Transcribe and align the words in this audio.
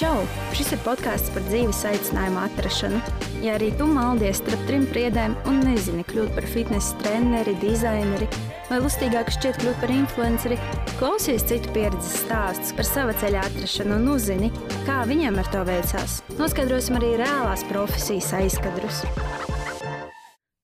Čau! 0.00 0.22
Šis 0.56 0.70
ir 0.72 0.78
podkāsts 0.80 1.28
par 1.34 1.42
dzīves 1.44 1.82
aicinājumu 1.84 2.38
atrašanu. 2.40 3.00
Ja 3.44 3.58
arī 3.58 3.66
tu 3.76 3.84
maldies 3.84 4.38
starp 4.40 4.62
trim 4.64 4.86
priedēm 4.88 5.34
un 5.50 5.58
nezini 5.66 6.06
kļūt 6.08 6.30
par 6.38 6.46
fitnesa 6.48 6.96
treneri, 7.02 7.52
dizaineri 7.60 8.28
vai 8.70 8.78
lustīgāk 8.80 9.28
šķiet 9.34 9.58
kļūt 9.60 9.82
par 9.82 9.92
influenceri, 9.92 10.56
klausies 10.96 11.44
citu 11.50 11.68
pieredzes 11.74 12.22
stāstus 12.22 12.72
par 12.78 12.88
sava 12.88 13.16
ceļa 13.20 13.42
atrašanu 13.50 13.98
un 13.98 14.08
uzzini, 14.14 14.48
kā 14.86 15.02
viņiem 15.10 15.36
ar 15.42 15.50
to 15.52 15.66
veicās. 15.68 16.20
Noskaidrosim 16.40 16.96
arī 16.96 17.10
reālās 17.20 17.66
profesijas 17.68 18.30
aizkadrus. 18.40 19.02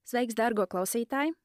Sveiks, 0.08 0.38
dārgo 0.38 0.64
klausītāji! 0.64 1.36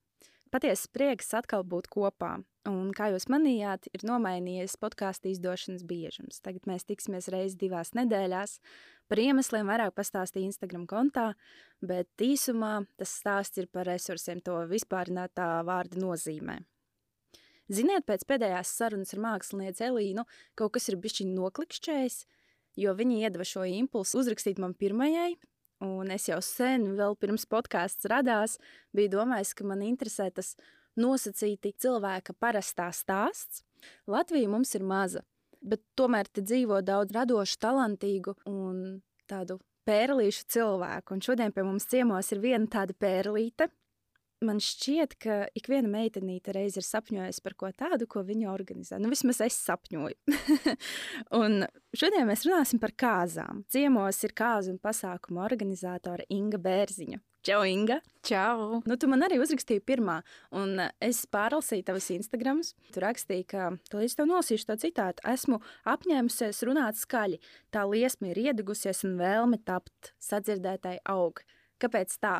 Patiesi 0.47 0.87
prieks 0.95 1.35
atkal 1.35 1.67
būt 1.67 1.91
kopā. 1.91 2.37
Un, 2.69 2.91
kā 2.93 3.07
jūs 3.09 3.25
manījāt, 3.31 3.87
ir 3.89 4.03
nomainījies 4.05 4.75
podkāstu 4.77 5.31
izdošanas 5.31 5.81
biežums. 5.89 6.43
Tagad 6.45 6.67
mēs 6.69 6.85
tiksimies 6.85 7.31
reizes 7.33 7.57
divās 7.57 7.95
nedēļās. 7.97 8.59
Par 9.09 9.21
iemesliem 9.21 9.65
vairāk 9.65 9.95
pastāstīja 9.97 10.51
Instagram 10.51 10.83
kontā, 10.89 11.31
bet 11.81 12.21
īsumā 12.21 12.83
tas 13.01 13.15
stāsts 13.17 13.57
ir 13.57 13.65
par 13.73 13.89
resursiem 13.89 14.43
to 14.45 14.59
vispārinātā 14.69 15.47
vārda 15.65 15.97
nozīmē. 16.03 16.59
Ziniet, 17.71 18.05
pēc 18.05 18.27
pēdējās 18.29 18.75
sarunas 18.77 19.15
ar 19.15 19.23
mākslinieci 19.23 19.87
Elīnu 19.87 20.27
kaut 20.59 20.75
kas 20.75 20.89
ir 20.91 20.99
bijis 21.01 21.23
noklikšķējis, 21.31 22.17
jo 22.83 22.93
viņi 22.93 23.23
iedeva 23.23 23.47
šo 23.47 23.63
impulsu 23.65 24.19
uzrakstīt 24.21 24.61
man 24.61 24.75
pirmajai, 24.77 25.31
un 25.87 26.13
es 26.13 26.27
jau 26.29 26.37
sen, 26.45 26.91
vēl 26.99 27.17
pirms 27.17 27.47
podkāsts 27.49 28.05
radās, 28.11 28.59
biju 28.93 29.15
domājis, 29.17 29.55
ka 29.57 29.65
man 29.65 29.81
interesē 29.87 30.29
tas 30.35 30.53
nosacīti 30.99 31.73
cilvēka 31.81 32.35
parastā 32.39 32.89
stāsts. 32.95 33.63
Latvija 34.09 34.49
mums 34.51 34.73
ir 34.77 34.85
maza, 34.85 35.23
bet 35.61 35.83
tomēr 35.97 36.29
te 36.29 36.43
dzīvo 36.45 36.81
daudz 36.85 37.13
radošu, 37.15 37.59
talantīgu 37.61 38.35
un 38.49 39.01
tādu 39.29 39.59
pērlīšu 39.87 40.47
cilvēku. 40.51 41.15
Un 41.15 41.23
šodien 41.25 41.53
pie 41.53 41.65
mums 41.65 41.87
ciemos 41.89 42.31
ir 42.33 42.41
viena 42.43 42.67
tāda 42.69 42.95
pērlīte. 42.97 43.69
Man 44.41 44.57
šķiet, 44.57 45.11
ka 45.21 45.35
ik 45.53 45.67
viena 45.69 45.89
meitenīte 45.91 46.53
reiz 46.55 46.73
ir 46.79 46.85
sapņojusi 46.85 47.43
par 47.45 47.53
ko 47.61 47.69
tādu, 47.77 48.07
ko 48.09 48.23
viņa 48.25 48.47
organizē. 48.49 48.97
Nu, 48.97 49.11
vismaz 49.13 49.37
es 49.45 49.59
sapņoju. 49.67 50.17
un 51.41 51.61
šodien 51.93 52.25
mēs 52.29 52.47
runāsim 52.47 52.81
par 52.81 52.95
kāzām. 52.97 53.61
Ciemos 53.69 54.23
ir 54.25 54.33
kāzu 54.33 54.73
un 54.73 54.81
pasākumu 54.81 55.43
organizātore 55.45 56.25
Inga 56.33 56.57
Bērziņa. 56.61 57.21
Čau, 57.41 57.63
Inga! 57.65 57.95
Čau! 58.21 58.83
Nu, 58.85 58.95
tu 59.01 59.07
man 59.09 59.25
arī 59.25 59.39
uzrakstīji 59.41 59.81
pirmā, 59.81 60.19
un 60.53 60.77
es 61.01 61.23
pārlasīju 61.25 61.87
tavas 61.87 62.11
Instagrams. 62.13 62.75
Tu 62.93 63.01
rakstīji, 63.01 63.47
ka, 63.49 63.71
tu 63.89 63.97
līdz 63.97 64.13
tev 64.19 64.27
nosīšu 64.29 64.67
to 64.69 64.75
citātu, 64.83 65.25
esmu 65.25 65.57
apņēmusies 65.89 66.61
runāt 66.69 66.99
skaļi. 67.01 67.39
Tā 67.73 67.87
liesma 67.89 68.29
ir 68.29 68.41
iedegusies 68.43 69.01
un 69.09 69.15
vēlme 69.17 69.57
tapt 69.65 70.11
sadzirdētai 70.21 70.99
aug. 71.09 71.41
Kāpēc 71.81 72.13
tā? 72.21 72.35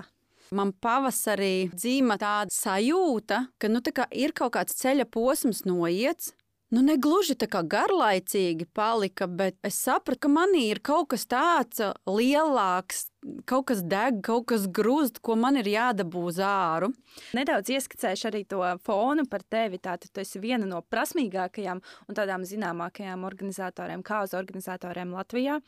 Man 0.54 0.70
pavasarī 0.78 1.72
dzīva 1.74 2.20
tāda 2.22 2.54
sajūta, 2.54 3.48
ka 3.58 3.74
nu, 3.74 3.82
tā 3.82 4.06
ir 4.14 4.36
kaut 4.38 4.54
kāds 4.60 4.78
ceļa 4.84 5.10
posms 5.10 5.66
noiets, 5.66 6.36
Nu, 6.72 6.80
ne 6.80 6.94
gluži 6.96 7.34
tā 7.36 7.50
kā 7.52 7.66
garlaicīgi 7.68 8.64
palika, 8.72 9.26
bet 9.28 9.58
es 9.68 9.76
sapratu, 9.84 10.22
ka 10.24 10.30
manī 10.32 10.70
ir 10.72 10.80
kaut 10.80 11.10
kas 11.12 11.26
tāds 11.28 11.82
lielāks, 12.08 13.10
kaut 13.46 13.68
kas 13.70 13.82
deg, 13.86 14.20
kaut 14.26 14.48
kas 14.52 14.66
grūst, 14.68 15.22
ko 15.24 15.36
man 15.40 15.60
ir 15.62 15.70
jādabū 15.70 16.26
uz 16.32 16.40
āru. 16.44 16.92
Nedaudz 17.38 17.72
ieskicēšu 17.76 18.30
arī 18.32 18.44
to 18.50 18.62
fonu 18.86 19.26
par 19.30 19.44
tevi. 19.44 19.80
Tātad 19.82 20.12
tu 20.14 20.24
esi 20.24 20.42
viena 20.42 20.68
no 20.68 20.82
prasmīgākajām 20.82 21.82
un 21.82 22.18
tādām 22.18 22.46
zināmākajām 22.48 23.26
organizatoriem, 23.28 24.06
kā 24.06 24.24
uz 24.26 24.36
organizatoriem 24.38 25.14
Latvijā. 25.16 25.60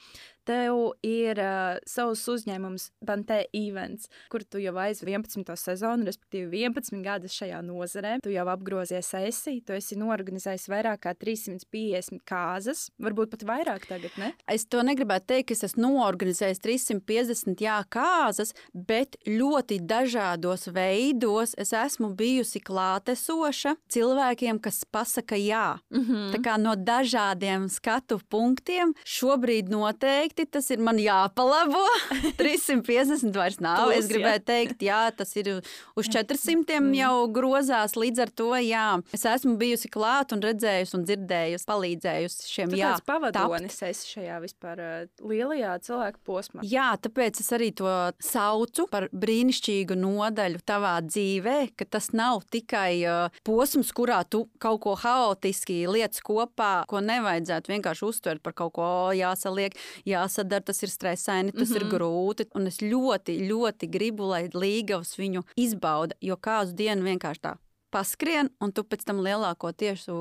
Tev 0.44 0.98
ir 1.08 1.40
uh, 1.40 1.78
savs 1.88 2.26
uzņēmums 2.28 2.90
Bantē 3.06 3.46
Events, 3.56 4.10
kur 4.32 4.44
tu 4.44 4.60
jau 4.60 4.74
aiz 4.84 5.00
11. 5.06 5.48
sezonu, 5.56 6.04
respektīvi 6.10 6.66
11 6.66 7.00
gadus 7.06 7.38
šajā 7.40 7.62
nozarē. 7.64 8.18
Tu 8.26 8.34
jau 8.34 8.44
apgrozies 8.52 9.14
esi, 9.22 9.62
tu 9.64 9.78
esi 9.78 9.96
norganizējis 10.02 10.68
vairāk 10.74 11.06
kā 11.06 11.14
350 11.16 12.26
kāzas, 12.28 12.90
varbūt 13.00 13.32
pat 13.38 13.48
vairāk 13.48 13.88
tagad, 13.88 14.20
ne? 14.20 14.34
Es 14.52 14.68
to 14.68 14.84
negribētu 14.84 15.32
teikt, 15.32 15.48
ka 15.54 15.56
es 15.56 15.64
esmu 15.70 15.86
noorganizējis 15.86 16.60
350 16.66 17.43
40 17.44 17.64
jā, 17.64 17.78
kāzas, 17.92 18.54
bet 18.74 19.18
ļoti 19.28 19.80
dažādos 19.84 20.68
veidos 20.74 21.54
es 21.58 21.74
esmu 21.74 22.14
bijusi 22.16 22.62
klātesoša 22.64 23.76
cilvēkiem, 23.92 24.60
kas 24.60 24.84
pasaka 24.86 25.36
jā. 25.36 25.80
Mm 25.92 26.06
-hmm. 26.06 26.32
Tā 26.34 26.42
kā 26.42 26.58
no 26.58 26.76
dažādiem 26.76 27.70
skatu 27.70 28.20
punktiem 28.30 28.94
šobrīd 29.06 29.70
noteikti 29.70 30.46
tas 30.46 30.70
ir 30.72 30.80
man 30.80 30.98
jāpalabo. 30.98 31.84
350 32.38 33.36
vairs 33.36 33.60
nav. 33.60 33.86
Plus, 33.86 33.98
es 33.98 34.08
gribēju 34.08 34.40
jā. 34.40 34.46
teikt, 34.46 34.82
jā, 34.82 35.12
tas 35.16 35.36
ir 35.36 35.62
uz 35.96 36.08
400 36.08 36.80
mm. 36.80 36.94
jau 36.94 37.28
grozās. 37.28 37.96
Līdz 37.96 38.20
ar 38.20 38.30
to 38.30 38.56
jā, 38.56 39.02
es 39.14 39.26
esmu 39.26 39.58
bijusi 39.58 39.90
klāt 39.90 40.32
un 40.34 40.42
redzējusi 40.42 40.98
un 40.98 41.04
dzirdējusi, 41.06 41.66
palīdzējusi 41.66 42.50
šiem 42.50 42.70
tu 42.70 42.78
jā. 42.78 42.98
Pavadonis 43.06 43.82
esi 43.82 44.08
šajā 44.08 44.40
vispār 44.42 45.08
lielajā 45.22 45.80
cilvēku 45.80 46.20
posmā. 46.26 46.64
Jā, 46.64 46.94
tāpēc 47.04 47.33
Tāpēc 47.34 47.42
es 47.42 47.54
arī 47.56 47.68
to 47.74 47.90
saucu 48.22 48.84
par 48.92 49.08
brīnišķīgu 49.10 49.96
nodaļu 49.98 50.60
tavā 50.70 50.92
dzīvē, 51.02 51.56
ka 51.74 51.88
tas 51.90 52.12
nav 52.14 52.44
tikai 52.54 53.02
uh, 53.10 53.34
posms, 53.42 53.90
kurā 53.90 54.20
tu 54.30 54.44
kaut 54.62 54.84
ko 54.84 54.94
haotiski 55.02 55.80
lietas 55.90 56.22
kopā, 56.22 56.86
ko 56.86 57.02
nevajadzētu 57.02 57.74
vienkārši 57.74 58.06
uztvert 58.06 58.44
par 58.46 58.54
kaut 58.54 58.76
ko 58.78 58.92
jāsaliek, 59.18 59.74
jāsadara, 60.06 60.62
tas 60.70 60.86
ir 60.86 60.94
stresaini, 60.94 61.56
tas 61.58 61.70
mm 61.70 61.74
-hmm. 61.74 61.76
ir 61.82 61.86
mhm. 61.88 61.96
grūti. 61.96 62.50
Un 62.54 62.68
es 62.68 62.78
ļoti, 62.86 63.40
ļoti 63.50 63.90
gribu, 63.90 64.30
lai 64.30 64.50
Līgavs 64.54 65.18
viņu 65.18 65.42
izbauda, 65.58 66.14
jo 66.22 66.38
kādu 66.38 66.78
dienu 66.78 67.02
vienkārši 67.02 67.42
tā 67.42 67.58
paskrien, 67.94 68.50
un 68.64 68.74
tu 68.74 68.84
pēc 68.88 69.06
tam 69.08 69.22
lielāko 69.24 69.72
tiesu 69.78 70.16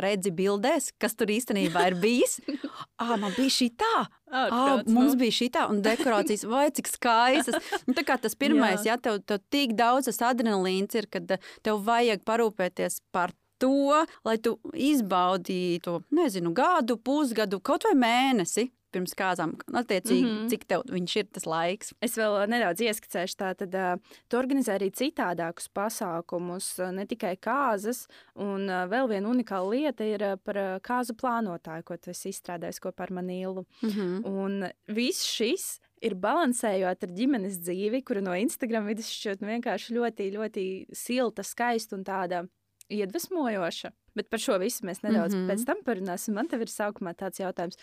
redzi 0.00 0.32
bildēs, 0.34 0.90
kas 1.00 1.14
tur 1.18 1.30
īstenībā 1.32 1.90
ir 1.90 1.98
bijis. 2.00 2.38
ah, 3.02 3.16
man 3.20 3.34
bija 3.36 3.52
šī 3.58 3.68
tā, 3.80 4.06
ah, 4.32 4.82
mums 4.88 5.18
bija 5.20 5.36
šī 5.40 5.50
tā, 5.52 5.66
un 5.72 5.82
dekorācijas, 5.84 6.46
vai 6.48 6.70
cik 6.72 6.88
skaistas. 6.88 7.60
Un 7.86 7.98
tā 7.98 8.06
kā 8.08 8.16
tas 8.20 8.36
pirmais, 8.42 8.86
jā. 8.86 8.96
ja 8.96 8.98
tev, 9.02 9.20
tev 9.26 9.42
tik 9.52 9.76
daudz 9.78 10.08
tas 10.10 10.22
adrenalīns 10.32 10.96
ir, 10.96 11.10
kad 11.12 11.36
tev 11.62 11.84
vajag 11.86 12.24
parūpēties 12.26 13.02
par 13.12 13.34
to, 13.60 14.00
lai 14.24 14.38
tu 14.40 14.56
izbaudītu, 14.72 16.00
nezinu, 16.16 16.54
gadu, 16.56 16.96
pusgadu, 16.96 17.60
kaut 17.60 17.84
vai 17.84 17.96
mēnesi 17.98 18.70
pirms 18.92 19.14
kāzām. 19.18 19.54
Attiecīgi, 19.72 20.24
mm 20.24 20.36
-hmm. 20.36 20.48
cik 20.52 20.64
tev 20.70 20.84
viņš 20.90 21.16
ir 21.16 21.26
tas 21.32 21.46
laiks. 21.46 21.92
Es 22.00 22.16
vēl 22.18 22.38
nedaudz 22.50 22.80
ieskicēšu, 22.80 23.36
tātad 23.36 23.74
uh, 23.74 24.16
tu 24.28 24.38
organizē 24.38 24.78
arī 24.78 24.90
citādākus 24.90 25.68
pasākumus, 25.68 26.78
uh, 26.78 26.90
ne 26.92 27.06
tikai 27.06 27.36
kāzas, 27.36 28.06
un 28.34 28.66
vēl 28.66 29.08
viena 29.08 29.28
unikāla 29.28 29.70
lieta 29.70 30.04
ir 30.04 30.24
par 30.44 30.80
kāzu 30.80 31.14
plānotāju, 31.14 31.84
ko 31.84 31.96
tu 31.96 32.10
esi 32.10 32.28
izstrādājis 32.30 32.80
kopā 32.80 33.08
ar 33.08 33.10
Manīlu. 33.10 33.64
Mm 33.82 33.90
-hmm. 33.90 34.26
Un 34.26 34.70
viss 34.86 35.24
šis 35.24 35.80
ir 36.00 36.14
balansējot 36.14 37.04
ar 37.04 37.12
ģimenes 37.16 37.60
dzīvi, 37.60 38.02
kura 38.04 38.20
no 38.20 38.34
Instagram 38.34 38.86
vidas 38.86 39.10
šķiet 39.12 39.44
vienkārši 39.44 39.96
ļoti, 39.96 40.30
ļoti 40.36 40.64
silta, 40.96 41.42
skaista 41.42 41.96
un 41.96 42.04
tāda 42.04 42.44
iedvesmojoša. 42.90 43.92
Bet 44.18 44.30
par 44.30 44.42
šo 44.42 44.56
visu 44.58 44.86
mēs 44.86 45.04
nedaudz 45.04 45.34
mm 45.34 45.40
-hmm. 45.40 45.50
pēc 45.50 45.66
tam 45.66 45.82
parunāsim. 45.86 46.34
Man 46.34 46.48
te 46.48 46.56
ir 46.56 46.70
sākumā 46.70 47.14
tāds 47.14 47.38
jautājums, 47.40 47.76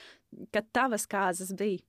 kad 0.52 0.66
tavas 0.72 1.08
kāzas 1.08 1.54
bija. 1.56 1.80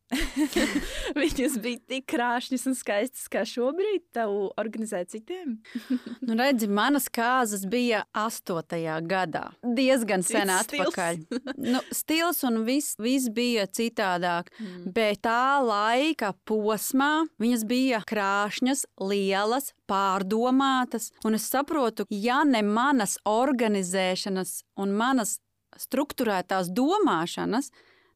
Viņas 1.22 1.58
bija 1.62 1.78
tik 1.88 2.06
krāšņas 2.12 2.66
un 2.70 2.76
skaistas, 2.78 3.26
kā 3.28 3.42
šobrīd 3.48 4.04
tev 4.12 4.52
organizē 4.56 5.04
citiem. 5.10 5.58
nu, 6.26 6.36
redzi, 6.38 6.68
manas 6.68 7.08
kāzas 7.08 7.66
bija 7.66 8.04
8. 8.14 8.62
gadā. 9.08 9.50
Diezgan 9.62 10.22
sen 10.22 10.50
atpakaļ. 10.50 11.18
nu, 11.56 11.82
stils 11.90 12.44
un 12.44 12.62
viss 12.64 12.96
vis 12.98 13.28
bija 13.28 13.66
citādāk. 13.66 14.52
Mm. 14.58 14.92
Bet 14.94 15.22
tā 15.26 15.58
laika 15.64 16.32
posmā 16.46 17.26
viņas 17.42 17.66
bija 17.66 18.02
krāšņas, 18.06 18.86
lielas, 19.00 19.72
pārdomātas. 19.88 21.10
Un 21.24 21.34
es 21.34 21.48
saprotu, 21.50 22.06
ja 22.10 22.44
ne 22.44 22.62
manas 22.62 23.18
organizēšanas 23.24 24.27
un 24.76 24.96
manas 24.96 25.38
struktūrētās 25.78 26.70
domāšanas, 26.74 27.70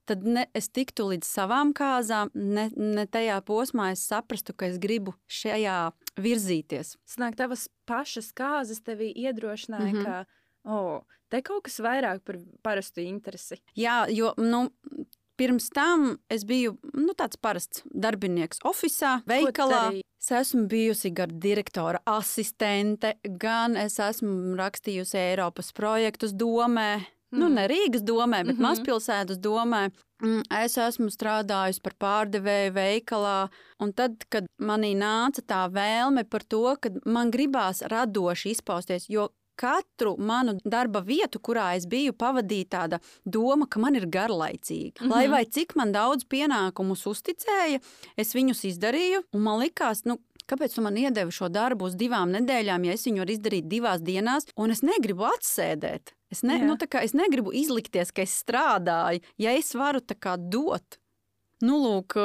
tad 0.09 0.25
ne, 0.27 0.47
es 0.57 0.69
tiktu 0.75 1.07
līdz 1.13 1.29
savām 1.29 1.73
kāzām, 1.77 2.33
ne, 2.35 2.69
ne 2.75 3.07
tajā 3.07 3.39
posmā 3.47 3.93
es 3.95 4.05
saprastu, 4.09 4.55
ka 4.57 4.69
es 4.73 4.79
gribu 4.83 5.15
šajā 5.31 5.93
virzīties. 6.21 6.97
Sanāk, 7.09 7.37
tavas 7.39 7.69
pašas 7.89 8.33
kāzas 8.37 8.83
tevi 8.83 9.13
iedrošināja, 9.13 9.93
mm 9.93 9.99
-hmm. 9.99 10.05
ka 10.05 10.25
oh, 10.65 11.03
te 11.29 11.43
kaut 11.43 11.65
kas 11.65 11.81
vairāk 11.81 12.25
par 12.25 12.39
parastu 12.63 13.01
interesi. 13.01 13.61
Jā, 13.77 14.07
jo 14.11 14.35
nu, 14.37 14.69
pirms 15.37 15.71
tam 15.71 16.19
es 16.29 16.45
biju 16.45 16.77
nu, 16.95 17.15
tāds 17.19 17.39
parasts 17.41 17.83
darbinieks 17.85 18.59
oficiālā, 18.65 19.23
veikalā. 19.27 20.03
Es 20.23 20.31
esmu 20.31 20.69
bijusi 20.71 21.11
gan 21.11 21.33
direktora 21.43 21.99
asistente, 22.07 23.17
gan 23.43 23.75
es 23.77 23.99
esmu 23.99 24.55
rakstījusi 24.55 25.19
Eiropas 25.19 25.73
projektus 25.75 26.31
domē 26.39 27.01
Mm. 27.33 27.41
Nu, 27.41 27.49
ne 27.49 27.65
Rīgas 27.69 28.03
domē, 28.05 28.43
bet 28.45 28.57
mm 28.57 28.61
-hmm. 28.61 28.67
mazpilsētas 28.69 29.39
domē. 29.41 29.91
Mm, 30.23 30.43
es 30.65 30.77
esmu 30.79 31.09
strādājusi 31.11 31.81
par 31.83 31.95
pārdevēju 32.05 32.73
veikalā, 32.73 33.49
un 33.81 33.93
tad, 33.93 34.13
kad 34.29 34.45
manī 34.61 34.93
nāca 34.95 35.41
tā 35.53 35.63
vēlme 35.73 36.25
par 36.25 36.43
to, 36.45 36.77
ka 36.81 36.91
man 37.05 37.31
gribās 37.31 37.83
radoši 37.83 38.51
izpausties, 38.51 39.09
jo 39.09 39.29
katru 39.57 40.17
manu 40.19 40.57
darba 40.65 41.03
vietu, 41.07 41.41
kurā 41.41 41.73
es 41.77 41.87
biju, 41.87 42.13
pavadīja 42.13 42.69
tāda 42.77 43.01
doma, 43.25 43.67
ka 43.67 43.81
man 43.81 43.97
ir 43.97 44.07
garlaicīgi. 44.07 45.01
Mm 45.01 45.07
-hmm. 45.07 45.11
Lai 45.11 45.29
vai 45.29 45.45
cik 45.45 45.77
man 45.77 45.93
daudz 45.93 46.25
pienākumus 46.25 47.07
uzticēja, 47.07 47.81
es 48.17 48.35
viņus 48.35 48.65
izdarīju, 48.73 49.23
un 49.33 49.41
man 49.41 49.61
likās, 49.61 50.05
nu, 50.05 50.19
Kāpēc 50.43 50.75
tu 50.75 50.83
man 50.83 50.97
iedevi 50.99 51.31
šo 51.31 51.49
darbu 51.49 51.87
uz 51.89 51.95
divām 51.95 52.33
nedēļām, 52.35 52.85
ja 52.85 52.93
es 52.93 53.07
viņu 53.07 53.23
varu 53.23 53.33
izdarīt 53.33 53.69
divās 53.71 54.03
dienās, 54.03 54.49
un 54.57 54.71
es 54.71 54.83
negribu 54.83 55.25
atsēdēt? 55.25 56.13
Es, 56.33 56.43
ne, 56.43 56.59
Jā. 56.59 56.67
nu, 56.67 56.77
es 57.03 57.15
negribu 57.15 57.53
izlikties, 57.53 58.11
ka 58.11 58.23
es 58.23 58.35
strādāju, 58.43 59.23
ja 59.39 59.53
es 59.53 59.75
varu 59.75 60.01
dot. 60.49 60.99
Nu, 61.63 61.79
lūk, 61.79 62.17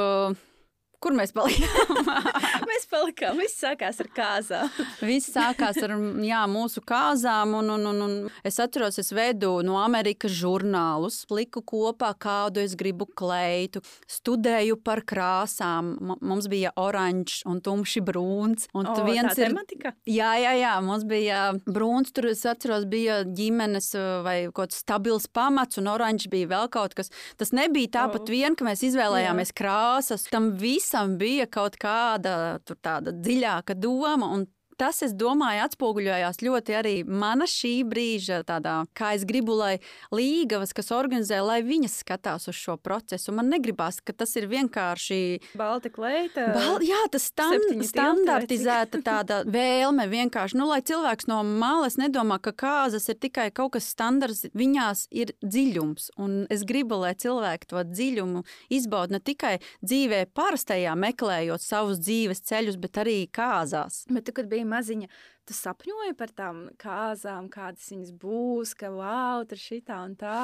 Kur 0.98 1.14
mēs 1.14 1.30
palikām? 1.30 2.08
mēs 2.70 2.88
palikām. 2.90 3.38
Viss 3.38 3.60
sākās 3.62 4.00
ar 4.02 4.08
kāzām. 4.18 4.70
Viss 5.06 5.30
sākās 5.30 5.78
ar 5.86 5.92
jā, 6.26 6.40
mūsu 6.50 6.82
kāzām. 6.82 7.54
Un, 7.60 7.70
un, 7.76 7.84
un, 7.92 8.00
un 8.02 8.16
es 8.48 8.58
atceros, 8.64 8.98
es 8.98 9.14
vedu 9.14 9.60
no 9.66 9.76
Amerikas 9.78 10.34
žurnālus, 10.34 11.20
liku 11.30 11.62
kopā, 11.62 12.10
kādu 12.18 12.64
es 12.64 12.74
gribu 12.80 13.06
kleitu, 13.06 13.84
studēju 14.10 14.80
par 14.82 15.04
krāsām. 15.06 15.94
Mums 16.18 16.50
bija 16.50 16.74
oranžs 16.82 17.44
un 17.46 17.62
tumši 17.62 18.02
brūns. 18.08 18.66
Un 18.74 18.90
o, 18.90 18.98
viens 19.06 19.38
ir 19.38 19.52
tematika? 19.52 19.94
Jā, 20.10 20.34
jā, 20.42 20.56
jā, 20.58 20.74
mums 20.82 21.06
bija 21.06 21.52
brūns. 21.70 22.10
Tur 22.18 22.32
es 22.34 22.42
atceros, 22.50 22.90
bija 22.90 23.20
ģimenes 23.22 23.92
vai 24.26 24.38
kaut 24.50 24.64
kāds 24.64 24.82
stabils 24.82 25.30
pamats, 25.30 25.78
un 25.78 25.94
oranžs 25.94 26.26
bija 26.34 26.50
vēl 26.56 26.74
kaut 26.74 26.98
kas. 26.98 27.14
Tas 27.38 27.54
nebija 27.54 28.00
tāpat 28.00 28.34
vien, 28.34 28.58
ka 28.58 28.66
mēs 28.66 28.82
izvēlējāmies 28.90 29.54
jā. 29.54 29.60
krāsas. 29.62 30.26
Tam 30.34 30.56
visam 30.58 30.87
visam 30.88 31.18
bija 31.20 31.46
kaut 31.52 31.76
kāda 31.76 32.60
tāda 32.64 33.12
dziļāka 33.12 33.76
doma, 33.76 34.30
un 34.32 34.46
tas, 34.78 35.02
es 35.06 35.14
domāju, 35.18 35.64
atspoguļojās 35.66 36.42
ļoti 36.46 36.76
arī 36.78 36.96
mana 37.04 37.48
šī 37.50 37.82
brīža 37.88 38.44
tādā, 38.48 38.78
kā 38.98 39.14
es 39.18 39.26
gribu, 39.28 39.56
lai 39.58 39.78
līgavas, 40.14 40.74
kas 40.78 40.92
organizē, 40.96 41.40
lai 41.46 41.60
viņas 41.66 42.00
skatās 42.04 42.48
uz 42.52 42.58
šo 42.58 42.78
procesu. 42.78 43.34
Man 43.36 43.50
negribās, 43.52 44.00
ka 44.06 44.14
tas 44.14 44.36
ir 44.40 44.48
vienkārši 44.52 45.20
balta 45.58 45.92
kleita. 45.94 46.52
Bal, 46.56 46.84
jā, 46.86 47.00
tas 47.12 47.28
stand, 47.32 47.82
standartizēta 47.88 49.02
tāda 49.10 49.42
vēlme 49.50 50.08
vienkārši, 50.12 50.60
nu, 50.60 50.70
lai 50.72 50.80
cilvēks 50.86 51.30
no 51.32 51.42
malas 51.48 51.98
nedomā, 52.00 52.40
ka 52.44 52.54
kāzas 52.54 53.10
ir 53.12 53.20
tikai 53.22 53.50
kaut 53.56 53.76
kas 53.78 53.90
standarts, 53.94 54.46
viņās 54.58 55.08
ir 55.12 55.34
dziļums. 55.42 56.12
Un 56.22 56.46
es 56.54 56.64
gribu, 56.68 57.02
lai 57.02 57.16
cilvēki 57.18 57.72
to 57.74 57.84
dziļumu 57.88 58.44
izbauda 58.74 59.18
ne 59.18 59.24
tikai 59.24 59.58
dzīvē 59.82 60.26
parastajā, 60.38 60.94
meklējot 61.00 61.64
savus 61.64 62.02
dzīves 62.04 62.44
ceļus, 62.48 62.78
bet 62.82 63.02
arī 63.02 63.20
kāzās. 63.34 64.04
Bet 64.12 64.28
tu, 64.28 64.36
kad 64.38 64.50
biji 64.52 64.67
maziņa, 64.70 65.10
tu 65.48 65.56
sapņoji 65.58 66.16
par 66.20 66.34
tām 66.36 66.64
kāzām, 66.82 67.50
kādas 67.54 67.90
viņas 67.94 68.14
būs, 68.22 68.76
ka 68.78 68.92
wow, 68.94 69.46
tur 69.48 69.62
šitā 69.62 70.00
un 70.06 70.16
tā. 70.20 70.40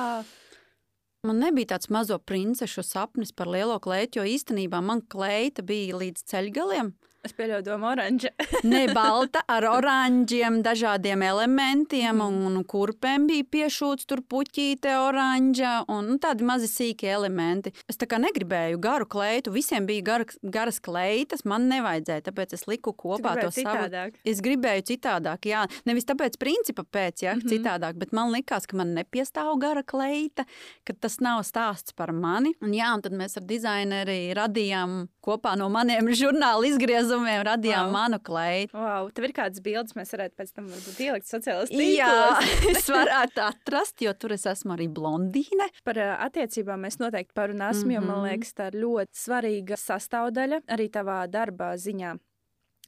Man 1.24 1.40
nebija 1.40 1.76
tāds 1.76 1.88
mazo 1.94 2.18
princešu 2.20 2.84
sapnis 2.84 3.32
par 3.32 3.48
lielo 3.48 3.78
kleitu, 3.84 4.20
jo 4.20 4.28
īstenībā 4.28 4.82
man 4.84 5.04
kleita 5.08 5.64
bija 5.64 6.00
līdz 6.02 6.26
ceļgaliem. 6.34 6.92
Es 7.24 7.32
pieļauju, 7.32 7.64
domu 7.64 7.88
oranža. 7.88 8.34
ne 8.68 8.82
balta, 8.92 9.40
ar 9.48 9.64
oranžiem, 9.70 10.58
dažādiem 10.66 11.22
elementiem, 11.24 12.18
un, 12.20 12.42
un 12.50 12.66
kurpēm 12.68 13.30
bija 13.30 13.46
piešūts 13.56 14.10
tur 14.10 14.20
puķīte, 14.28 14.92
oranža 15.00 15.78
un 15.88 16.10
nu, 16.12 16.18
tādi 16.20 16.44
mazi 16.44 16.68
sīki 16.68 17.08
elementi. 17.08 17.72
Es 17.88 17.96
tā 18.02 18.10
kā 18.12 18.20
negribēju 18.20 18.82
garu 18.84 19.08
kleitu, 19.08 19.54
visiem 19.56 19.88
bija 19.88 20.04
gar, 20.10 20.26
garas 20.44 20.82
kleitas, 20.84 21.46
man 21.48 21.70
nevajadzēja, 21.72 22.26
tāpēc 22.26 22.58
es 22.60 22.68
liku 22.68 22.92
kopā 22.92 23.38
to 23.40 23.54
citādāk. 23.56 24.20
savu. 24.20 24.28
Es 24.34 24.44
gribēju 24.44 24.84
citādāk, 24.92 25.48
jā, 25.48 25.64
nevis 25.88 26.10
tāpēc 26.12 26.36
principa 26.44 26.84
pēc, 26.84 27.24
jā, 27.24 27.38
mm 27.38 27.46
-hmm. 27.46 27.54
citādāk, 27.56 28.04
bet 28.04 28.12
man 28.12 28.36
likās, 28.36 28.68
ka 28.68 28.76
man 28.76 28.92
nepiestāv 29.00 29.54
gara 29.64 29.84
kleita, 29.84 30.44
ka 30.84 30.92
tas 31.00 31.22
nav 31.24 31.48
stāsts 31.48 31.96
par 31.96 32.12
mani. 32.12 32.52
Un 32.60 32.76
jā, 32.76 32.92
un 32.92 33.02
tad 33.02 33.16
mēs 33.16 33.40
ar 33.40 33.48
dizaineri 33.48 34.36
radījām 34.36 35.08
kopā 35.24 35.56
no 35.56 35.70
maniem 35.70 36.12
žurnāla 36.12 36.68
izgriezumiem 36.68 37.13
grozumiem 37.14 37.44
radījām 37.48 37.88
wow. 37.88 37.94
manu 37.94 38.20
kleitu. 38.24 38.78
Wow, 38.78 39.10
tev 39.14 39.28
ir 39.28 39.36
kādas 39.36 39.62
bildes, 39.64 39.96
mēs 39.98 40.14
varētu 40.16 40.38
pēc 40.40 40.52
tam 40.56 40.68
ielikt 40.72 41.30
sociālajās 41.30 41.72
tīklos. 41.72 41.96
Jā, 42.00 42.74
es 42.74 42.90
varētu 42.90 43.46
atrast, 43.46 44.02
jo 44.02 44.14
tur 44.18 44.36
es 44.38 44.46
esmu 44.50 44.76
arī 44.78 44.90
blondīne. 44.90 45.70
Par 45.86 46.00
attiecībām 46.02 46.86
mēs 46.88 47.00
noteikti 47.02 47.36
parunāsim, 47.38 47.88
mm 47.88 47.92
-hmm. 47.92 47.96
jo 47.96 48.02
man 48.08 48.18
mhm. 48.18 48.30
liekas, 48.30 48.54
tā 48.54 48.70
ir 48.72 48.80
ļoti 48.84 49.26
svarīga 49.26 49.80
sastāvdaļa 49.80 50.64
arī 50.68 50.90
tavā 50.90 51.24
darba 51.28 51.74
ziņā. 51.78 52.18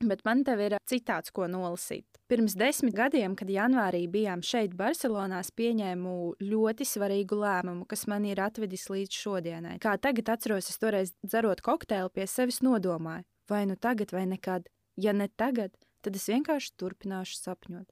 Bet 0.04 0.26
man 0.26 0.44
te 0.44 0.52
ir 0.60 0.76
citāts, 0.84 1.32
ko 1.32 1.48
nolasīt. 1.48 2.06
Pirms 2.28 2.56
desmit 2.60 2.94
gadiem, 2.98 3.36
kad 3.36 3.48
janvārī 3.48 4.10
bijām 4.12 4.42
šeit, 4.44 4.74
Barcelonā, 4.76 5.40
pieņēmu 5.56 6.36
ļoti 6.42 6.84
svarīgu 6.84 7.38
lēmumu, 7.40 7.86
kas 7.88 8.06
man 8.08 8.26
ir 8.26 8.42
atvedis 8.44 8.90
līdz 8.90 9.16
šodienai. 9.24 9.78
Kā 9.80 9.96
tagad 9.98 10.34
atceros, 10.34 10.68
es 10.70 10.78
toreiz 10.78 11.14
dzerot 11.24 11.62
kokteili 11.62 12.10
pie 12.12 12.28
sevis 12.28 12.60
nodomāju, 12.60 13.24
vai 13.50 13.66
nu 13.66 13.76
tagad, 13.76 14.12
vai 14.12 14.26
nekad. 14.26 14.70
Ja 14.96 15.14
ne 15.14 15.28
tagad, 15.28 15.74
tad 16.02 16.16
es 16.16 16.28
vienkārši 16.32 16.76
turpināšu 16.80 17.40
sapņot. 17.42 17.90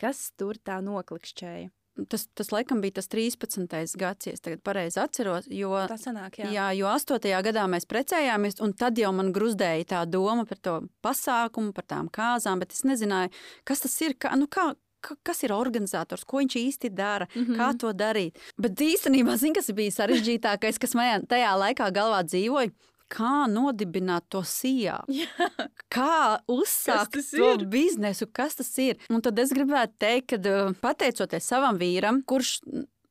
Kas 0.00 0.30
tur 0.38 0.58
tā 0.58 0.80
noklikšķēja? 0.84 1.70
Tas, 2.08 2.24
tas 2.34 2.48
laikam 2.54 2.80
bija 2.80 2.96
tas 2.96 3.10
13. 3.12 3.96
gads, 3.98 4.26
ja 4.26 4.32
es 4.32 4.40
tagad 4.40 4.62
pareizi 4.64 5.00
atceros. 5.02 5.48
Jo, 5.52 5.74
tā 5.90 5.98
sanāk, 6.00 6.38
jā. 6.40 6.48
jā, 6.54 6.68
jo 6.78 6.88
8. 6.88 7.26
gadā 7.44 7.66
mēs 7.68 7.84
precējāmies, 7.90 8.60
un 8.64 8.72
tad 8.78 8.98
jau 8.98 9.10
man 9.12 9.32
gruzdēja 9.36 9.88
tā 9.94 10.04
doma 10.08 10.46
par 10.48 10.60
to 10.64 10.76
pasākumu, 11.04 11.74
par 11.76 11.88
tām 11.90 12.08
kāzām, 12.08 12.62
bet 12.62 12.72
es 12.76 12.86
nezināju, 12.88 13.34
kas 13.68 13.84
tas 13.84 13.98
ir. 14.06 14.16
Kā, 14.20 14.32
nu 14.40 14.48
kā, 14.48 14.70
kas 15.26 15.42
ir 15.44 15.52
organizators, 15.56 16.24
ko 16.24 16.40
viņš 16.40 16.56
īsti 16.60 16.92
dara, 16.94 17.26
mm 17.34 17.44
-hmm. 17.44 17.56
kā 17.58 17.68
to 17.78 17.92
darīt. 17.92 18.38
Bet 18.56 18.80
īstenībā, 18.80 19.36
zinu, 19.36 19.54
kas 19.54 19.70
bija 19.74 19.90
sarežģītākais, 19.90 20.78
kas 20.78 20.94
man 20.94 21.26
tajā 21.26 21.52
laikā 21.64 21.90
galvā 21.92 22.22
dzīvoja 22.24 22.70
kā 23.10 23.46
nodibināt 23.50 24.28
to 24.32 24.42
sijā, 24.46 25.00
kā 25.94 26.38
uzsākt 26.50 27.18
to 27.18 27.50
ir? 27.56 27.66
biznesu, 27.72 28.28
kas 28.32 28.58
tas 28.60 28.70
ir. 28.82 29.00
Un 29.10 29.24
tad 29.24 29.38
es 29.42 29.52
gribētu 29.56 29.98
teikt, 30.00 30.34
ka 30.34 30.40
uh, 30.40 30.72
pateicoties 30.82 31.50
savam 31.52 31.80
vīram, 31.80 32.22
kurš 32.26 32.58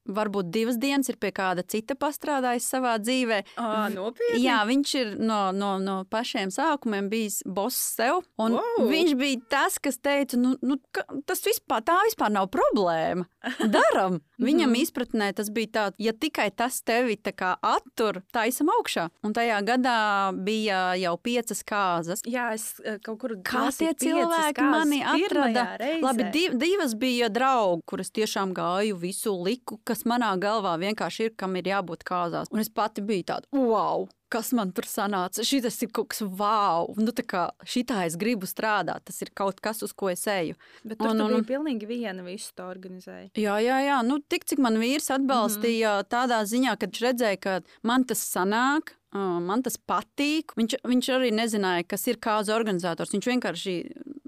varbūt 0.09 0.51
divas 0.53 0.79
dienas 0.81 1.09
ir 1.11 1.19
pie 1.21 1.31
kāda 1.35 1.63
cita 1.67 1.95
pastrādājis 1.99 2.67
savā 2.73 2.95
dzīvē. 3.01 3.41
À, 3.59 3.87
nopietni. 3.93 4.43
Jā, 4.43 4.61
viņš 4.69 4.95
ir 5.01 5.13
no, 5.21 5.41
no, 5.55 5.75
no 5.83 6.01
pašiem 6.09 6.53
sākumiem 6.53 7.09
bijis 7.11 7.41
boss 7.45 7.77
sev. 7.95 8.23
Wow. 8.39 8.87
Viņš 8.89 9.15
bija 9.19 9.41
tas, 9.51 9.79
kas 9.81 9.99
teica, 10.01 10.39
nu, 10.39 10.55
nu, 10.65 10.79
ka 10.95 11.05
tas 11.29 11.43
vispār, 11.45 11.83
tā 11.85 11.97
vispār 12.07 12.33
nav 12.33 12.49
problēma. 12.53 13.27
Daram! 13.75 14.19
Viņam 14.39 14.71
mhm. 14.71 14.81
izpratnē 14.85 15.29
tas 15.35 15.49
bija 15.51 15.71
tā, 15.75 15.85
ja 15.99 16.13
tikai 16.15 16.47
tas 16.55 16.79
tevi 16.87 17.17
attur, 17.19 18.21
taisam 18.31 18.71
augšā. 18.71 19.09
Un 19.25 19.33
tajā 19.35 19.59
gadā 19.67 19.99
bija 20.45 20.93
jau 20.99 21.15
piecas 21.21 21.61
kāzas. 21.67 22.23
Jā, 22.27 22.49
es 22.55 22.79
eh, 22.83 22.99
kaut 23.03 23.19
kur 23.21 23.35
Kā 23.45 23.67
tie 23.75 23.91
cilvēki 23.99 24.63
mani 24.63 25.01
atrada? 25.03 25.65
Labi, 26.03 26.29
div, 26.33 26.55
divas 26.59 26.95
bija 26.99 27.29
draugi, 27.31 27.83
kuras 27.89 28.13
tiešām 28.15 28.53
gāju 28.55 28.99
visu 29.01 29.35
liku, 29.43 29.79
kas 29.83 29.98
manā 30.05 30.31
galvā 30.41 30.77
vienkārši 30.79 31.29
ir, 31.29 31.35
kam 31.35 31.55
ir 31.59 31.67
jābūt 31.71 32.05
kāzās. 32.07 32.51
Un 32.53 32.63
es 32.63 32.69
pati 32.69 33.01
biju 33.05 33.27
tāda, 33.33 33.49
wow! 33.55 34.07
kas 34.29 34.51
man 34.53 34.71
tur 34.75 34.85
sanāca. 34.85 35.43
Šis 35.45 35.79
ir 35.83 35.89
kaut 35.93 36.11
kas 36.13 36.21
wow, 36.21 36.89
nu 37.01 37.13
tā 37.15 37.25
kā 37.25 37.47
šitā 37.65 38.03
es 38.07 38.17
gribu 38.19 38.45
strādāt. 38.49 39.07
Tas 39.09 39.17
ir 39.25 39.33
kaut 39.33 39.57
kas, 39.63 39.81
uz 39.85 39.93
ko 39.97 40.11
es 40.13 40.25
eju. 40.29 40.57
Bet 40.83 41.01
tur 41.01 41.11
un, 41.15 41.23
un, 41.25 41.33
bija 41.39 41.55
pilnīgi 41.55 41.89
viena 41.89 42.25
visu 42.25 42.53
to 42.57 42.67
organizēja. 42.69 43.31
Jā, 43.39 43.57
jā, 43.65 43.79
jā. 43.87 43.99
Nu, 44.05 44.19
tik 44.21 44.45
cik 44.49 44.61
man 44.61 44.77
vīrs 44.81 45.09
atbalstīja 45.15 45.95
mm 45.95 46.03
-hmm. 46.03 46.11
tādā 46.13 46.43
ziņā, 46.45 46.77
ka 46.77 46.89
viņš 46.89 47.03
redzēja, 47.07 47.41
ka 47.41 47.59
man 47.83 48.05
tas 48.05 48.23
sanāk, 48.35 48.95
Man 49.11 49.63
tas 49.65 49.73
patīk. 49.89 50.53
Viņš, 50.53 50.75
viņš 50.85 51.07
arī 51.15 51.31
nezināja, 51.33 51.87
kas 51.89 52.05
ir 52.11 52.19
kāds 52.21 52.51
organizators. 52.53 53.09
Viņš 53.09 53.25
vienkārši 53.31 53.73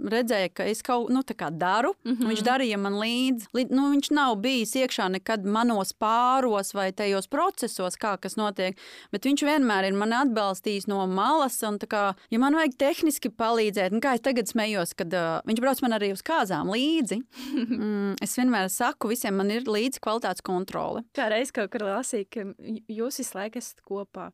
redzēja, 0.10 0.50
ka 0.54 0.66
es 0.70 0.82
kaut 0.86 1.12
nu, 1.14 1.22
kā 1.22 1.50
daru. 1.52 1.94
Mm 2.04 2.16
-hmm. 2.16 2.28
Viņš 2.32 2.44
darīja 2.46 2.78
man 2.78 2.94
līdzi. 3.00 3.48
Līd, 3.54 3.72
nu, 3.72 3.90
viņš 3.92 4.12
nav 4.12 4.36
bijis 4.36 4.76
iekšā 4.76 5.10
nekad 5.12 5.46
manos 5.46 5.94
pāros 5.94 6.74
vai 6.74 6.92
tajos 6.92 7.28
procesos, 7.28 7.98
kā 7.98 8.18
kas 8.18 8.36
notiek. 8.36 8.78
Bet 9.12 9.26
viņš 9.26 9.44
vienmēr 9.46 9.88
ir 9.88 9.94
mani 9.94 10.16
atbalstījis 10.16 10.88
no 10.88 11.08
malas. 11.08 11.62
Un, 11.64 11.78
kā, 11.80 12.16
ja 12.30 12.40
man 12.40 12.56
vajag 12.56 12.78
tehniski 12.78 13.30
palīdzēt, 13.30 13.92
nu, 13.92 14.00
kā 14.00 14.14
es 14.14 14.22
tagad 14.22 14.48
smējos, 14.48 14.96
kad 14.96 15.14
uh, 15.14 15.42
viņš 15.46 15.60
brauc 15.62 15.82
man 15.82 15.94
arī 15.94 16.12
uz 16.12 16.22
kāzām 16.22 16.70
līdzi, 16.70 17.22
mm, 17.80 18.16
es 18.22 18.38
vienmēr 18.38 18.70
saku 18.70 19.08
visiem, 19.08 19.36
man 19.36 19.52
ir 19.52 19.64
līdzi 19.64 20.00
kvalitātes 20.00 20.42
kontrole. 20.42 21.04
Kā 21.14 21.30
reiz 21.30 21.52
kaut 21.52 21.72
kur 21.72 21.82
lasīju, 21.82 22.26
ka 22.30 22.46
jūs 22.88 23.18
visu 23.18 23.38
laiku 23.38 23.58
esat 23.58 23.82
kopā. 23.82 24.32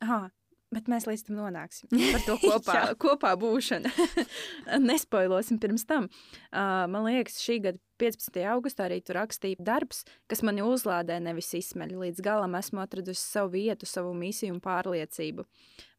Aha, 0.00 0.30
Bet 0.70 0.86
mēs 0.86 1.06
līdz 1.08 1.24
tam 1.26 1.38
nonāksim. 1.40 1.90
Par 2.14 2.22
to 2.22 2.36
kopā, 2.38 2.80
kopā 3.02 3.32
būšanu. 3.40 3.90
Nespoilosim 4.90 5.58
pirms 5.62 5.82
tam. 5.88 6.06
Uh, 6.52 6.86
man 6.90 7.08
liekas, 7.08 7.40
šī 7.42 7.58
gada 7.64 7.82
15. 8.00 8.38
augustā 8.52 8.86
arī 8.86 9.00
tur 9.02 9.18
rakstīja 9.18 9.58
darbs, 9.66 10.04
kas 10.30 10.44
mani 10.46 10.62
uzlādē, 10.62 11.18
nevis 11.22 11.50
izsmeļ. 11.58 11.96
Līdz 12.04 12.22
galam 12.24 12.54
esmu 12.60 12.84
atradusi 12.84 13.24
savu 13.24 13.56
vietu, 13.56 13.88
savu 13.90 14.14
misiju 14.16 14.54
un 14.54 14.62
pārliecību. 14.62 15.46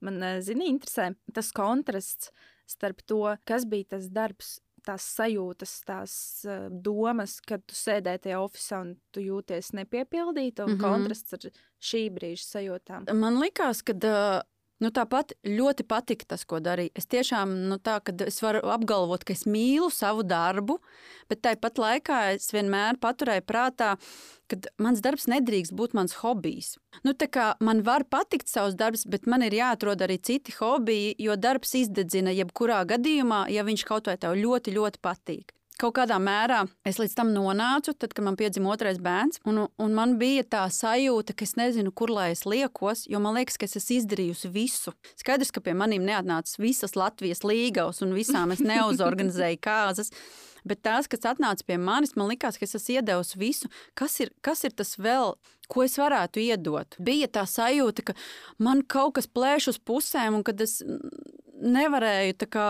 Man, 0.08 0.24
uh, 0.24 0.40
zini, 0.46 0.72
interesē 0.72 1.12
tas 1.36 1.52
kontrasts 1.56 2.32
starp 2.72 3.04
to, 3.04 3.26
kas 3.44 3.68
bija 3.68 3.98
tas 3.98 4.08
darbs 4.08 4.62
tās 4.86 5.06
sajūtas, 5.18 5.74
tās 5.86 6.14
uh, 6.48 6.70
domas, 6.72 7.36
kad 7.46 7.64
tu 7.68 7.76
sēdēji 7.78 8.24
tajā 8.26 8.40
oficiālā 8.42 8.86
un 8.86 8.96
tu 9.14 9.24
jūties 9.24 9.74
nepiepildīta, 9.78 10.66
un 10.66 10.74
mm 10.74 10.80
-hmm. 10.80 10.82
kontrasts 10.82 11.38
ar 11.38 11.52
šī 11.92 12.08
brīža 12.16 12.48
sajūtām. 12.48 13.12
Man 13.14 13.40
liekas, 13.44 13.84
ka 13.86 13.94
uh, 13.94 14.42
Nu, 14.82 14.90
tāpat 14.90 15.36
ļoti 15.46 15.86
patika 15.86 16.26
tas, 16.34 16.42
ko 16.50 16.58
darīju. 16.64 16.94
Es 16.98 17.06
tiešām 17.06 17.54
nu, 17.70 17.78
tā, 17.78 18.00
es 18.26 18.40
varu 18.42 18.64
apgalvot, 18.74 19.22
ka 19.28 19.36
es 19.36 19.46
mīlu 19.46 19.92
savu 19.94 20.26
darbu, 20.26 20.80
bet 21.30 21.44
tāpat 21.46 21.78
laikā 21.84 22.22
es 22.34 22.50
vienmēr 22.50 22.98
paturēju 23.02 23.46
prātā, 23.46 23.92
ka 24.50 24.60
mans 24.82 25.04
darbs 25.06 25.30
nedrīkst 25.30 25.76
būt 25.78 25.94
mans 25.98 26.18
hobijs. 26.24 26.74
Nu, 27.06 27.14
man 27.62 27.86
var 27.86 28.08
patikt 28.10 28.50
savs 28.50 28.74
darbs, 28.76 29.06
bet 29.06 29.30
man 29.30 29.46
ir 29.46 29.54
jāatrod 29.54 30.02
arī 30.02 30.18
citi 30.18 30.58
hobiji, 30.58 31.14
jo 31.22 31.38
darbs 31.38 31.78
izdedzina 31.78 32.34
jebkurā 32.34 32.82
gadījumā, 32.90 33.46
ja 33.54 33.64
viņš 33.68 33.86
kaut 33.86 34.10
vai 34.10 34.18
tev 34.18 34.34
ļoti, 34.42 34.74
ļoti 34.80 35.04
patīk 35.06 35.54
kaut 35.82 35.96
kādā 35.98 36.18
mērā 36.22 36.62
es 36.88 37.00
līdz 37.02 37.16
tam 37.18 37.32
nonācu, 37.34 37.96
tad, 37.98 38.14
kad 38.14 38.26
man 38.26 38.38
piedzima 38.40 38.72
otrais 38.74 39.00
bērns. 39.02 39.42
Un, 39.50 39.64
un 39.66 39.98
man 39.98 40.18
bija 40.22 40.46
tā 40.46 40.66
sajūta, 40.74 41.36
ka 41.38 41.48
es 41.48 41.56
nezinu, 41.60 41.94
kur 41.96 42.14
lai 42.14 42.32
es 42.36 42.46
liekos, 42.46 43.08
jo 43.12 43.22
man 43.24 43.40
liekas, 43.40 43.58
ka 43.58 43.70
es 43.70 43.80
esmu 43.80 43.98
izdarījusi 44.02 44.52
visu. 44.54 44.94
Skaidrs, 45.20 45.54
ka 45.54 45.64
pie 45.64 45.76
maniem 45.78 46.06
neatnāca 46.08 46.62
visas 46.62 46.96
Latvijas 47.00 47.44
līgavas 47.48 48.04
un 48.06 48.16
visām 48.18 48.54
es 48.56 48.64
neuzorganizēju 48.66 49.62
kāzas. 49.68 50.14
Bet 50.68 50.84
tās, 50.86 51.08
kas 51.10 51.26
atnāca 51.26 51.66
pie 51.66 51.80
manis, 51.82 52.14
man 52.14 52.30
liekas, 52.30 52.60
ka 52.60 52.68
es 52.68 52.78
esmu 52.78 53.00
iedevusi 53.00 53.40
visu. 53.42 53.72
Kas 53.98 54.20
ir, 54.22 54.30
kas 54.46 54.62
ir 54.68 54.76
tas 54.78 54.94
vēl, 55.02 55.34
ko 55.72 55.86
es 55.88 55.98
varētu 55.98 56.44
iedot? 56.44 56.98
Bija 57.02 57.30
tā 57.40 57.48
sajūta, 57.50 58.12
ka 58.12 58.18
man 58.62 58.84
kaut 58.86 59.16
kas 59.18 59.26
plēš 59.26 59.72
uz 59.74 59.82
pusēm, 59.82 60.38
un 60.38 60.46
kad 60.46 60.62
es 60.62 60.80
nevarēju 61.62 62.50
kā, 62.54 62.68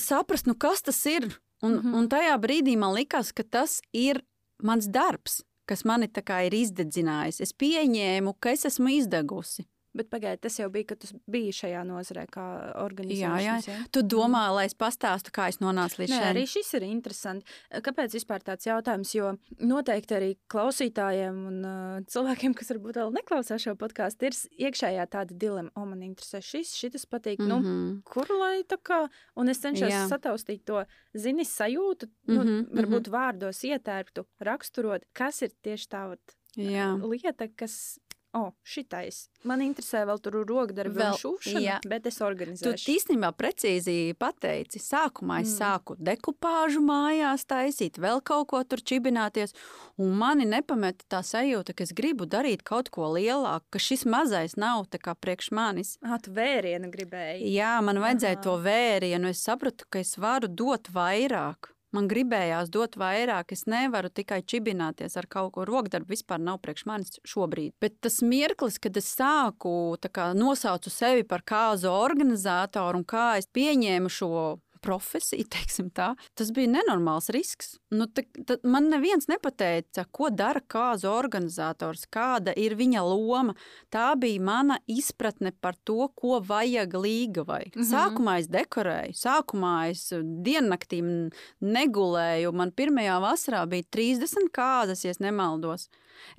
saprast, 0.00 0.48
nu, 0.48 0.56
kas 0.56 0.84
tas 0.88 1.04
ir. 1.10 1.28
Un, 1.64 1.72
mm 1.72 1.80
-hmm. 1.80 1.98
un 1.98 2.08
tajā 2.08 2.36
brīdī 2.40 2.76
man 2.78 2.94
likās, 2.94 3.32
ka 3.32 3.42
tas 3.42 3.80
ir 3.92 4.20
mans 4.62 4.86
darbs, 4.86 5.42
kas 5.66 5.84
mani 5.84 6.08
ir 6.46 6.54
izdedzinājis. 6.54 7.40
Es 7.40 7.52
pieņēmu, 7.52 8.34
ka 8.40 8.50
es 8.50 8.64
esmu 8.64 8.88
izdegusi. 8.88 9.64
Bet 9.94 10.08
pagaidiet, 10.10 10.40
tas 10.42 10.56
jau 10.58 10.66
bija, 10.74 10.88
kad 10.90 10.98
tu 11.04 11.06
biji 11.30 11.52
šajā 11.54 11.84
nozarē, 11.86 12.24
kā 12.34 12.44
organizācijā. 12.82 13.34
Jā, 13.44 13.58
jā. 13.62 13.74
jā. 13.76 13.84
Tu 13.94 14.02
domā, 14.02 14.42
lai 14.50 14.64
es 14.66 14.74
pastāstu, 14.74 15.30
kā 15.34 15.46
es 15.52 15.60
nonācu 15.62 16.00
līdz 16.02 16.10
šim? 16.10 16.24
Arī 16.32 16.42
šis 16.50 16.72
ir 16.78 16.86
interesants. 16.88 17.54
Kāpēc 17.70 18.16
vispār 18.18 18.42
tāds 18.42 18.66
jautājums? 18.66 19.14
Jo 19.14 19.36
noteikti 19.62 20.18
arī 20.18 20.32
klausītājiem 20.50 21.40
un 21.50 21.62
uh, 21.62 22.02
cilvēkiem, 22.10 22.58
kas 22.58 22.74
varbūt 22.74 22.98
vēl 23.00 23.14
neklausās 23.20 23.62
šo 23.68 23.76
podkāstu, 23.78 24.26
ir 24.26 24.38
iekšējā 24.66 25.06
tāda 25.14 25.38
dilema, 25.46 25.70
o, 25.78 25.86
man 25.86 26.02
interesē 26.02 26.42
šis, 26.42 26.74
šis 26.80 27.06
patīk. 27.06 27.38
Mm 27.38 27.46
-hmm. 27.46 27.48
nu, 27.48 27.58
mhm. 27.60 27.96
kur 28.10 28.34
lai 28.34 28.64
tā 28.66 28.80
kā, 28.82 29.04
un 29.36 29.48
es 29.48 29.62
cenšos 29.62 29.94
jā. 29.94 30.06
sataustīt 30.10 30.64
to 30.66 30.84
zini 31.14 31.44
sajūtu, 31.44 32.10
nu, 32.26 32.42
mm 32.42 32.48
-hmm, 32.48 32.70
varbūt 32.74 33.06
mm 33.06 33.12
-hmm. 33.12 33.16
vārdos 33.18 33.64
ietērptu, 33.64 34.26
raksturot, 34.40 35.04
kas 35.12 35.42
ir 35.42 35.50
tieši 35.62 35.88
tā 35.88 36.16
lieta, 36.56 37.48
kas 37.56 37.98
oh, 38.34 38.52
šitais. 38.66 39.28
Man 39.44 39.62
interesē 39.64 40.04
vēl 40.08 40.20
tur 40.24 40.38
rokdarbi 40.48 40.96
vēl, 40.98 41.14
un 41.14 41.20
šūšana, 41.20 41.62
jā. 41.62 41.76
bet 41.88 42.06
es 42.08 42.20
organizēšu. 42.24 42.84
Tu 42.84 42.94
īstenībā 42.94 43.30
precīzi 43.36 44.14
pateici. 44.18 44.80
Sākumā 44.82 45.40
es 45.42 45.52
mm. 45.52 45.58
sāku 45.58 45.96
dekupāžu 46.00 46.82
mājās 46.84 47.46
taisīt, 47.50 48.00
vēl 48.00 48.22
kaut 48.24 48.48
ko 48.52 48.62
tur 48.68 48.82
čibināties, 48.84 49.54
un 50.00 50.14
mani 50.20 50.48
nepameta 50.48 51.06
tā 51.16 51.20
sajūta, 51.26 51.76
ka 51.76 51.86
es 51.86 51.94
gribu 51.96 52.28
darīt 52.30 52.64
kaut 52.66 52.90
ko 52.94 53.10
lielāku, 53.14 53.68
ka 53.74 53.82
šis 53.82 54.06
mazais 54.08 54.56
nav 54.60 54.88
tā 54.92 55.02
kā 55.02 55.16
priekš 55.18 55.52
manis. 55.54 55.94
Ah, 56.04 56.16
tu 56.22 56.32
vērienu 56.34 56.90
gribēji. 56.94 57.52
Jā, 57.54 57.76
man 57.84 58.00
vajadzēja 58.02 58.40
Aha. 58.40 58.44
to 58.48 58.58
vērienu, 58.64 59.34
es 59.34 59.44
sapratu, 59.44 59.88
ka 59.90 60.02
es 60.02 60.16
varu 60.20 60.48
dot 60.48 60.90
vairāk. 60.94 61.73
Man 61.94 62.08
gribējās 62.10 62.72
dot 62.74 62.96
vairāk, 62.98 63.52
es 63.54 63.68
nevaru 63.70 64.10
tikai 64.10 64.40
čibināties 64.42 65.14
ar 65.20 65.28
kaut 65.30 65.52
ko. 65.54 65.66
Rokdarbu 65.68 66.10
vispār 66.10 66.40
nav 66.42 66.58
priekš 66.64 66.86
manis 66.90 67.20
šobrīd. 67.28 67.76
Bet 67.82 68.00
tas 68.02 68.18
mirklis, 68.24 68.80
kad 68.82 68.98
es 68.98 69.12
sāku 69.14 69.94
kā, 70.10 70.32
nosaucu 70.34 70.90
sevi 70.90 71.22
par 71.28 71.44
kāzu 71.46 71.92
organizatoru 71.92 73.02
un 73.02 73.06
kā 73.06 73.28
es 73.38 73.46
pieņēmu 73.46 74.10
šo 74.10 74.42
profesija, 74.84 75.46
teiksim 75.56 75.90
tā, 75.94 76.12
tas 76.38 76.52
bija 76.54 76.74
nenormāls 76.76 77.30
risks. 77.34 77.78
Nu, 77.94 78.06
ta, 78.06 78.24
ta, 78.46 78.58
man 78.68 78.90
neviens 78.92 79.28
nepateica, 79.30 80.06
ko 80.14 80.30
dara 80.34 80.60
kāzu 80.60 81.08
organizators, 81.12 82.04
kāda 82.12 82.54
ir 82.60 82.76
viņa 82.78 83.04
loma. 83.08 83.56
Tā 83.94 84.12
bija 84.20 84.42
mana 84.44 84.78
izpratne 84.90 85.54
par 85.64 85.78
to, 85.88 86.10
ko 86.18 86.40
vajag 86.44 86.94
līgavai. 86.94 87.64
Mm 87.72 87.82
-hmm. 87.82 87.90
Sākumā 87.90 88.38
es 88.40 88.48
dekorēju, 88.48 89.16
sākumā 89.16 89.90
es 89.90 90.12
diennaktīm 90.46 91.30
negulēju. 91.60 92.52
Man 92.52 92.72
pirmajā 92.72 93.20
vasarā 93.20 93.66
bija 93.66 93.82
30 93.82 94.50
kāzas, 94.52 95.04
ja 95.04 95.14
nemaldos. 95.20 95.88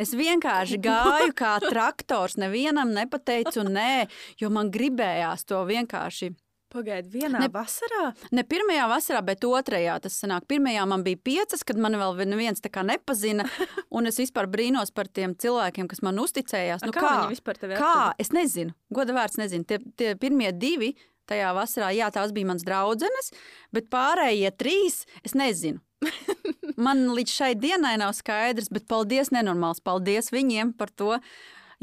Es 0.01 0.13
vienkārši 0.15 0.79
gāju 0.83 1.33
kā 1.37 1.57
traktors, 1.71 2.37
nevienam 2.41 2.93
nepateicu 2.95 3.65
nē, 3.67 4.07
jo 4.41 4.51
man 4.53 4.71
gribējās 4.73 5.45
to 5.49 5.61
vienkārši 5.67 6.33
Pagaidiet, 6.75 7.07
vienā 7.13 7.39
ne, 7.45 7.47
vasarā? 7.53 8.09
Ne 8.35 8.43
pirmajā 8.47 8.85
vasarā, 8.91 9.21
bet 9.25 9.45
otrajā 9.47 9.95
tas 10.03 10.17
sanāk. 10.19 10.47
Pirmajā 10.51 10.83
man 10.91 11.05
bija 11.05 11.19
piecas, 11.29 11.63
kad 11.67 11.79
man 11.79 11.95
vēl 11.99 12.19
neviens 12.27 12.63
tā 12.63 12.71
kā 12.73 12.83
nepazina. 12.83 13.47
Un 13.95 14.11
es 14.11 14.19
vispār 14.19 14.49
brīnos 14.51 14.91
par 14.95 15.07
tiem 15.07 15.37
cilvēkiem, 15.39 15.87
kas 15.91 16.03
man 16.05 16.19
uzticējās. 16.19 16.83
Nu, 16.83 16.91
kā, 16.95 17.01
kā 17.01 17.15
viņi 17.21 17.37
vispār 17.37 17.61
tevi 17.61 17.79
Kā? 17.79 18.11
Es 18.21 18.33
nezinu. 18.35 18.75
Goda 18.93 19.15
vārds 19.15 19.39
nezinu. 19.39 19.67
Tie, 19.69 19.79
tie 19.95 20.13
pirmie 20.19 20.51
divi 20.51 20.93
tajā 21.29 21.55
vasarā, 21.57 21.89
jā, 21.95 22.11
tās 22.13 22.35
bija 22.35 22.51
mans 22.51 22.65
draudzenes, 22.67 23.31
bet 23.73 23.89
pārējie 23.93 24.51
trīs 24.59 25.03
es 25.25 25.33
nezinu. 25.37 25.81
Man 26.85 27.07
līdz 27.15 27.39
šai 27.39 27.51
dienai 27.57 27.95
nav 28.01 28.13
skaidrs, 28.17 28.69
bet 28.73 28.87
paldies, 28.91 29.31
nenormāls. 29.33 29.81
Paldies 29.83 30.33
viņiem 30.35 30.75
par 30.77 30.91
to. 30.91 31.15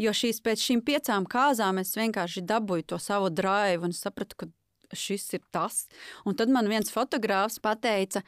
Jo 0.00 0.12
šīs 0.16 0.40
pēc 0.40 0.62
šīm 0.64 0.80
piecām 0.84 1.26
kāzām 1.28 1.80
es 1.82 1.92
vienkārši 1.98 2.44
dabūju 2.48 2.92
to 2.92 2.98
savu 3.02 3.28
drāvu 3.28 3.90
un 3.90 3.92
sapratu, 3.96 4.38
ka 4.40 4.46
šis 4.92 5.32
ir 5.36 5.42
tas. 5.50 5.86
Un 6.24 6.36
tad 6.38 6.52
man 6.52 6.68
viens 6.70 6.92
fotogrāfs 6.92 7.60
pateica, 7.62 8.22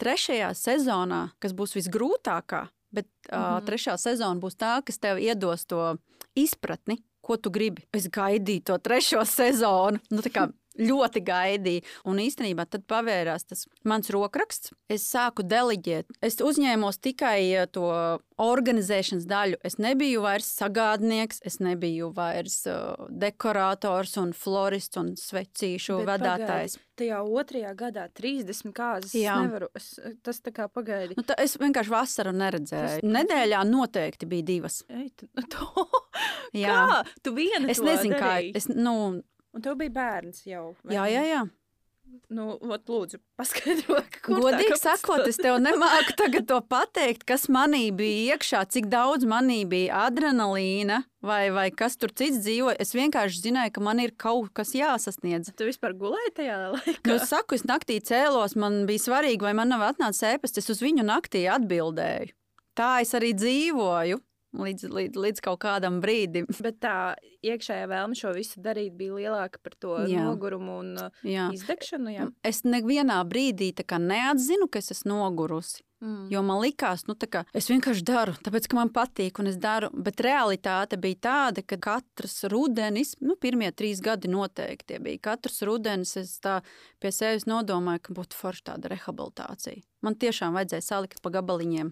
trešajā 0.00 0.52
sezonā, 0.56 1.22
kas 1.40 1.54
būs 1.56 1.76
visgrūtākā, 1.78 2.66
bet 2.92 3.06
mm 3.06 3.34
-hmm. 3.34 3.56
uh, 3.56 3.64
trešā 3.64 3.96
sezona 3.96 4.40
būs 4.40 4.56
tā, 4.56 4.82
kas 4.84 4.98
tev 4.98 5.18
iedos 5.18 5.66
to 5.66 5.96
izpratni, 6.34 7.02
ko 7.20 7.36
tu 7.36 7.50
gribi. 7.50 7.86
Es 7.92 8.08
gaidīju 8.08 8.64
to 8.64 8.78
trešo 8.78 9.24
sezonu. 9.38 9.98
Nu, 10.10 10.22
ļoti 10.78 11.22
gaidīju. 11.26 11.84
Un 12.08 12.20
īstenībā 12.22 12.66
tad 12.70 12.86
pavērās 12.90 13.48
tas 13.48 13.66
mans 13.86 14.10
rokraksts. 14.12 14.72
Es 14.92 15.06
sāku 15.10 15.44
deliģēt. 15.46 16.18
Es 16.24 16.40
uzņēmos 16.44 17.00
tikai 17.04 17.40
eh, 17.52 17.66
to 17.70 17.88
organizēšanas 18.42 19.26
daļu. 19.28 19.60
Es 19.64 19.78
nebiju 19.80 20.22
vairs 20.24 20.48
sagādnieks, 20.58 21.40
es 21.46 21.58
nebiju 21.64 22.10
vairs 22.16 22.58
uh, 22.68 23.06
dekorators 23.08 24.16
un 24.20 24.34
florists 24.36 25.00
un 25.00 25.14
svecīšu 25.16 26.02
Bet 26.02 26.10
vadātājs. 26.10 26.76
Pagaidi. 26.76 26.84
Tajā 26.96 27.20
otrajā 27.24 27.72
gadā 27.76 28.06
30 28.16 28.72
kārtas. 28.76 29.14
Nevaru, 29.16 29.68
es, 29.76 29.88
tas 30.24 30.40
tā 30.44 30.52
kā 30.56 30.68
pagaidi. 30.72 31.16
Nu, 31.18 31.24
tā, 31.28 31.36
es 31.40 31.56
vienkārši 31.60 31.92
vasaru 31.92 32.32
neredzēju. 32.36 33.00
Tas... 33.00 33.08
Nedēļā 33.16 33.62
noteikti 33.68 34.28
bija 34.28 34.48
divas. 34.52 34.82
Ei, 34.92 35.08
tu, 35.16 35.28
to... 35.52 35.86
Jā, 36.56 36.76
kā? 36.76 37.00
tu 37.24 37.34
viena. 37.36 37.68
Es 37.72 37.80
nezinu, 37.84 38.16
darīji? 38.16 38.52
kā. 38.52 38.60
Es, 38.60 38.68
nu, 38.72 38.96
Un 39.56 39.64
tev 39.64 39.78
bija 39.80 39.94
bērns 39.94 40.44
jau. 40.44 40.74
Jā, 40.92 41.06
jā, 41.08 41.22
jā. 41.24 41.46
Nu, 42.30 42.52
ot, 42.70 42.86
lūdzu, 42.90 43.18
paskaidro, 43.38 43.98
Godīgi 44.26 44.76
sakot, 44.78 45.24
es 45.28 45.38
tev 45.40 45.58
nemāku 45.62 46.14
tagad 46.18 46.46
to 46.48 46.58
pateikt, 46.70 47.24
kas 47.26 47.46
manī 47.52 47.88
bija 47.94 48.36
iekšā, 48.36 48.62
cik 48.72 48.86
daudz 48.92 49.26
manī 49.28 49.60
bija 49.68 50.04
adrenalīna 50.06 51.00
vai, 51.26 51.48
vai 51.54 51.66
kas 51.74 51.98
tur 51.98 52.14
cits 52.14 52.40
dzīvo. 52.44 52.76
Es 52.82 52.94
vienkārši 52.96 53.42
zināju, 53.48 53.74
ka 53.74 53.84
man 53.88 54.02
ir 54.02 54.14
kaut 54.18 54.52
kas 54.56 54.74
jāsasniedz. 54.76 55.52
Tu 55.58 55.68
vispār 55.68 55.96
gulēji 55.98 56.34
tajā 56.40 56.60
laikā? 56.76 56.96
Nu, 57.08 57.18
es 57.18 57.28
saku, 57.32 57.58
es 57.58 57.66
naktī 57.68 57.98
cēlos, 58.04 58.56
man 58.58 58.84
bija 58.90 59.06
svarīgi, 59.08 59.42
vai 59.46 59.56
man 59.58 59.74
nav 59.74 59.88
atnācis 59.90 60.24
ēpasts, 60.34 60.62
es 60.62 60.72
uz 60.76 60.82
viņu 60.84 61.06
naktī 61.06 61.46
atbildēju. 61.52 62.34
Tā 62.76 62.96
es 63.02 63.14
arī 63.16 63.32
dzīvoju 63.34 64.20
līdz, 64.54 64.88
līdz, 64.92 65.20
līdz 65.24 65.42
kaut 65.44 65.60
kādam 65.64 66.00
brīdim. 66.04 66.48
Bet 66.66 66.80
tā 66.84 67.16
iekšējā 67.46 67.88
vēlme 67.90 68.18
šo 68.18 68.34
visu 68.36 68.62
darīt 68.62 68.94
bija 68.98 69.16
lielāka 69.18 69.62
par 69.62 69.76
to 69.80 69.98
jā. 70.10 70.22
nogurumu 70.26 70.78
un 70.82 70.94
uh, 71.08 71.26
jā. 71.26 71.50
izdegšanu. 71.56 72.14
Jā. 72.14 72.30
Es 72.46 72.64
nevienā 72.66 73.18
brīdī 73.28 73.72
neatzinu, 73.96 74.70
ka 74.70 74.82
es 74.82 74.92
esmu 74.94 75.16
nogurusi. 75.16 75.86
Mm. 76.00 76.26
Jo 76.30 76.42
man 76.44 76.60
likās, 76.60 77.06
nu, 77.08 77.14
ka 77.16 77.46
es 77.56 77.70
vienkārši 77.70 78.02
daru, 78.04 78.34
tāpēc, 78.44 78.66
ka 78.68 78.76
man 78.76 78.90
patīk, 78.92 79.38
un 79.40 79.48
es 79.48 79.56
daru. 79.60 79.88
Bet 79.96 80.20
realitāte 80.24 80.98
bija 81.00 81.22
tāda, 81.28 81.64
ka 81.64 81.78
katrs 81.80 82.42
rudenis, 82.52 83.14
nu, 83.24 83.38
pirmie 83.40 83.70
trīs 83.72 84.02
gadi 84.04 84.28
noteikti 84.28 85.00
bija. 85.00 85.22
Katrs 85.30 85.62
rudenis 85.64 86.12
es 86.20 86.36
tā 86.44 86.58
pie 87.00 87.14
sevis 87.16 87.48
nodomāju, 87.48 88.04
ka 88.04 88.16
būtu 88.18 88.36
forša 88.36 88.72
tāda 88.72 88.92
rehabilitācija. 88.92 89.80
Man 90.06 90.16
tiešām 90.22 90.54
vajadzēja 90.56 90.84
salikt 90.86 91.22
pa 91.24 91.32
gabaliņiem. 91.34 91.90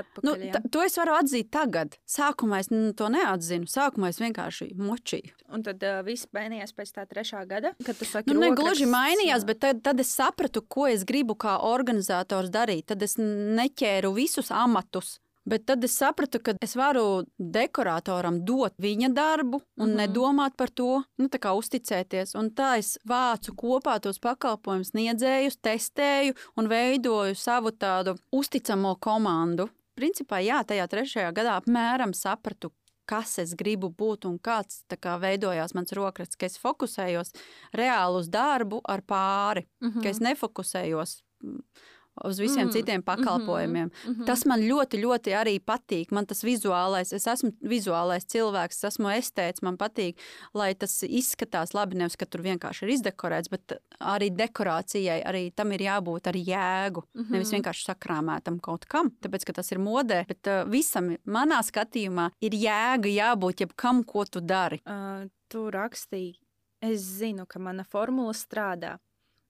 Atpakaļ. 0.00 0.24
Nu, 0.24 0.62
to 0.72 0.84
es 0.86 0.96
varu 0.96 1.16
atzīt 1.18 1.50
tagad. 1.52 1.98
Sākumā 2.08 2.62
es 2.64 2.70
nu, 2.72 2.90
to 2.96 3.10
neatzinu. 3.12 3.68
Sākumā 3.70 4.10
es 4.14 4.20
vienkārši 4.22 4.70
močīju. 4.80 5.34
Un 5.52 5.64
tad 5.66 5.82
uh, 5.84 6.00
viss 6.06 6.28
mainījās 6.34 6.72
pēc 6.76 6.94
tā 6.96 7.04
trešā 7.10 7.42
gada, 7.50 7.74
kad 7.84 7.98
tu 7.98 8.08
saki, 8.08 8.32
Nu, 8.32 8.40
ne 8.40 8.52
gluži 8.56 8.86
mainījās, 8.88 9.44
jā. 9.44 9.48
bet 9.50 9.62
tad, 9.64 9.82
tad 9.86 10.00
es 10.02 10.12
sapratu, 10.16 10.62
ko 10.62 10.86
es 10.90 11.04
gribu 11.08 11.36
kā 11.38 11.58
organizators 11.68 12.52
darīt. 12.54 12.88
Tad 12.94 13.02
es 13.04 13.18
neķēru 13.20 14.14
visus 14.16 14.52
amatus. 14.54 15.18
Bet 15.44 15.64
tad 15.66 15.84
es 15.84 15.96
sapratu, 15.96 16.38
ka 16.44 16.52
es 16.62 16.74
varu 16.76 17.24
dekoratoram 17.38 18.42
dot 18.44 18.74
viņa 18.78 19.08
darbu 19.14 19.60
un 19.60 19.62
mm 19.62 19.90
Mhm. 19.90 19.90
-hmm. 19.90 20.00
nedomāt 20.00 20.56
par 20.56 20.70
to, 20.70 21.02
nu, 21.18 21.28
tā 21.28 21.38
kā 21.38 21.50
uzticēties. 21.56 22.34
Un 22.38 22.50
tā 22.50 22.78
es 22.78 22.98
vācu 23.08 23.54
kopā 23.54 24.00
tos 24.00 24.18
pakalpojumus, 24.18 24.90
sniedzējus, 24.90 25.56
testēju 25.62 26.34
un 26.56 26.68
veidoju 26.68 27.34
savu 27.34 27.70
tādu 27.70 28.18
uzticamo 28.32 28.94
komandu. 29.00 29.68
Principā, 29.96 30.40
jā, 30.40 30.64
tajā 30.64 30.86
trešajā 30.88 31.32
gadā 31.32 31.60
apmēram 31.60 32.12
sapratu, 32.14 32.70
kas 33.06 33.38
es 33.38 33.54
gribu 33.54 33.90
būt 33.90 34.24
un 34.24 34.38
kāds 34.38 34.84
kā 35.00 35.18
veidojās 35.20 35.74
mans 35.74 35.92
rokraksts, 35.92 36.36
ka 36.36 36.46
es 36.46 36.58
fokusējos 36.58 37.32
reāli 37.74 38.18
uz 38.18 38.28
darbu 38.28 38.80
ar 38.84 39.02
pāri, 39.02 39.66
mm 39.80 39.90
-hmm. 39.90 40.02
ka 40.02 40.08
es 40.08 40.20
nefokusējos 40.20 41.22
uz 42.24 42.38
visiem 42.40 42.66
Mm, 42.66 42.72
citiem 42.72 43.02
pakalpojumiem. 43.02 43.84
Mm 43.84 44.10
mhm. 44.10 44.22
-hmm. 44.22 44.26
Tas 44.26 44.44
man 44.44 44.60
ļoti, 44.60 45.00
ļoti 45.04 45.30
arī 45.34 45.60
patīk. 45.60 46.10
Man 46.10 46.26
tas 46.26 46.44
vizuālais, 46.44 47.12
es 47.12 47.26
esmu 47.26 47.52
vizuālais 47.62 48.24
cilvēks, 48.24 48.76
es 48.76 48.84
esmu 48.84 49.08
estēts, 49.08 49.62
man 49.62 49.76
patīk, 49.76 50.16
lai 50.54 50.74
tas 50.74 51.02
izskatās 51.02 51.74
labi, 51.74 51.96
nevis 51.96 52.16
ka 52.16 52.26
tur 52.26 52.40
vienkārši 52.40 52.82
ir 52.84 52.90
izdekorēts, 52.90 53.50
bet 53.50 53.72
arī 54.00 54.30
dekorācijai, 54.30 55.22
arī 55.24 55.52
tam 55.54 55.72
ir 55.72 55.80
jābūt 55.80 56.26
ar 56.26 56.34
jēgu. 56.34 57.02
Mm 57.14 57.22
-hmm. 57.22 57.30
Nevis 57.30 57.52
vienkārši 57.52 57.84
sakrāmētam 57.90 58.60
kaut 58.60 58.84
kam, 58.84 59.10
tāpēc, 59.22 59.44
ka 59.44 59.52
tas 59.52 59.72
ir 59.72 59.78
modē, 59.78 60.24
bet 60.26 60.46
uh, 60.46 60.70
visam 60.70 61.16
manā 61.26 61.62
skatījumā 61.62 62.30
ir 62.40 62.52
jēga 62.52 63.08
jābūt 63.08 63.60
jebkam, 63.60 64.04
ko 64.04 64.24
tu 64.24 64.40
dari. 64.40 64.80
Uh, 64.86 65.28
tu 65.48 65.70
rakstīji, 65.70 66.38
es 66.80 67.00
zinu, 67.00 67.46
ka 67.46 67.58
mana 67.58 67.84
formula 67.84 68.32
strādā. 68.32 68.98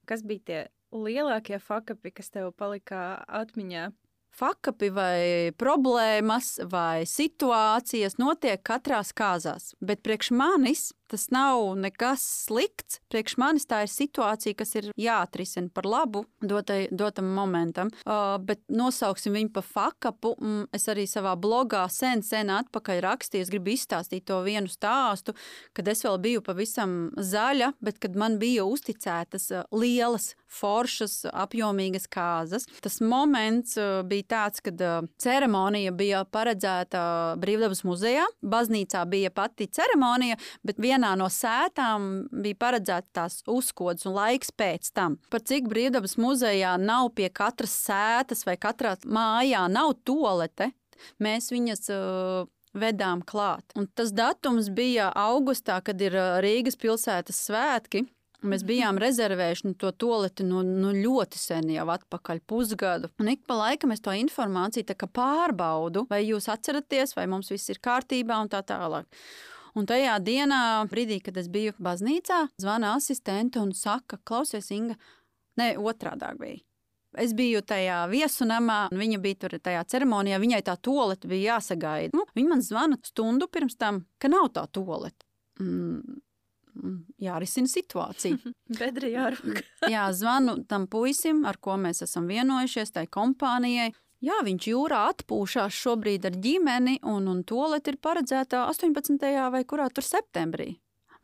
Kas 0.05 0.23
bija 0.23 0.39
tie 0.45 0.67
lielākie 0.91 1.59
fakapi, 1.59 2.11
kas 2.11 2.31
tev 2.33 2.51
palika 2.57 3.23
atmiņā? 3.27 3.89
Fakapi 4.31 4.87
vai 4.95 5.51
problēmas 5.59 6.53
vai 6.71 7.03
situācijas 7.09 8.15
notiek 8.21 8.61
katrā 8.63 9.01
kāzās, 9.15 9.73
bet 9.83 10.03
priekš 10.05 10.31
manis 10.31 10.91
tas 11.11 11.27
nav 11.33 11.75
nekas 11.79 12.23
slikts. 12.47 13.01
Priekš 13.11 13.37
manis 13.41 13.67
tā 13.69 13.83
ir 13.85 13.91
situācija, 13.91 14.57
kas 14.57 14.75
ir 14.79 14.89
jāatrisina 14.99 15.71
par 15.73 15.87
labu 15.89 16.23
dotai, 16.41 16.85
dotam 16.91 17.29
momentam. 17.35 17.91
Uh, 18.05 18.37
bet 18.39 18.63
nosauksim 18.71 19.35
viņu 19.35 19.51
par 19.55 19.67
fakapu. 19.67 20.33
Mm, 20.39 20.67
es 20.75 20.87
arī 20.91 21.07
savā 21.09 21.35
blogā 21.39 21.83
sen, 21.91 22.23
sen 22.25 22.51
atpakaļ 22.53 23.03
rakstīju, 23.05 23.45
es 23.45 23.51
gribu 23.51 23.73
izstāstīt 23.75 24.27
to 24.29 24.39
vienu 24.45 24.71
stāstu, 24.71 25.35
kad 25.75 25.91
es 25.91 26.03
vēl 26.05 26.19
biju 26.23 26.45
pavisam 26.45 26.95
zaļa, 27.17 27.73
bet 27.83 27.99
kad 28.01 28.15
man 28.19 28.39
bija 28.41 28.65
uzticētas 28.69 29.49
lielas, 29.75 30.31
foršas, 30.51 31.25
apjomīgas 31.31 32.07
kāzas. 32.11 32.67
Tas 32.83 32.99
moments 33.03 33.77
bija 34.07 34.27
tāds, 34.35 34.63
kad 34.63 34.81
ceremonija 35.21 35.93
bija 35.95 36.23
paredzēta 36.27 37.03
Brīvdabas 37.41 37.85
muzejā. 37.87 38.25
Baznīcā 38.41 39.03
bija 39.09 39.31
pati 39.33 39.69
ceremonija, 39.71 40.37
bet 40.67 40.81
vienā 40.81 41.00
no 41.19 41.27
sētām 41.31 42.07
bija 42.43 42.59
paredzēta 42.61 43.21
tās 43.21 43.41
uzkodas 43.49 44.07
un 44.09 44.15
laiks 44.17 44.53
pēc 44.55 44.91
tam. 44.95 45.17
Par 45.33 45.43
cik 45.47 45.67
Brīvdabas 45.71 46.17
muzejā 46.21 46.77
nav 46.81 47.11
pie 47.17 47.29
katras 47.33 47.73
sētas 47.87 48.45
vai 48.47 48.57
katrā 48.61 48.95
mājā 49.05 49.65
nav 49.71 49.95
tolete, 50.07 50.71
mēs 51.19 51.51
viņas 51.53 51.91
uh, 51.95 52.49
vedām 52.77 53.21
klāt. 53.27 53.65
Un 53.75 53.87
tas 53.87 54.13
datums 54.15 54.71
bija 54.73 55.11
augustā, 55.17 55.81
kad 55.83 56.01
ir 56.01 56.15
Rīgas 56.43 56.79
pilsētas 56.79 57.45
svētki. 57.49 58.05
Mēs 58.41 58.63
bijām 58.65 58.97
rezervējuši 58.97 59.67
nu, 59.67 59.75
to 59.77 59.91
toleti 59.93 60.41
no, 60.47 60.63
no 60.65 60.89
ļoti 60.95 61.37
sen, 61.37 61.67
jau 61.75 61.85
atpakaļ 61.93 62.39
pusgadu. 62.49 63.11
Un 63.21 63.29
ik 63.35 63.43
pa 63.45 63.59
laikam 63.59 63.93
es 63.93 64.01
to 64.01 64.15
informāciju 64.17 64.97
pārbaudu, 65.13 66.07
vai 66.09 66.23
jūs 66.25 66.49
atceraties, 66.49 67.13
vai 67.17 67.27
mums 67.29 67.51
viss 67.53 67.69
ir 67.69 67.77
kārtībā 67.83 68.39
un 68.41 68.49
tā 68.49 68.63
tālāk. 68.65 69.05
Un 69.77 69.87
tajā 69.87 70.17
dienā, 70.23 70.61
brīdī, 70.91 71.21
kad 71.23 71.37
es 71.39 71.47
biju 71.51 71.73
baznīcā, 71.79 72.43
zvana 72.59 72.95
asistente 72.97 73.61
un 73.61 73.71
saka, 73.77 74.19
klausies, 74.27 74.67
Inga, 74.75 74.97
ne 75.59 75.71
otrādi 75.79 76.33
bija. 76.39 76.61
Es 77.19 77.33
biju 77.35 77.59
tajā 77.67 78.05
viesunamā, 78.07 78.85
un 78.93 78.99
viņa 79.01 79.19
bija 79.19 79.39
tur 79.43 79.57
tajā 79.59 79.83
ceremonijā. 79.91 80.39
Viņai 80.39 80.61
tā 80.63 80.77
tolete 80.79 81.27
bija 81.27 81.57
jāsagaida. 81.57 82.15
Nu, 82.15 82.23
viņa 82.37 82.51
man 82.53 82.63
zvana 82.63 82.99
stundu 83.03 83.49
pirms 83.51 83.75
tam, 83.79 84.05
ka 84.21 84.31
nav 84.31 84.47
tā 84.55 84.63
tolete. 84.71 85.27
Mm, 85.59 86.21
mm, 86.71 87.01
jārisina 87.27 87.67
situācija. 87.67 88.39
Bedri 88.79 89.11
jārūk. 89.17 89.59
Jā, 89.93 90.07
zvanu 90.15 90.61
tam 90.71 90.87
puisim, 90.91 91.43
ar 91.49 91.59
ko 91.59 91.75
mēs 91.81 92.05
esam 92.07 92.31
vienojušies, 92.31 92.95
tai 92.95 93.09
kompānijai. 93.11 93.91
Jā, 94.21 94.37
viņš 94.45 94.67
jūrā 94.69 95.01
atpūšās 95.15 95.73
šobrīd 95.73 96.27
ar 96.29 96.35
ģimeni, 96.43 96.99
un, 97.09 97.25
un 97.31 97.41
tolete 97.47 97.95
ir 97.95 97.97
paredzēta 98.05 98.67
18. 98.69 99.17
vai 99.49 99.63
kurā 99.65 99.87
tur 99.89 100.05
septembrī. 100.05 100.75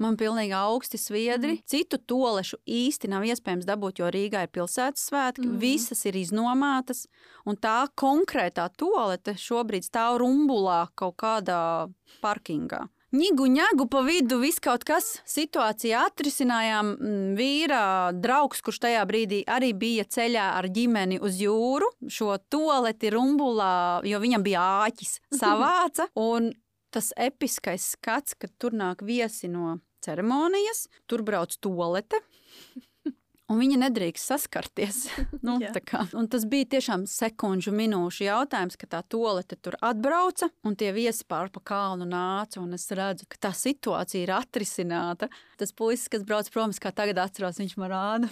Man 0.01 0.17
pilnīgi 0.17 0.53
augsti 0.53 0.97
sviedri. 1.01 1.55
Mm. 1.57 1.63
Citu 1.65 1.97
tolešu 1.97 2.59
īsti 2.69 3.09
nav 3.09 3.25
iespējams 3.25 3.65
dabūt, 3.65 4.01
jo 4.01 4.09
Rīgā 4.13 4.43
ir 4.45 4.51
pilsētas 4.53 5.07
svētki. 5.09 5.45
Mm. 5.45 5.55
Visas 5.61 6.03
ir 6.05 6.17
iznomātas, 6.19 7.05
un 7.49 7.57
tā 7.57 7.79
konkrētā 7.97 8.67
tolete 8.77 9.33
šobrīd 9.41 9.87
stāv 9.87 10.19
rumbulā 10.21 10.83
kaut 10.97 11.17
kādā 11.21 11.61
parkingā. 12.21 12.85
Ņigu, 13.17 13.47
ņēgu 13.49 13.85
pa 13.89 14.01
vidu, 14.05 14.37
viss 14.41 14.61
kaut 14.61 14.83
kas. 14.85 15.07
Situācija 15.25 16.03
atrisinājām. 16.09 16.91
Mm, 16.97 17.31
Vīra 17.39 17.81
draugs, 18.13 18.61
kurš 18.65 18.81
tajā 18.83 19.01
brīdī 19.09 19.41
arī 19.49 19.71
bija 19.73 20.05
ceļā 20.05 20.51
ar 20.59 20.67
ģimeni 20.73 21.17
uz 21.23 21.39
jūru, 21.41 21.89
šo 22.13 22.35
toleti 22.51 23.09
rumbulā, 23.13 24.03
jo 24.05 24.21
viņam 24.21 24.45
bija 24.45 24.65
āķis, 24.85 25.17
savāca. 25.41 26.09
Un 26.19 26.51
tas 26.93 27.09
episkais 27.17 27.93
skats, 27.95 28.37
kad 28.37 28.53
tur 28.61 28.77
nāk 28.77 29.01
viesi 29.05 29.49
no 29.49 29.79
ceremonijas, 30.05 30.85
tur 31.09 31.25
brauc 31.25 31.57
tolete. 31.63 32.21
Un 33.47 33.61
viņa 33.61 33.77
nedrīkst 33.79 34.27
saskarties. 34.27 35.05
nu, 35.47 35.55
un 36.19 36.25
tas 36.27 36.43
bija 36.49 36.67
tiešām 36.75 37.05
sekundžu 37.07 37.71
minūšu 37.71 38.25
jautājums, 38.25 38.75
ka 38.75 38.89
tā 38.91 38.99
tolete 39.07 39.55
tur 39.55 39.77
atbrauca 39.79 40.49
un 40.67 40.75
tie 40.75 40.89
viesi 40.91 41.23
pāri 41.23 41.53
pa 41.55 41.61
kalnu 41.71 42.07
nāca. 42.09 42.59
un 42.59 42.75
Es 42.75 42.89
redzu, 42.91 43.23
ka 43.31 43.39
tā 43.47 43.53
situācija 43.55 44.25
ir 44.25 44.33
atrisināta. 44.35 45.29
Tas 45.57 45.71
puisis, 45.71 46.09
kas 46.11 46.25
brauc 46.27 46.49
prom, 46.51 46.73
kā 46.75 46.91
tagad 46.91 47.21
atceros, 47.23 47.57
viņš 47.61 47.77
man 47.79 47.89
rāda. 47.93 48.31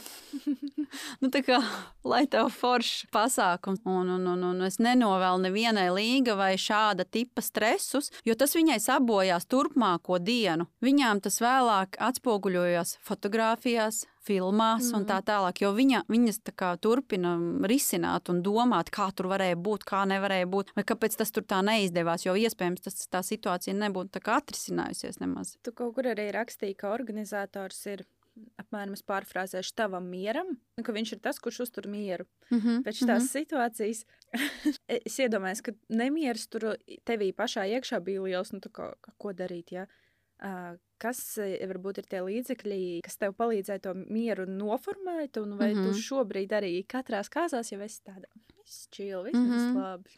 nu, 1.22 1.32
tā 1.32 1.42
kā, 1.48 1.62
lai 2.04 2.26
tev 2.28 2.52
foršs 2.54 3.08
pasākums, 3.16 3.82
un, 3.88 4.12
un, 4.18 4.28
un, 4.34 4.44
un 4.52 4.66
es 4.68 4.78
nenovēlu 4.84 5.46
nevienai 5.48 5.88
līga 5.96 6.36
vai 6.38 6.52
šāda 6.60 7.08
tipa 7.08 7.42
stresus, 7.46 8.12
jo 8.28 8.36
tas 8.36 8.54
viņai 8.58 8.78
sabojās 8.84 9.48
turpmāko 9.48 10.20
dienu. 10.20 10.68
Viņām 10.86 11.24
tas 11.24 11.40
vēlāk 11.42 11.98
atspoguļojās 12.04 12.98
fotografijās, 13.06 14.04
filmās 14.26 14.90
mm. 14.90 14.98
un 14.98 15.08
tā 15.10 15.20
tālāk. 15.26 15.62
Jo 15.64 15.72
viņa, 15.76 16.04
viņas 16.12 16.42
tā 16.50 16.56
kā 16.58 16.74
turpina 16.82 17.36
risināt 17.70 18.32
un 18.34 18.42
domāt, 18.46 18.92
kā 18.94 19.10
tur 19.16 19.30
varēja 19.32 19.60
būt, 19.68 19.86
kā 19.88 20.04
nevarēja 20.10 20.50
būt, 20.52 20.74
vai 20.78 20.86
kāpēc 20.88 21.18
tas 21.22 21.34
tur 21.36 21.46
tā 21.48 21.62
neizdevās. 21.66 22.26
Jo 22.28 22.36
iespējams 22.40 22.86
tas, 22.88 23.08
tā 23.12 23.24
situācija 23.26 23.76
nebūtu 23.78 24.24
atrisinājusies 24.36 25.22
nemaz. 25.22 25.56
Tu 25.64 25.74
kaut 25.76 25.96
kur 25.98 26.12
arī 26.12 26.30
rakstīji, 26.36 26.78
ka 26.80 26.94
organizators 26.96 27.82
ir 27.92 28.06
apmēram 28.60 28.96
pārfrāzēšu 29.08 29.76
tavam 29.80 30.08
mieram, 30.12 30.56
ka 30.84 30.96
viņš 30.96 31.16
ir 31.16 31.22
tas, 31.24 31.40
kurš 31.40 31.62
uztur 31.68 31.88
mieru. 31.92 32.26
Mm 32.50 32.60
-hmm. 32.60 32.82
Pēc 32.84 33.06
tās 33.08 33.30
situācijas 33.32 34.06
es 35.08 35.20
iedomājos, 35.20 35.62
ka 35.64 35.72
nemieris 35.90 36.48
tur 36.48 36.76
tevī 37.06 37.32
pašā 37.34 37.68
iekšā 37.78 38.02
bija 38.04 38.22
liels, 38.22 38.52
nu, 38.52 38.60
kā, 38.60 38.94
ko 39.18 39.34
darīt, 39.34 39.72
ja? 39.72 39.88
Uh, 40.44 40.76
kas 41.02 41.38
eh, 41.44 41.58
varbūt 41.68 42.02
ir 42.02 42.10
tie 42.12 42.24
līdzekļi, 42.26 42.82
kas 43.06 43.20
tev 43.22 43.36
palīdzēja 43.40 43.84
to 43.88 43.94
mieru 44.06 44.48
noformēt, 44.50 45.38
un 45.42 45.58
vai 45.58 45.74
mm 45.74 45.78
-hmm. 45.80 45.84
tu 45.84 45.92
Mhm. 45.92 46.02
šobrīd 46.08 46.56
arī 46.56 46.74
katrās 46.88 47.30
kāzās 47.30 47.72
jau 47.72 47.82
esi 47.82 48.02
tāda, 48.04 48.28
viss 48.58 48.88
čīl, 48.92 49.24
viss 49.24 49.38
mm. 49.38 49.52
-hmm. 49.52 49.76
labi. 49.76 50.10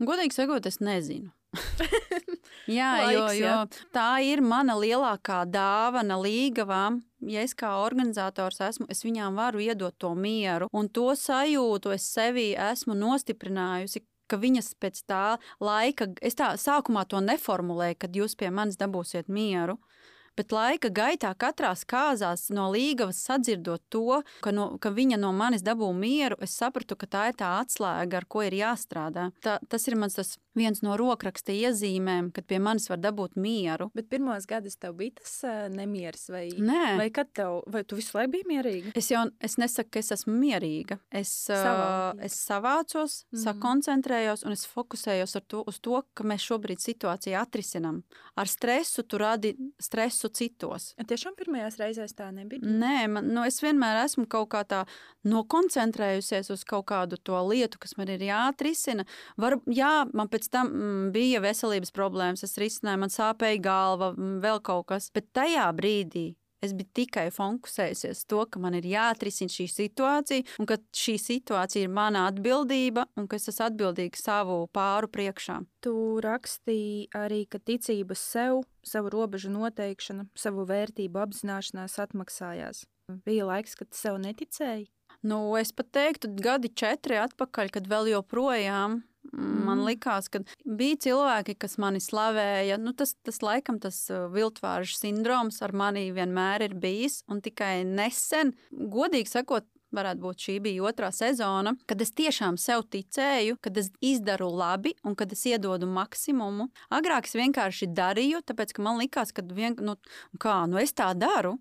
Godīgi 0.00 0.32
sakot, 0.32 0.66
es 0.66 0.80
nezinu. 0.80 1.30
jā, 2.78 2.90
Laiks, 2.96 3.12
jo, 3.12 3.26
jo 3.36 3.46
jā. 3.46 3.56
tā 3.92 4.08
ir 4.24 4.40
mana 4.40 4.74
lielākā 4.78 5.42
dāvana 5.46 6.16
līgavām. 6.16 7.02
Ja 7.20 7.44
es 7.44 7.54
kā 7.54 7.74
organizators 7.84 8.60
esmu, 8.60 8.86
es 8.90 9.04
viņām 9.04 9.36
varu 9.38 9.60
iedot 9.60 9.94
to 9.98 10.14
mieru, 10.14 10.68
un 10.72 10.88
to 10.88 11.12
sajūtu 11.18 11.92
es 11.94 12.08
sevī 12.16 12.52
esmu 12.70 12.96
nostiprinājusi. 12.98 14.06
Viņas 14.32 14.70
pēc 14.80 15.02
tā 15.04 15.36
laika, 15.60 16.06
es 16.24 16.34
tā 16.34 16.54
sākumā 16.56 17.02
to 17.04 17.20
neformulēju, 17.20 17.98
kad 18.00 18.14
jūs 18.16 18.32
pie 18.40 18.48
manis 18.48 18.78
dabūsiet 18.80 19.28
mieru. 19.28 19.76
Bet 20.38 20.52
laika 20.54 20.88
gaitā 20.92 21.32
katrā 21.38 21.72
kāzās 21.88 22.48
no 22.54 22.68
līgavas 22.72 23.20
sadzirdot 23.26 23.82
to, 23.92 24.22
ka, 24.44 24.52
no, 24.54 24.78
ka 24.82 24.92
viņa 24.94 25.18
no 25.20 25.32
manis 25.36 25.64
dabū 25.64 25.90
mieru, 25.96 26.38
es 26.44 26.56
sapratu, 26.56 26.96
ka 26.96 27.08
tā 27.10 27.26
ir 27.30 27.38
tā 27.40 27.50
atslēga, 27.60 28.22
ar 28.22 28.28
ko 28.28 28.44
ir 28.46 28.56
jāstrādā. 28.56 29.30
Tā, 29.44 29.58
tas 29.68 29.88
ir 29.88 29.96
mans 30.00 30.16
tas 30.16 30.36
viens 30.58 30.82
no 30.84 30.96
rokraksta 31.00 31.54
iezīmēm, 31.54 32.30
kad 32.36 32.46
pie 32.48 32.58
manis 32.62 32.88
var 32.90 33.00
dabūt 33.00 33.38
mieru. 33.40 33.88
Bet 33.96 34.10
pirmos 34.12 34.46
gadus 34.48 34.76
tev 34.80 34.96
bija 34.98 35.16
tas 35.20 35.34
uh, 35.48 35.66
nemieris, 35.72 36.26
vai, 36.32 36.44
Nē. 36.52 36.96
vai 37.00 37.08
kad 37.14 37.30
tev, 37.34 37.62
vai 37.72 37.84
tu 37.88 37.96
visu 37.98 38.18
laiku 38.18 38.34
biji 38.36 38.48
mierīga? 38.50 38.92
Es 38.98 39.08
jau 39.12 39.24
es 39.40 39.56
nesaku, 39.60 39.94
ka 39.94 40.02
es 40.02 40.12
esmu 40.16 40.36
mierīga. 40.36 40.98
Es, 41.08 41.32
uh, 41.48 41.56
Savaldīga. 41.56 42.28
es 42.28 42.38
savācos, 42.48 43.18
mm 43.32 43.40
sakoncentrējos 43.42 44.44
un 44.46 44.54
es 44.54 44.62
fokusējos 44.70 45.34
to, 45.50 45.62
uz 45.66 45.80
to, 45.82 45.98
ka 46.14 46.24
mēs 46.26 46.44
šobrīd 46.46 46.80
situāciju 46.80 47.34
atrisinām. 47.40 48.02
Ar 48.38 48.48
stresu 48.48 49.02
tu 49.02 49.18
radi 49.20 49.50
stresu 49.82 50.21
citos. 50.28 50.92
Tiešām 51.08 51.34
pirmajās 51.38 51.78
reizēs 51.80 52.14
tā 52.18 52.28
nebija. 52.34 52.62
Nē, 52.62 53.08
man, 53.10 53.30
nu, 53.34 53.44
es 53.48 53.62
vienmēr 53.62 54.02
esmu 54.04 54.26
kaut 54.30 54.50
kā 54.54 54.62
tā 54.68 54.82
nokoncentrējusies 55.28 56.52
uz 56.54 56.66
kaut 56.68 56.86
kādu 56.92 57.18
to 57.18 57.38
lietu, 57.48 57.80
kas 57.82 57.96
man 57.98 58.12
ir 58.12 58.22
jāatrisina. 58.26 59.06
Var, 59.40 59.58
jā, 59.70 59.94
man 60.12 60.30
pēc 60.32 60.50
tam 60.52 60.70
mm, 60.70 61.08
bija 61.14 61.42
veselības 61.44 61.94
problēmas, 61.94 62.44
es 62.46 62.58
risināju, 62.60 63.02
man 63.04 63.14
sāpēja 63.14 63.62
galva, 63.64 64.12
mm, 64.14 64.38
vēl 64.44 64.62
kaut 64.62 64.90
kas. 64.92 65.10
Bet 65.14 65.32
tajā 65.36 65.66
brīdī 65.76 66.32
es 66.62 66.74
biju 66.76 66.90
tikai 66.96 67.26
fokusējusies 67.34 68.24
to, 68.30 68.44
ka 68.46 68.60
man 68.62 68.76
ir 68.78 68.86
jāatrisina 68.86 69.52
šī 69.52 69.66
situācija, 69.72 70.46
un 70.62 70.68
ka 70.70 70.78
šī 70.96 71.16
situācija 71.20 71.86
ir 71.86 71.92
mana 71.92 72.26
atbildība, 72.30 73.06
un 73.18 73.28
ka 73.28 73.38
es 73.40 73.50
esmu 73.50 73.66
atbildīga 73.68 74.20
savu 74.20 74.58
pāru 74.74 75.10
priekšā. 75.12 75.60
Tu 75.84 75.94
rakstīji 76.24 77.10
arī, 77.18 77.44
ka 77.50 77.60
ticība 77.60 78.16
sev, 78.18 78.62
savu 78.86 79.12
robežu 79.12 79.52
noteikšana, 79.52 80.28
savu 80.38 80.66
vērtību 80.70 81.22
apzināšanās 81.26 81.98
atmaksājās. 82.06 82.86
Bija 83.26 83.48
laiks, 83.48 83.76
kad 83.76 83.90
sev 83.96 84.20
neticēji. 84.22 84.88
Nu, 85.22 85.38
es 85.58 85.70
pat 85.76 85.92
teiktu, 85.94 86.32
gadi 86.42 86.70
četri 86.74 87.18
atpakaļ, 87.22 87.70
kad 87.74 87.86
vēl 87.90 88.14
joprojām. 88.14 89.02
Man 89.32 89.78
Mm. 89.80 89.86
likās, 89.88 90.28
ka 90.28 90.42
bija 90.64 90.96
cilvēki, 90.96 91.56
kas 91.58 91.78
mani 91.78 92.00
slavēja. 92.00 92.78
Nu, 92.78 92.92
tas, 92.92 93.14
tas 93.24 93.40
laikam 93.42 93.80
tas 93.80 94.10
uh, 94.10 94.28
viltvāržu 94.32 94.96
sindroms 94.98 95.62
ar 95.62 95.72
mani 95.72 96.12
vienmēr 96.12 96.68
ir 96.68 96.74
bijis. 96.74 97.22
Un 97.28 97.40
tikai 97.40 97.84
nesen, 97.84 98.52
godīgi 98.70 99.32
sakot, 99.32 99.64
varētu 99.92 100.22
būt 100.24 100.44
šī 100.46 100.56
bija 100.64 100.84
otrā 100.88 101.10
sezona, 101.12 101.74
kad 101.86 102.00
es 102.00 102.12
tiešām 102.16 102.58
sev 102.60 102.84
ticēju, 102.92 103.58
kad 103.60 103.76
es 103.76 103.90
izdaru 104.00 104.48
labi 104.52 104.94
un 105.04 105.16
kad 105.18 105.32
es 105.32 105.44
iedodu 105.48 105.88
maksimumu. 105.88 106.70
Agrāk 106.90 107.28
es 107.28 107.36
vienkārši 107.36 107.90
darīju, 107.92 108.42
tāpēc 108.48 108.72
ka 108.76 108.84
man 108.84 109.00
likās, 109.02 109.34
ka 109.36 109.44
vien, 109.44 109.76
nu, 109.80 109.96
kā, 110.40 110.62
nu 110.68 110.80
es 110.80 110.96
tā 110.96 111.12
daru, 111.18 111.58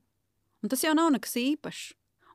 un 0.63 0.71
tas 0.71 0.83
jau 0.83 0.95
nav 0.97 1.11
nekas 1.15 1.35
īpašs. 1.41 1.89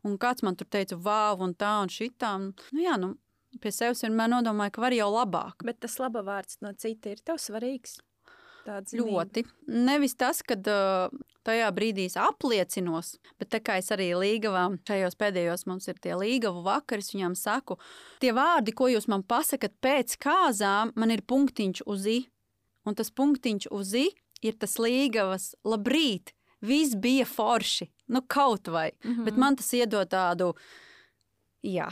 Un 0.07 0.19
kāds 0.23 0.45
man 0.47 0.55
tur 0.55 0.69
teica, 0.71 0.95
wow, 1.03 1.41
un 1.43 1.55
tā, 1.59 1.81
un 1.83 1.91
šitā. 1.91 2.37
Nu, 2.39 2.53
jā, 2.79 2.95
nu, 3.01 3.17
pie 3.63 3.73
sevis 3.73 4.05
vienmēr 4.05 4.33
nodomāju, 4.33 4.75
ka 4.77 4.85
var 4.87 4.97
jau 4.97 5.09
labāk. 5.13 5.65
Bet 5.67 5.81
tas 5.85 5.99
laba 6.03 6.23
vārds 6.27 6.61
no 6.65 6.73
cita 6.77 7.15
ir 7.15 7.23
tev 7.25 7.41
svarīgs. 7.43 7.99
Ļoti. 8.67 9.45
Nevis 9.71 10.17
tas, 10.19 10.41
ka 10.43 10.57
uh, 10.59 11.13
tajā 11.47 11.69
brīdī 11.75 12.09
es 12.11 12.17
apliecinos, 12.19 13.13
bet 13.39 13.53
tā 13.55 13.61
kā 13.63 13.77
es 13.79 13.93
arī 13.95 14.09
līgavām, 14.19 14.81
šajos 14.89 15.15
pēdējos 15.21 15.67
mums 15.71 15.87
ir 15.87 16.01
tie 16.03 16.17
līgavu 16.19 16.65
vakari, 16.67 17.05
es 17.05 17.13
viņām 17.15 17.37
saku, 17.39 17.79
tie 18.23 18.33
vārdi, 18.35 18.75
ko 18.75 18.91
jūs 18.91 19.07
man 19.13 19.23
pasakat 19.23 19.77
pēc 19.85 20.17
kāzām, 20.23 20.91
man 20.99 21.15
ir 21.15 21.23
punktiņš 21.23 21.85
uz 21.87 22.09
i. 22.11 22.19
Un 22.87 22.99
tas 22.99 23.11
punktiņš 23.15 23.71
uz 23.75 23.95
i 23.99 24.09
ir 24.47 24.59
tas 24.59 24.77
līgavas 24.83 25.55
labrīt. 25.67 26.35
Viss 26.67 26.97
bija 26.99 27.27
forši, 27.29 27.89
nu 28.11 28.23
kaut 28.27 28.69
vai. 28.73 28.91
Mm. 29.05 29.11
-hmm. 29.11 29.25
Bet 29.25 29.37
man 29.37 29.57
tas 29.57 29.73
iedod 29.73 30.09
tādu, 30.09 30.55
jā, 31.63 31.91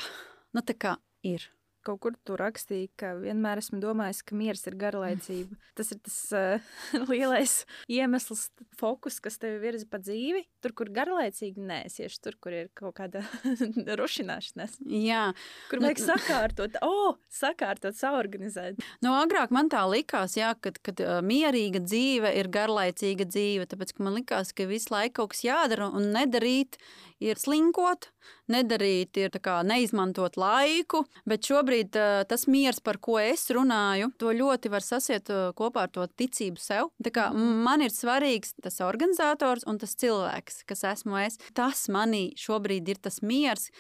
nu 0.53 0.61
tā 0.61 0.75
kā 0.75 0.97
ir. 1.23 1.54
Kaut 1.85 2.01
kur 2.01 2.15
tu 2.25 2.39
rakstīji, 2.41 2.91
ka 3.01 3.13
vienmēr 3.21 3.61
esmu 3.61 3.81
domājis, 3.83 4.23
ka 4.25 4.37
miers 4.39 4.65
ir 4.69 4.79
garlaicība. 4.81 5.59
Tas 5.79 5.91
ir 5.93 6.01
tas 6.05 6.19
uh, 6.33 6.69
lielais 7.11 7.57
iemesls, 7.91 8.47
fokus, 8.79 9.19
kas 9.23 9.37
tevi 9.43 9.59
virza 9.63 9.89
pa 9.91 9.99
dzīvi. 10.03 10.45
Tur, 10.65 10.73
kur 10.79 10.91
garlaicīgi 10.95 11.61
nēsieši, 11.61 12.21
tur, 12.25 12.39
kur 12.41 12.55
ir 12.55 12.71
kaut 12.79 12.97
kāda 13.01 13.25
rušināšanās. 14.01 14.79
Jā, 14.87 15.27
Kur 15.69 15.81
Nu, 15.83 15.89
vajag 15.89 16.01
sakārtot, 16.01 16.79
oh, 16.87 17.19
sakārtot, 17.33 17.97
saorganizēt. 17.99 18.81
Nu, 19.05 19.13
agrāk 19.19 19.53
man 19.55 19.69
tā 19.73 19.83
likās, 19.91 20.39
jā, 20.39 20.55
kad, 20.63 20.79
kad 20.85 21.03
uh, 21.05 21.19
mierīga 21.25 21.83
dzīve 21.85 22.31
ir 22.39 22.49
garlaicīga 22.55 23.27
dzīve. 23.29 23.69
Tāpēc 23.71 23.95
ka 23.97 24.07
man 24.07 24.17
likās, 24.19 24.55
ka 24.57 24.69
visu 24.71 24.95
laiku 24.95 25.23
kaut 25.23 25.35
kas 25.35 25.45
jādara 25.45 25.91
un 25.91 26.13
nedarīt 26.15 26.79
ir 27.25 27.39
slinkot, 27.41 28.09
nedarīt 28.51 29.17
ir 29.21 29.33
tā 29.35 29.41
kā 29.43 29.59
neizmantot 29.67 30.39
laiku. 30.41 31.05
Bet 31.29 31.47
šobrīd 31.47 31.74
uh, 31.83 32.23
tas 32.29 32.47
miers, 32.51 32.81
par 32.85 32.99
ko 33.03 33.19
es 33.21 33.47
runāju, 33.55 34.11
to 34.21 34.33
ļoti 34.37 34.71
var 34.73 34.85
sasiet 34.85 35.31
uh, 35.33 35.51
kopā 35.57 35.87
ar 35.89 35.93
to 35.95 36.07
ticību 36.07 36.63
sev. 36.63 36.91
Kā 37.15 37.29
man 37.35 37.85
ir 37.85 37.95
svarīgs 37.95 38.55
tas 38.63 38.81
organizators 38.85 39.67
un 39.71 39.81
tas 39.83 39.97
cilvēks, 40.01 40.63
kas 40.69 40.85
esmu 40.95 41.19
es. 41.25 41.39
Tas 41.57 41.87
manī 41.93 42.31
šobrīd 42.41 42.89
ir 42.95 43.01
tas 43.03 43.21
miers, 43.23 43.71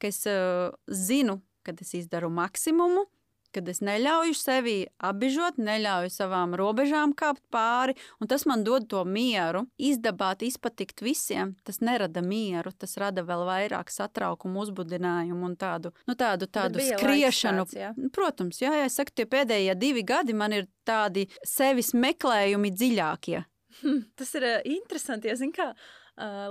ka 0.00 0.10
es 0.10 0.24
uh, 0.30 0.72
zinu, 0.88 1.40
kad 1.66 1.80
es 1.82 1.94
izdaru 1.98 2.32
maksimumu 2.32 3.06
kad 3.54 3.68
es 3.68 3.82
neļauju 3.84 4.34
sevi 4.36 4.76
apbežot, 5.02 5.58
neļauju 5.62 6.12
savām 6.12 6.56
robežām 6.58 7.14
kāpt 7.16 7.42
pāri, 7.52 7.96
un 8.20 8.30
tas 8.30 8.46
man 8.48 8.64
dod 8.66 8.88
to 8.90 9.04
mieru. 9.04 9.64
Izdabāt, 9.82 10.44
izpatikt 10.46 11.04
visiem, 11.04 11.54
tas 11.66 11.82
nerada 11.84 12.24
mieru, 12.24 12.72
tas 12.72 12.96
rada 13.00 13.24
vēl 13.26 13.46
vairāk 13.48 13.92
satraukumu, 13.92 14.64
uzbudinājumu 14.66 15.48
un 15.50 15.56
tādu, 15.60 15.94
nu, 16.08 16.16
tādu, 16.18 16.48
tādu 16.50 16.80
bija 16.80 16.98
laiks 16.98 17.04
skriešanu. 17.04 17.66
tāds, 17.66 17.78
jā? 17.78 17.94
Protams, 18.14 18.60
jā, 18.62 18.74
jā, 18.80 18.90
es 18.90 18.98
saku, 19.00 19.14
tie 19.16 19.28
pēdējie 19.30 19.78
divi 19.78 20.04
gadi 20.06 20.36
man 20.36 20.56
ir 20.56 20.68
tādi 20.88 21.28
sevis 21.46 21.92
meklējumi 21.94 22.72
dziļākie. 22.74 23.42
Hm, 23.80 24.06
tas 24.18 24.34
ir 24.36 24.44
uh, 24.44 24.56
interesanti, 24.68 25.32
kā. 25.56 25.72
Uh, 25.72 26.01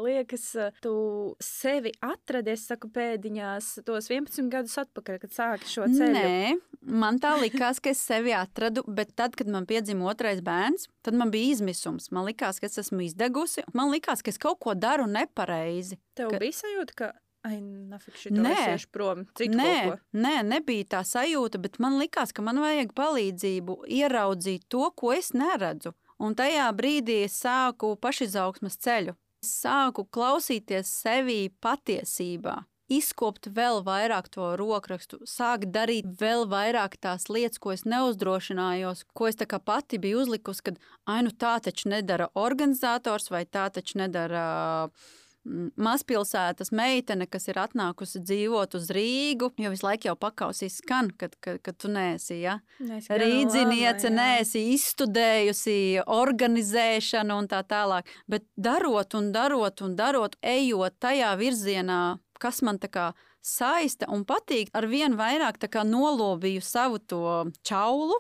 liekas, 0.01 0.55
tu 0.81 1.35
sevi 1.43 1.91
atradies, 2.01 2.65
saku, 2.67 2.89
pēdiņās, 2.89 3.83
tos 3.85 4.09
11 4.09 4.49
gadus 4.51 4.77
atpakaļ, 4.81 5.19
kad 5.21 5.35
sāki 5.35 5.69
šo 5.69 5.85
ceļu. 5.91 6.15
Nē, 6.17 6.55
man 6.81 7.19
tā 7.21 7.35
likās, 7.41 7.79
ka 7.79 7.93
es 7.93 8.01
sevi 8.01 8.33
atradu, 8.33 8.83
bet 8.87 9.13
tad, 9.15 9.35
kad 9.37 9.47
man 9.47 9.67
piedzima 9.69 10.09
otrais 10.09 10.41
bērns, 10.41 10.87
tad 11.05 11.17
man 11.17 11.31
bija 11.33 11.53
izmisums. 11.55 12.09
Man 12.11 12.25
likās, 12.25 12.59
ka 12.59 12.65
es 12.65 12.79
esmu 12.81 13.05
izdegusi, 13.05 13.63
man 13.77 13.93
likās, 13.93 14.23
ka 14.25 14.33
es 14.33 14.41
kaut 14.41 14.59
ko 14.59 14.73
daru 14.73 15.05
nepareizi. 15.07 15.99
Tev 16.17 16.33
ka- 16.33 16.41
bija 16.41 16.57
sajūta, 16.57 16.97
ka, 16.97 17.11
ai, 17.45 17.61
nafik, 17.61 18.17
šī 18.17 18.33
Nē. 18.33 18.57
ir 18.73 18.87
prom, 18.91 19.25
Nē, 19.37 19.99
nē, 20.13 20.35
nebija 20.43 20.85
tā 20.97 21.05
sajūta, 21.05 21.61
bet 21.61 21.79
man 21.79 21.99
likās, 22.01 22.33
ka 22.33 22.41
man 22.41 22.57
vajag 22.57 22.93
palīdzību 22.97 23.83
ieraudzīt 23.87 24.65
to, 24.69 24.89
ko 24.95 25.13
es 25.13 25.31
neredzu. 25.33 25.93
Un 26.21 26.35
tajā 26.35 26.67
brīdī 26.77 27.23
es 27.25 27.33
sāku 27.41 27.95
pašizaugsmas 27.97 28.77
ceļu. 28.77 29.15
Sāku 29.41 30.03
klausīties 30.05 30.89
sevī 31.01 31.49
patiesībā. 31.65 32.59
Izkopt 32.91 33.47
vēl 33.55 33.79
vairāk 33.87 34.27
to 34.29 34.49
rokrakstu, 34.59 35.21
sākt 35.25 35.71
darīt 35.71 36.09
vēl 36.19 36.43
vairāk 36.51 36.97
tās 36.99 37.29
lietas, 37.31 37.57
ko 37.63 37.71
es 37.71 37.85
neuzdrošinājos, 37.87 39.05
ko 39.15 39.29
es 39.31 39.39
pati 39.65 39.97
biju 39.97 40.25
uzlikusi, 40.25 40.65
kad, 40.67 40.79
ai, 41.07 41.21
nu 41.23 41.31
tā 41.31 41.55
taču 41.63 41.89
nedara 41.89 42.27
organizators 42.35 43.31
vai 43.31 43.45
tā 43.45 43.69
taču 43.71 43.97
nedara 43.97 44.89
mm, 44.91 45.20
mazpilsētas 45.43 46.69
meitene, 46.75 47.25
kas 47.29 47.47
ir 47.49 47.57
atnākusi 47.61 48.21
dzīvot 48.21 48.75
uz 48.77 48.89
Rīgu, 48.93 49.49
jo 49.57 49.71
visu 49.73 49.85
laiku 49.87 50.11
jau 50.11 50.15
pakausīs 50.19 50.77
skan, 50.83 51.09
kad, 51.17 51.33
kad, 51.41 51.57
kad 51.65 51.77
tu 51.81 51.89
nēsi, 51.91 52.37
ja? 52.43 52.59
Rīdziniece 52.79 54.11
nēsi 54.13 54.67
izstudējusi 54.75 56.03
organizēšanu 56.05 57.39
un 57.41 57.49
tā 57.49 57.63
tālāk, 57.65 58.09
bet 58.29 58.45
darot 58.55 59.17
un 59.17 59.31
darot 59.33 59.81
un 59.85 59.95
darot, 59.97 60.37
ejot 60.45 60.99
tajā 61.01 61.33
virzienā, 61.41 62.01
kas 62.41 62.61
man 62.65 62.77
tā 62.81 62.91
kā 62.93 63.07
saista 63.41 64.09
un 64.13 64.25
patīk, 64.29 64.69
ar 64.77 64.85
vien 64.89 65.17
vairāk 65.17 65.57
tā 65.61 65.71
kā 65.73 65.81
nolobīju 65.87 66.61
savu 66.61 67.01
to 67.01 67.49
čaulu. 67.65 68.19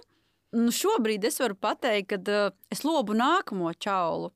Nu, 0.57 0.73
šobrīd 0.73 1.23
es 1.29 1.37
varu 1.39 1.55
pateikt, 1.55 2.09
ka 2.11 2.17
uh, 2.49 2.55
es 2.73 2.81
lobu 2.83 3.13
nākamo 3.15 3.71
čaulu, 3.79 4.33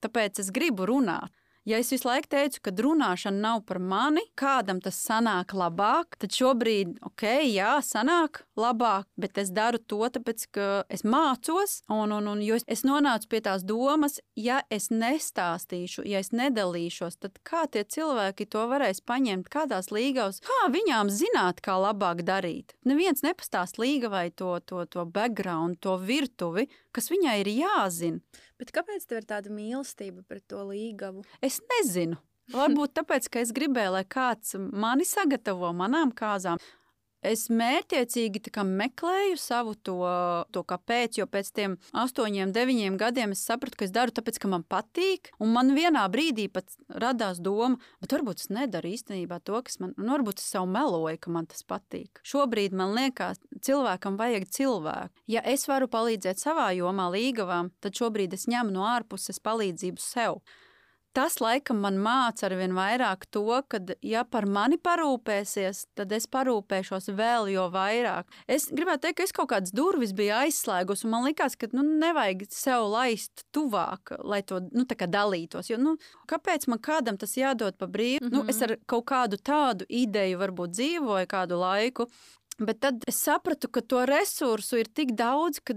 tāpēc 0.00 0.38
es 0.40 0.54
gribu 0.54 0.86
runāt. 0.88 1.34
Ja 1.68 1.76
es 1.76 1.90
visu 1.92 2.08
laiku 2.08 2.30
teicu, 2.32 2.62
ka 2.64 2.72
runāšana 2.72 3.42
nav 3.42 3.58
par 3.68 3.76
mani, 3.76 4.22
kādam 4.40 4.78
tas 4.80 4.96
sanāk 5.04 5.52
labāk, 5.52 6.16
tad 6.16 6.32
šobrīd, 6.32 6.94
ok, 7.04 7.24
jā, 7.44 7.74
sanāk 7.84 8.40
labāk, 8.58 9.06
bet 9.16 9.38
es 9.40 9.52
daru 9.54 9.78
to 9.78 10.00
tāpēc, 10.14 10.44
ka 10.54 10.66
es 10.92 11.04
mācos, 11.06 11.78
un, 11.92 12.12
un, 12.14 12.28
un 12.32 12.42
es, 12.42 12.84
nonācu 12.86 13.30
pie 13.30 13.40
tās 13.44 13.64
domas, 13.66 14.18
ja 14.38 14.60
es 14.74 14.90
nestāstīšu, 14.90 16.04
ja 16.08 16.22
es 16.22 16.32
nedalīšos, 16.36 17.18
tad 17.22 17.38
kā 17.46 17.64
tie 17.70 17.84
cilvēki 17.84 18.48
to 18.50 18.66
varēs 18.70 19.02
paņemt, 19.08 19.50
kādās 19.52 19.92
līgās, 19.94 20.42
kā 20.44 20.68
viņām 20.74 21.12
zināt, 21.14 21.62
kā 21.64 21.78
labāk 21.80 22.24
darīt. 22.26 22.76
Neviens 22.88 23.24
nepastāst 23.26 23.80
līga 23.80 24.12
vai 24.12 24.28
to, 24.30 24.56
to, 24.66 24.84
to 24.90 25.06
background, 25.06 25.80
to 25.84 25.96
virtuvi, 26.02 26.68
kas 26.92 27.10
viņai 27.12 27.40
ir 27.44 27.52
jāzina. 27.54 28.42
Bet 28.58 28.72
kāpēc 28.74 29.04
tev 29.06 29.22
ir 29.22 29.28
tāda 29.28 29.52
mīlestība 29.54 30.24
pret 30.26 30.48
to 30.50 30.64
līgavu? 30.66 31.22
Es 31.44 31.60
nezinu. 31.78 32.18
Varbūt 32.48 32.94
tāpēc, 32.96 33.26
ka 33.28 33.42
es 33.44 33.50
gribēju, 33.52 33.92
lai 33.98 34.04
kāds 34.08 34.54
mani 34.56 35.04
sagatavo 35.04 35.68
manām 35.76 36.14
kāzām. 36.16 36.60
Es 37.24 37.48
mērķiecīgi 37.50 38.40
meklēju 38.62 39.36
savu 39.36 39.74
to, 39.74 39.98
to 40.54 40.62
kāpēc, 40.62 41.18
jo 41.18 41.26
pēc 41.26 41.50
tam 41.50 41.76
astoņiem, 41.92 42.52
deviņiem 42.54 42.96
gadiem 42.96 43.32
es 43.34 43.42
sapratu, 43.42 43.76
ka 43.78 43.84
es 43.84 43.90
daru 43.90 44.14
tāpēc, 44.14 44.38
ka 44.38 44.48
man 44.48 44.62
patīk. 44.62 45.32
Un 45.42 45.50
man 45.52 45.74
vienā 45.74 46.06
brīdī 46.08 46.48
pat 46.48 46.70
radās 46.88 47.40
doma, 47.42 47.78
bet 48.00 48.14
varbūt 48.14 48.44
es 48.44 48.50
nedaru 48.54 48.92
īstenībā 48.94 49.40
to, 49.42 49.58
kas 49.66 49.80
man, 49.82 49.94
un 49.98 50.12
varbūt 50.14 50.38
es 50.38 50.46
sev 50.46 50.68
meloju, 50.70 51.18
ka 51.18 51.34
man 51.34 51.50
tas 51.50 51.66
patīk. 51.66 52.22
Šobrīd 52.22 52.76
man 52.78 52.94
liekas, 52.94 53.42
cilvēkam 53.66 54.16
vajag 54.20 54.46
cilvēku. 54.54 55.26
Ja 55.26 55.42
es 55.42 55.66
varu 55.66 55.90
palīdzēt 55.90 56.38
savā 56.38 56.70
jomā 56.78 57.10
līgavām, 57.10 57.72
tad 57.82 57.98
šobrīd 57.98 58.38
es 58.38 58.46
ņemu 58.46 58.78
no 58.78 58.86
ārpuses 58.86 59.42
palīdzību 59.42 60.02
sev 60.02 60.38
tas 61.16 61.38
laikam 61.40 61.80
man 61.82 61.98
māca 62.02 62.46
ar 62.48 62.54
vien 62.58 62.74
vairāk 62.76 63.26
to, 63.34 63.44
ka, 63.68 63.80
ja 64.04 64.24
par 64.24 64.46
mani 64.46 64.78
parūpēsies, 64.78 65.84
tad 65.98 66.12
es 66.14 66.28
parūpēšos 66.30 67.10
vēl 67.18 67.50
jo 67.54 67.66
vairāk. 67.74 68.30
Es 68.46 68.68
gribētu 68.70 69.06
teikt, 69.06 69.18
ka 69.18 69.26
es 69.26 69.34
kaut 69.36 69.50
kādas 69.52 69.74
durvis 69.74 70.14
biju 70.16 70.36
aizslēgus, 70.38 71.04
un 71.04 71.14
man 71.14 71.26
likās, 71.28 71.56
ka 71.58 71.70
nu, 71.72 71.84
nevajag 72.02 72.46
sev 72.54 72.86
laist 72.92 73.44
tuvāk, 73.54 74.14
lai 74.24 74.42
to 74.42 74.60
nu, 74.70 74.86
dalītos. 74.88 75.70
Jo, 75.70 75.78
nu, 75.80 75.96
kāpēc 76.28 76.68
man 76.68 76.82
kādam 76.84 77.18
tas 77.18 77.36
jādod 77.36 77.78
pa 77.78 77.86
brīvu? 77.86 78.22
Mm 78.22 78.28
-hmm. 78.28 78.44
nu, 78.44 78.48
es 78.48 78.62
ar 78.62 78.76
kaut 78.86 79.06
kādu 79.06 79.36
tādu 79.36 79.84
ideju 79.88 80.38
varbūt 80.38 80.74
dzīvoju 80.78 81.26
kādu 81.26 81.58
laiku. 81.58 82.06
Bet 82.58 82.80
tad 82.80 83.04
es 83.06 83.20
sapratu, 83.22 83.68
ka 83.68 83.80
to 83.80 84.04
resursu 84.06 84.76
ir 84.76 84.88
tik 84.90 85.12
daudz, 85.14 85.60
ka 85.60 85.74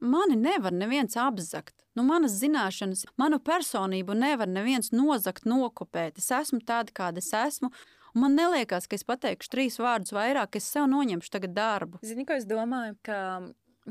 mani 0.00 0.36
nevar 0.36 0.72
neviens 0.72 1.16
apzakt. 1.16 1.79
Nu, 1.98 2.04
manas 2.06 2.36
zināšanas, 2.38 3.04
manu 3.18 3.40
personību 3.42 4.14
nevar 4.14 4.50
neviens 4.50 4.92
nozagt, 4.94 5.46
nokopēt. 5.48 6.20
Es 6.22 6.30
esmu 6.34 6.62
tāda, 6.66 6.94
kāda 6.94 7.22
es 7.22 7.32
esmu. 7.34 7.72
Un 8.14 8.24
man 8.24 8.38
liekas, 8.54 8.88
ka 8.90 8.98
es 8.98 9.06
pateikšu 9.06 9.50
trīs 9.50 9.78
vārdus 9.82 10.14
vairāk, 10.14 10.58
es 10.58 10.66
sev 10.70 10.88
noņemšu 10.90 11.30
tagad 11.34 11.54
darbu. 11.54 12.00
Zini, 12.06 12.26
ko 12.26 12.38
es 12.38 12.46
domāju? 12.50 12.96
Ka 13.06 13.20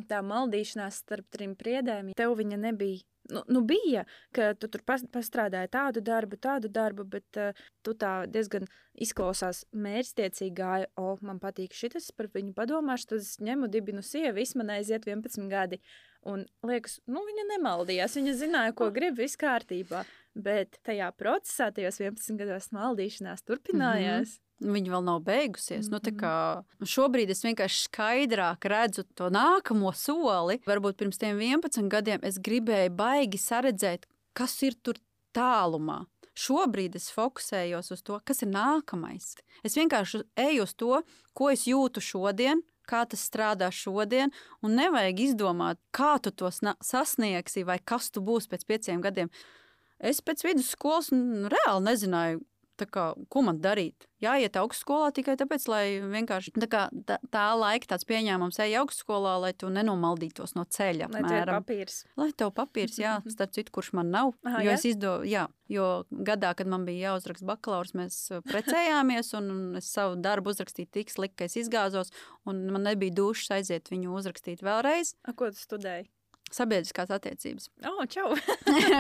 tā 0.09 0.19
maldīšanās 0.23 0.99
starp 1.03 1.27
trim 1.31 1.55
priedēm, 1.59 2.11
tev 2.19 2.35
viņa 2.39 2.59
nebija 2.59 3.03
nu, 3.29 3.43
nu 3.47 3.61
bija, 3.61 4.03
ka 4.35 4.53
tu 4.59 4.67
tur 4.71 4.83
pastrādāji 4.85 5.71
tādu 5.73 6.01
darbu, 6.01 6.37
tādu 6.41 6.69
darbu, 6.73 7.05
bet 7.13 7.39
uh, 7.39 7.65
tu 7.85 7.93
tā 7.97 8.13
diezgan 8.31 8.67
izklausās 8.99 9.63
mērķtiecīgi 9.73 10.55
gāja, 10.55 10.89
o, 10.99 11.15
man 11.25 11.41
patīk 11.41 11.75
šis, 11.77 12.11
par 12.17 12.31
viņu 12.33 12.55
padomāšu, 12.57 13.11
tad 13.13 13.23
es 13.23 13.35
ņemu 13.43 13.69
dibinu 13.71 14.03
sievu, 14.05 14.45
man 14.59 14.73
aiziet 14.79 15.07
11 15.07 15.49
gadi. 15.51 15.81
Un 16.27 16.43
liekas, 16.67 16.97
nu, 17.07 17.21
viņa 17.23 17.45
nemaldījās, 17.53 18.17
viņa 18.19 18.33
zināja, 18.41 18.75
ko 18.75 18.89
grib, 18.91 19.15
viss 19.21 19.39
kārtībā. 19.39 20.03
Bet 20.39 20.77
tajā 20.85 21.09
procesā, 21.17 21.69
tajos 21.73 21.99
11 21.99 22.37
gados 22.39 22.69
maldīšanās 22.75 23.43
turpinājās. 23.47 24.35
Mm 24.35 24.67
-hmm. 24.67 24.73
Viņa 24.75 24.91
vēl 24.91 25.03
nav 25.03 25.19
beigusies. 25.23 25.87
Mm 25.87 25.93
-hmm. 25.93 26.11
nu, 26.11 26.17
kā, 26.19 26.63
šobrīd 26.83 27.29
es 27.29 27.43
vienkārši 27.43 27.87
skaidrāk 27.87 28.65
redzu 28.65 29.03
to 29.15 29.29
nākamo 29.29 29.93
soli. 29.95 30.59
Varbūt 30.67 30.97
pirms 30.97 31.17
tiem 31.17 31.39
11 31.39 31.87
gadiem 31.87 32.19
es 32.23 32.37
gribēju 32.37 32.89
baigi 32.89 33.37
saredzēt, 33.37 34.05
kas 34.33 34.63
ir 34.63 34.73
tur 34.83 34.95
tālumā. 35.33 36.05
Šobrīd 36.39 36.95
es 36.95 37.09
fokusējos 37.11 37.91
uz 37.91 38.01
to, 38.01 38.19
kas 38.23 38.41
ir 38.41 38.49
nākamais. 38.49 39.35
Es 39.63 39.75
vienkārši 39.75 40.23
eju 40.35 40.63
uz 40.63 40.73
to, 40.73 41.01
ko 41.33 41.49
es 41.49 41.65
jūtu 41.67 41.99
šodien, 41.99 42.61
kā 42.89 43.05
tas 43.09 43.23
strādā 43.29 43.69
šodien, 43.75 44.33
un 44.65 44.75
nevajag 44.79 45.23
izdomāt, 45.27 45.79
kā 45.95 46.17
tu 46.23 46.33
to 46.33 46.49
sasniegsi 46.51 47.65
vai 47.67 47.79
kas 47.79 48.09
tu 48.09 48.23
būsi 48.25 48.49
pēc 48.51 48.65
pieciem 48.69 49.05
gadiem. 49.05 49.31
Es 49.99 50.21
pēc 50.23 50.45
vidusskolas 50.47 51.11
reāli 51.53 51.85
nezināju, 51.85 52.43
kā, 52.87 53.13
ko 53.31 53.41
man 53.43 53.59
darīt? 53.63 54.05
Jāiet 54.19 54.57
augstskolā 54.59 55.13
tikai 55.15 55.37
tāpēc, 55.39 55.65
lai 55.71 55.83
vienkārši 56.03 56.51
tā, 56.57 56.67
kā, 56.71 56.81
tā, 57.07 57.17
tā 57.31 57.43
laika 57.55 57.93
tāds 57.93 58.07
pieņēmums 58.09 58.59
ej 58.65 58.75
augstskolā, 58.81 59.37
lai 59.43 59.53
tu 59.55 59.71
nenomaldītos 59.71 60.55
no 60.57 60.65
ceļa. 60.67 61.07
Lai 61.13 61.23
tev 61.23 61.37
ir 61.37 61.53
papīrs. 61.53 62.01
Lai 62.19 62.29
tev 62.35 62.51
papīrs, 62.57 62.99
jā, 62.99 63.15
starp 63.31 63.55
citu, 63.55 63.73
kurš 63.79 63.93
man 63.99 64.11
nav. 64.11 64.33
Aha, 64.43 64.61
jo 64.65 64.73
jā? 64.73 64.75
es 64.75 64.85
izdevu, 64.91 65.23
jā, 65.29 65.47
jo 65.71 65.87
gadā, 66.11 66.51
kad 66.59 66.67
man 66.71 66.83
bija 66.87 67.13
jāuzraksta 67.13 67.47
bakalaurs, 67.47 67.95
mēs 67.95 68.19
uh, 68.35 68.43
precējāmies, 68.51 69.31
un 69.39 69.79
es 69.79 69.89
savu 69.95 70.19
darbu 70.19 70.51
uzrakstīju 70.51 70.91
tik 70.99 71.15
slikti, 71.15 71.39
ka 71.39 71.49
es 71.49 71.55
izgāzos, 71.63 72.11
un 72.49 72.65
man 72.75 72.87
nebija 72.91 73.15
dušas 73.21 73.59
aiziet 73.61 73.91
viņu 73.93 74.15
uzrakstīt 74.19 74.65
vēlreiz. 74.67 75.15
A, 75.23 75.31
ko 75.31 75.51
tu 75.53 75.63
studēji? 75.63 76.09
Sabiedriskās 76.55 77.11
attiecības. 77.13 77.69
Oh, 77.85 78.01
čau! 78.09 78.33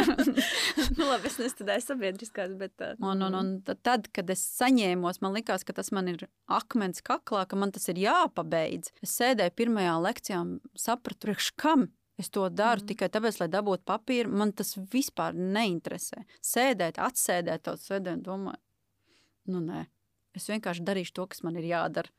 nu, 0.97 1.05
labi, 1.05 1.29
es 1.29 1.37
nestudēju 1.41 1.85
sabiedriskās, 1.85 2.55
bet. 2.59 2.75
Uh, 2.77 2.95
un, 3.11 3.23
un, 3.25 3.37
un 3.39 3.51
tad, 3.69 4.09
kad 4.15 4.29
es 4.33 4.43
saņēmos, 4.59 5.21
man 5.25 5.37
likās, 5.37 5.65
ka 5.67 5.75
tas 5.77 5.91
man 5.95 6.11
ir 6.11 6.27
akmens 6.59 7.03
kaklā, 7.05 7.45
ka 7.49 7.59
man 7.59 7.73
tas 7.75 7.89
ir 7.91 8.01
jāpabeidz. 8.03 8.93
Es 9.05 9.15
sēdēju 9.19 9.55
pirmajā 9.59 9.95
lekcijā 10.05 10.41
un 10.45 10.57
sapratu, 10.77 11.25
priekš 11.27 11.53
kam 11.59 11.89
es 12.19 12.29
to 12.35 12.43
daru 12.51 12.83
mm. 12.83 12.89
tikai 12.91 13.09
tāpēc, 13.13 13.39
lai 13.39 13.49
dabūtu 13.51 13.85
papīru. 13.87 14.31
Man 14.41 14.51
tas 14.57 14.75
vispār 14.91 15.37
neinteresē. 15.37 16.25
Sēdēt, 16.43 16.99
atsēdēt 17.01 17.65
to 17.65 17.75
sēdēt 17.79 18.23
domāt, 18.25 18.59
nu 19.49 19.63
nē, 19.63 19.85
es 20.35 20.49
vienkārši 20.51 20.85
darīšu 20.85 21.15
to, 21.15 21.29
kas 21.31 21.45
man 21.47 21.57
ir 21.59 21.69
jādara 21.71 22.11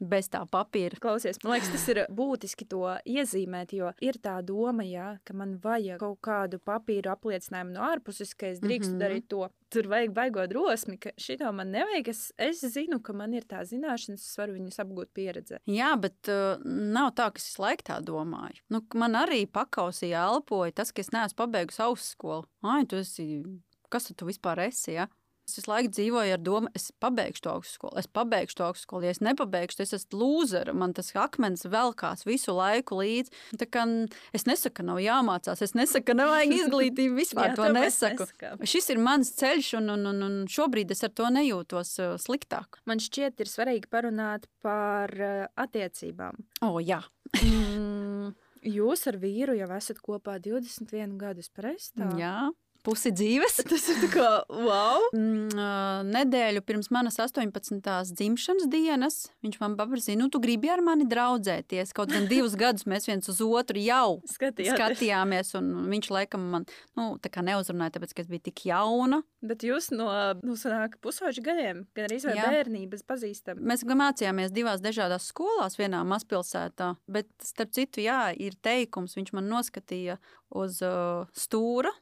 bez 0.00 0.30
tā 0.32 0.40
papīra. 0.48 0.98
Klausies, 1.00 1.38
man 1.44 1.54
liekas, 1.54 1.70
tas 1.74 1.86
ir 1.92 2.02
būtiski 2.16 2.66
to 2.70 2.82
iezīmēt, 3.04 3.74
jo 3.76 3.92
ir 4.04 4.18
tā 4.22 4.38
doma, 4.46 4.84
jā, 4.86 5.12
ka 5.26 5.36
man 5.36 5.58
vajag 5.62 6.00
kaut 6.00 6.20
kādu 6.24 6.60
papīru 6.64 7.12
apliecinājumu 7.12 7.74
no 7.76 7.84
ārpuses, 7.90 8.32
ka 8.34 8.48
es 8.50 8.60
drīkstu 8.64 8.94
mm 8.94 8.96
-hmm. 8.96 9.04
darīt 9.04 9.28
to. 9.28 9.48
Tur 9.70 9.86
vajag 9.86 10.12
baigot 10.12 10.50
drosmi, 10.50 10.96
ka 10.98 11.10
šito 11.16 11.52
man 11.52 11.70
nevajag. 11.70 12.08
Es, 12.08 12.32
es 12.38 12.60
zinu, 12.60 13.00
ka 13.02 13.12
man 13.12 13.34
ir 13.34 13.44
tā 13.44 13.62
zināšanas, 13.62 14.24
es 14.26 14.38
varu 14.38 14.52
viņus 14.52 14.80
apgūt 14.82 15.12
pieredzē. 15.14 15.60
Jā, 15.66 15.94
bet 16.00 16.28
uh, 16.28 16.58
nav 16.64 17.12
tā, 17.14 17.30
ka 17.30 17.38
es 17.38 17.58
laiku 17.58 17.82
tā 17.86 18.00
domāju. 18.00 18.64
Nu, 18.68 18.82
man 18.94 19.14
arī 19.14 19.46
pakausīja 19.46 20.26
elpoja 20.26 20.72
tas, 20.72 20.92
ka 20.92 21.00
es 21.00 21.12
neesmu 21.12 21.36
pabeigusi 21.36 21.82
augstskolu. 21.82 22.48
Ai, 22.62 22.84
tu 22.86 22.96
esi, 22.96 23.42
kas 23.88 24.10
tu 24.16 24.26
vispār 24.26 24.58
esi? 24.58 24.92
Ja? 24.92 25.06
Es 25.50 25.58
visu 25.58 25.70
laiku 25.72 25.90
dzīvoju 25.96 26.34
ar 26.36 26.42
domu, 26.42 26.70
es 26.78 26.90
pabeigšu 27.02 27.42
to 27.42 27.52
augstskolu, 27.56 27.98
es 27.98 28.06
pabeigšu 28.06 28.60
to 28.60 28.66
augstskolu. 28.68 29.06
Ja 29.08 29.14
es 29.16 29.20
nepabeigšu, 29.24 29.82
es 29.82 29.94
esmu 29.96 30.20
lūzera. 30.20 30.74
Man 30.76 30.94
tas 30.94 31.10
akmens 31.18 31.66
velkās 31.66 32.22
visu 32.28 32.54
laiku 32.54 33.00
līdzi. 33.00 33.34
Tā 33.58 33.66
kā 33.66 33.82
es 34.36 34.46
nesaku, 34.46 34.78
ka 34.78 34.86
nav 34.86 35.00
jāmācās, 35.02 35.64
es 35.66 35.74
nesaku, 35.74 36.06
ka 36.12 36.16
nevajag 36.20 36.54
izglītību. 36.60 37.18
Vispār 37.18 37.50
Jā, 37.50 37.56
to 37.58 37.68
nesaku. 37.74 38.28
Šis 38.70 38.92
ir 38.94 39.02
mans 39.02 39.32
ceļš, 39.40 39.72
un, 39.80 39.90
un, 39.96 40.06
un, 40.12 40.22
un 40.28 40.38
šobrīd 40.50 40.94
es 40.94 41.02
ar 41.06 41.14
to 41.18 41.26
nejūtos 41.34 41.92
uh, 41.98 42.14
sliktāk. 42.22 42.78
Man 42.86 43.02
šķiet, 43.02 43.42
ir 43.42 43.50
svarīgi 43.50 43.90
parunāt 43.90 44.46
par 44.62 45.10
uh, 45.18 45.50
attiecībām. 45.58 46.38
O, 46.68 46.76
jā. 46.78 47.02
mm, 47.42 48.32
jūs 48.78 49.06
ar 49.10 49.18
vīru 49.18 49.58
jau 49.58 49.70
esat 49.74 49.98
kopā 50.04 50.38
21 50.38 51.18
gadus, 51.18 51.50
pareizi? 51.50 51.96
Jā 52.20 52.50
pusi 52.86 53.12
dzīves. 53.14 53.60
Tas 53.70 53.86
ir 53.92 54.06
kā 54.12 54.28
wow. 54.50 55.06
Mm, 55.16 56.10
nedēļu 56.10 56.62
pirms 56.66 56.90
manas 56.94 57.18
18. 57.22 57.80
dzimšanas 58.16 58.68
dienas 58.70 59.20
viņš 59.44 59.60
man 59.62 59.76
paprasīja, 59.78 60.18
nu, 60.20 60.28
tu 60.32 60.40
gribi 60.42 60.70
ar 60.72 60.82
mani 60.84 61.06
draudzēties. 61.10 61.94
Kaut 61.96 62.12
gan 62.14 62.28
divus 62.30 62.56
gadus 62.58 62.86
mēs 62.90 63.08
viens 63.08 63.30
uz 63.30 63.40
otru 63.44 63.80
jau 63.82 64.20
Skatījāties. 64.34 64.76
skatījāmies, 64.76 65.54
un 65.60 65.70
viņš 65.92 66.10
laikam 66.14 66.48
man 66.54 66.66
nu, 66.98 67.12
neuzrunāja, 67.20 67.96
tāpēc, 67.96 68.14
ka 68.14 68.24
es 68.24 68.30
biju 68.30 68.46
tik 68.50 68.66
jauna. 68.70 69.22
Bet 69.40 69.64
jūs 69.64 69.88
no 69.94 70.10
nu, 70.44 70.56
pusauģa 71.00 71.44
gadiem, 71.44 71.84
gan 71.96 72.08
arī 72.08 72.18
no 72.26 72.34
bērnības 72.36 73.06
pazīstam. 73.08 73.62
Mēs 73.64 73.86
mācījāmies 73.88 74.52
divās 74.52 74.82
dažādās 74.84 75.30
skolās, 75.32 75.78
vienā 75.80 76.02
mazpilsētā. 76.08 76.92
Bet, 77.10 77.30
starp 77.44 77.72
citu, 77.76 78.04
jā, 78.04 78.30
ir 78.36 78.58
teikums, 78.62 79.16
viņš 79.16 79.32
man 79.36 79.48
noskatīja 79.50 80.18
uz 80.60 80.80
uh, 80.84 81.26
stūra 81.36 81.92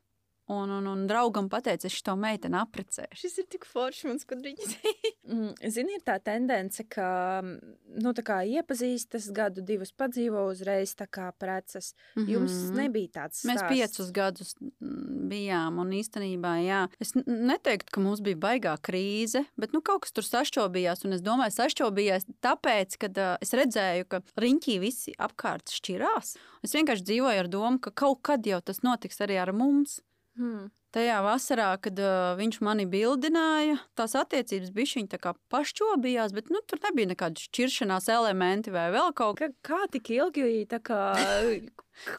Un, 0.49 0.71
un, 0.73 0.87
un 0.89 1.05
draugam 1.05 1.51
pateica, 1.53 1.91
es 1.91 1.97
šo 2.01 2.15
meiteni 2.17 2.57
apprecēšu. 2.57 3.19
Šis 3.21 3.35
ir 3.43 3.47
tik 3.53 3.67
foršs, 3.69 4.07
mans 4.09 4.29
kundriņš. 4.29 4.77
Mm, 5.29 5.51
zini, 5.69 5.99
ir 5.99 6.01
tā 6.07 6.15
tendence, 6.25 6.81
ka 6.89 7.05
nu, 7.45 8.13
kā 8.25 8.39
iepazīstas 8.49 9.27
gadu, 9.37 9.61
divus 9.61 9.91
padzīvo 9.93 10.47
uzreiz, 10.49 10.95
tā 10.97 11.05
kā 11.05 11.27
preces. 11.37 11.91
Mm 12.15 12.23
-hmm. 12.23 12.31
Jums 12.33 12.55
nebija 12.73 13.09
tāds. 13.09 13.43
Mēs 13.45 13.61
stāsts. 13.61 13.75
piecus 13.75 14.11
gadus 14.11 14.55
mm, 14.57 15.29
bijām. 15.29 15.79
Un 15.85 15.93
īstenībā, 15.93 16.55
jā, 16.65 16.81
es 16.99 17.13
neteiktu, 17.27 17.93
ka 17.93 18.01
mums 18.01 18.25
bija 18.25 18.37
baigā 18.37 18.75
krīze, 18.81 19.45
bet 19.57 19.77
nu, 19.77 19.83
kaut 19.83 20.03
kas 20.03 20.13
tur 20.13 20.25
sašķobījās. 20.25 21.05
Un 21.05 21.13
es 21.13 21.21
domāju, 21.21 21.53
sašķobījās 21.59 22.25
tāpēc, 22.41 22.97
ka 22.97 23.07
uh, 23.13 23.37
es 23.41 23.53
redzēju, 23.53 24.09
ka 24.09 24.23
riņķī 24.37 24.81
visi 24.81 25.13
apkārt 25.19 25.69
šķirās. 25.69 26.37
Es 26.63 26.73
vienkārši 26.73 27.05
dzīvoju 27.05 27.39
ar 27.39 27.49
domu, 27.49 27.79
ka 27.79 27.91
kaut 27.91 28.23
kad 28.23 28.47
jau 28.47 28.61
tas 28.61 28.81
notiks 28.83 29.21
arī 29.21 29.37
ar 29.37 29.53
mums. 29.53 30.01
Hmm. 30.39 30.69
Tajā 30.95 31.19
vasarā, 31.21 31.67
kad 31.85 31.99
uh, 32.01 32.33
viņš 32.39 32.63
mani 32.65 32.87
bildināja, 32.89 33.75
tās 33.99 34.15
attiecības 34.17 34.71
bija 34.73 34.97
viņa 34.97 35.19
kā 35.21 35.35
pašķobījās, 35.53 36.33
bet 36.33 36.49
nu, 36.55 36.63
tur 36.65 36.81
nebija 36.87 37.11
nekādu 37.11 37.43
šķiršanās 37.45 38.09
elementi 38.15 38.73
vai 38.73 38.87
vēl 38.95 39.13
kaut 39.19 39.37
kas. 39.37 39.53
Kā, 39.61 39.83
kā 39.85 39.91
tik 39.93 40.09
ilgi, 40.17 40.65
kā, 40.89 41.03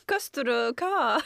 kas 0.06 0.30
tur, 0.36 0.52
kā? 0.78 1.18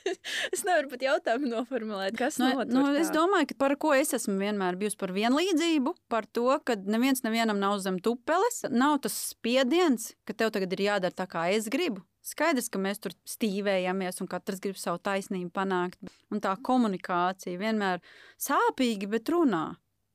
es 0.54 0.64
nevaru 0.64 0.88
pat 0.94 1.04
jautājumu 1.04 1.50
noformulēt, 1.52 2.16
kas 2.16 2.40
nu, 2.40 2.48
notiek. 2.54 2.72
Nu, 2.72 2.86
es 2.96 3.12
domāju, 3.12 3.50
ka 3.52 3.60
par 3.60 3.76
ko 3.80 3.92
es 3.98 4.14
esmu 4.16 4.38
vienmēr 4.40 4.80
bijusi 4.80 4.96
par 5.00 5.12
vienlīdzību, 5.16 5.94
par 6.08 6.24
to, 6.32 6.48
ka 6.64 6.78
neviens 6.80 7.20
nevienam 7.26 7.60
nav 7.60 7.76
zem 7.84 8.00
tupeles, 8.00 8.64
nav 8.72 9.02
tas 9.04 9.20
spiediens, 9.34 10.14
ka 10.24 10.32
tev 10.32 10.54
tagad 10.56 10.72
ir 10.78 10.86
jādara 10.88 11.20
tā, 11.20 11.28
kā 11.28 11.50
es 11.52 11.68
gribu. 11.68 12.06
Skaidrs, 12.20 12.68
ka 12.68 12.78
mēs 12.80 13.00
tur 13.00 13.14
stīvējamies 13.28 14.20
un 14.20 14.28
katrs 14.28 14.60
grib 14.60 14.76
savu 14.76 15.00
taisnību 15.02 15.50
panākt. 15.56 15.98
Un 16.30 16.42
tā 16.44 16.52
komunikācija 16.68 17.60
vienmēr 17.60 18.02
sāpīgi, 18.40 19.08
bet 19.10 19.32
runā. 19.32 19.64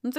Nu, 0.06 0.14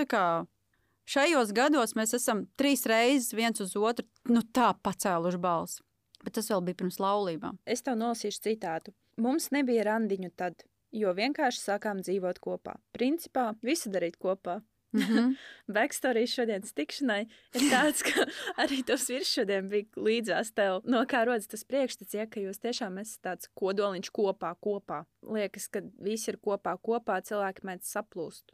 šajos 1.06 1.52
gados 1.54 1.94
mēs 1.94 2.16
esam 2.18 2.46
trīs 2.58 2.84
reizes 2.90 3.34
viens 3.38 3.62
uz 3.62 3.76
otru 3.78 4.06
nu, 4.32 4.42
tā 4.42 4.72
pacēluši 4.82 5.42
balsi. 5.42 5.82
Bet 6.26 6.34
tas 6.40 6.50
vēl 6.50 6.64
bija 6.66 6.80
pirms 6.82 6.98
laulībām. 6.98 7.60
Es 7.70 7.86
tev 7.86 8.00
nolasīšu 8.00 8.42
citātu. 8.48 8.94
Mums 9.22 9.52
nebija 9.54 9.86
randiņu 9.86 10.32
tad, 10.36 10.66
jo 10.90 11.12
vienkārši 11.14 11.62
sākām 11.62 12.02
dzīvot 12.02 12.40
kopā. 12.42 12.74
Principā 12.96 13.52
visu 13.62 13.92
darīt 13.94 14.18
kopā. 14.18 14.58
Mm 14.96 15.02
-hmm. 15.02 15.36
Backstory 15.68 16.26
šodienas 16.26 16.72
tikšanai 16.72 17.26
ir 17.54 17.60
tāds, 17.74 18.02
ka 18.02 18.26
arī 18.62 18.84
tas 18.86 19.08
virs 19.10 19.28
šodien 19.28 19.68
bija 19.68 19.84
līdzās 19.96 20.54
tev. 20.54 20.80
No 20.84 21.04
kā 21.04 21.24
rodas 21.26 21.46
tas 21.46 21.64
priekšstats, 21.64 22.14
ja 22.14 22.26
ka 22.26 22.40
jūs 22.40 22.58
tiešām 22.58 22.98
esat 22.98 23.22
tāds 23.22 23.48
kodoliņš 23.54 24.10
kopā, 24.10 24.54
kopā. 24.60 25.04
Liekas, 25.22 25.68
ka 25.68 25.80
visi 26.00 26.30
ir 26.30 26.38
kopā, 26.38 26.78
kopā, 26.78 27.20
cilvēki 27.20 27.60
mēdz 27.62 27.84
saplūst. 27.92 28.44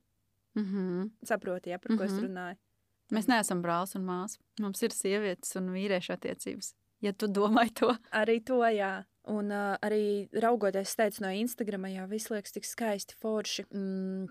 Mm 0.55 0.65
-hmm. 0.65 1.11
Saproti, 1.25 1.71
ja, 1.71 1.79
par 1.79 1.89
ko 1.89 1.95
mm 1.95 2.01
-hmm. 2.01 2.05
es 2.05 2.13
mhm. 2.13 2.25
runāju. 2.25 2.57
Mēs 3.13 3.29
neesam 3.29 3.63
brālis 3.63 3.97
un 3.97 4.05
māsas. 4.05 4.39
Mums 4.61 4.83
ir 4.83 4.91
sievietes 4.91 5.57
un 5.57 5.69
vīriešu 5.69 6.13
attiecības. 6.13 6.75
Ja 7.03 7.13
tu 7.13 7.27
domā 7.27 7.67
to, 7.75 7.97
arī 8.23 8.41
to, 8.45 8.63
jā. 8.71 9.05
Un 9.25 9.53
uh, 9.55 9.77
arī 9.83 10.29
raugoties, 10.33 10.89
es 10.89 10.97
teicu, 10.99 11.23
no 11.23 11.29
Instagram, 11.29 11.85
jau 11.87 12.07
viss 12.11 12.31
liekas 12.31 12.53
tik 12.53 12.65
skaisti, 12.65 13.15
forši. 13.23 13.65
Mm, 13.71 14.27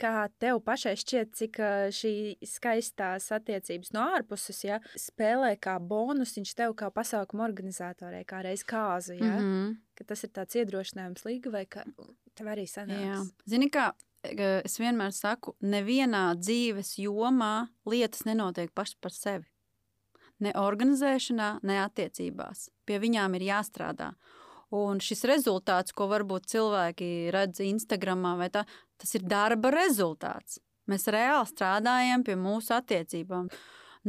Kā 0.00 0.28
tev 0.40 0.62
pašai 0.64 0.94
šķiet, 0.96 1.32
cik 1.36 1.58
šī 1.92 2.12
skaistās 2.48 3.26
attiecības 3.34 3.92
no 3.92 4.06
ārpuses 4.16 4.62
ja, 4.64 4.78
spēlē 4.96 5.52
kā 5.60 5.76
bonusiņš 5.78 6.54
tev 6.56 6.72
kā 6.80 6.88
pasākuma 6.94 7.44
organizatorei, 7.44 8.22
kā 8.24 8.40
reiz 8.46 8.64
kāzu? 8.64 9.18
Ja? 9.18 9.36
Mm 9.36 9.42
-hmm. 9.42 9.76
Ka 9.94 10.04
tas 10.04 10.24
ir 10.24 10.30
tāds 10.30 10.56
iedrošinājums 10.56 11.24
līga 11.24 11.50
vai 11.50 11.66
ka 11.66 11.84
tev 12.34 12.46
arī 12.46 12.64
sanāks? 12.64 13.32
Zini, 13.46 13.68
kā 13.70 13.92
es 14.64 14.78
vienmēr 14.78 15.12
saku, 15.12 15.56
nevienā 15.60 16.34
dzīves 16.38 16.98
jomā 16.98 17.68
lietas 17.84 18.24
nenotiek 18.24 18.70
pašas 18.74 18.94
par 19.00 19.10
sevi. 19.10 19.44
Ne 20.42 20.52
organizēšanā, 20.58 21.60
ne 21.62 21.78
attiecībās. 21.84 22.68
Pie 22.86 22.98
viņām 22.98 23.34
ir 23.34 23.42
jāstrādā. 23.42 24.12
Un 24.72 25.02
šis 25.04 25.26
rezultāts, 25.28 25.92
ko 25.92 26.06
varbūt 26.08 26.48
cilvēki 26.54 27.08
redz 27.34 27.60
Instagram, 27.64 28.24
tā, 28.52 28.64
tas 29.00 29.14
ir 29.18 29.26
darba 29.28 29.72
rezultāts. 29.74 30.60
Mēs 30.88 31.04
reāli 31.12 31.50
strādājam 31.50 32.24
pie 32.26 32.38
mūsu 32.40 32.72
attiecībām. 32.78 33.50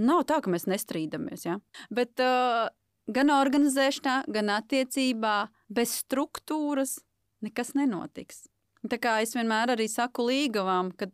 Nav 0.03 0.23
tā, 0.29 0.39
ka 0.41 0.53
mēs 0.53 0.65
nestrīdamies. 0.71 1.45
Ja? 1.45 1.59
Bet 1.93 2.21
uh, 2.23 2.71
gan 3.11 3.33
organizēšanā, 3.35 4.23
gan 4.31 4.53
attiecībā 4.55 5.35
bez 5.69 5.99
struktūras 6.01 6.97
nekas 7.43 7.75
nenotiks. 7.77 8.45
Tā 8.83 8.97
kā 8.99 9.13
es 9.23 9.31
vienmēr 9.31 9.71
arī 9.77 9.85
saku 9.87 10.25
līgavām, 10.27 10.89
ka 10.99 11.07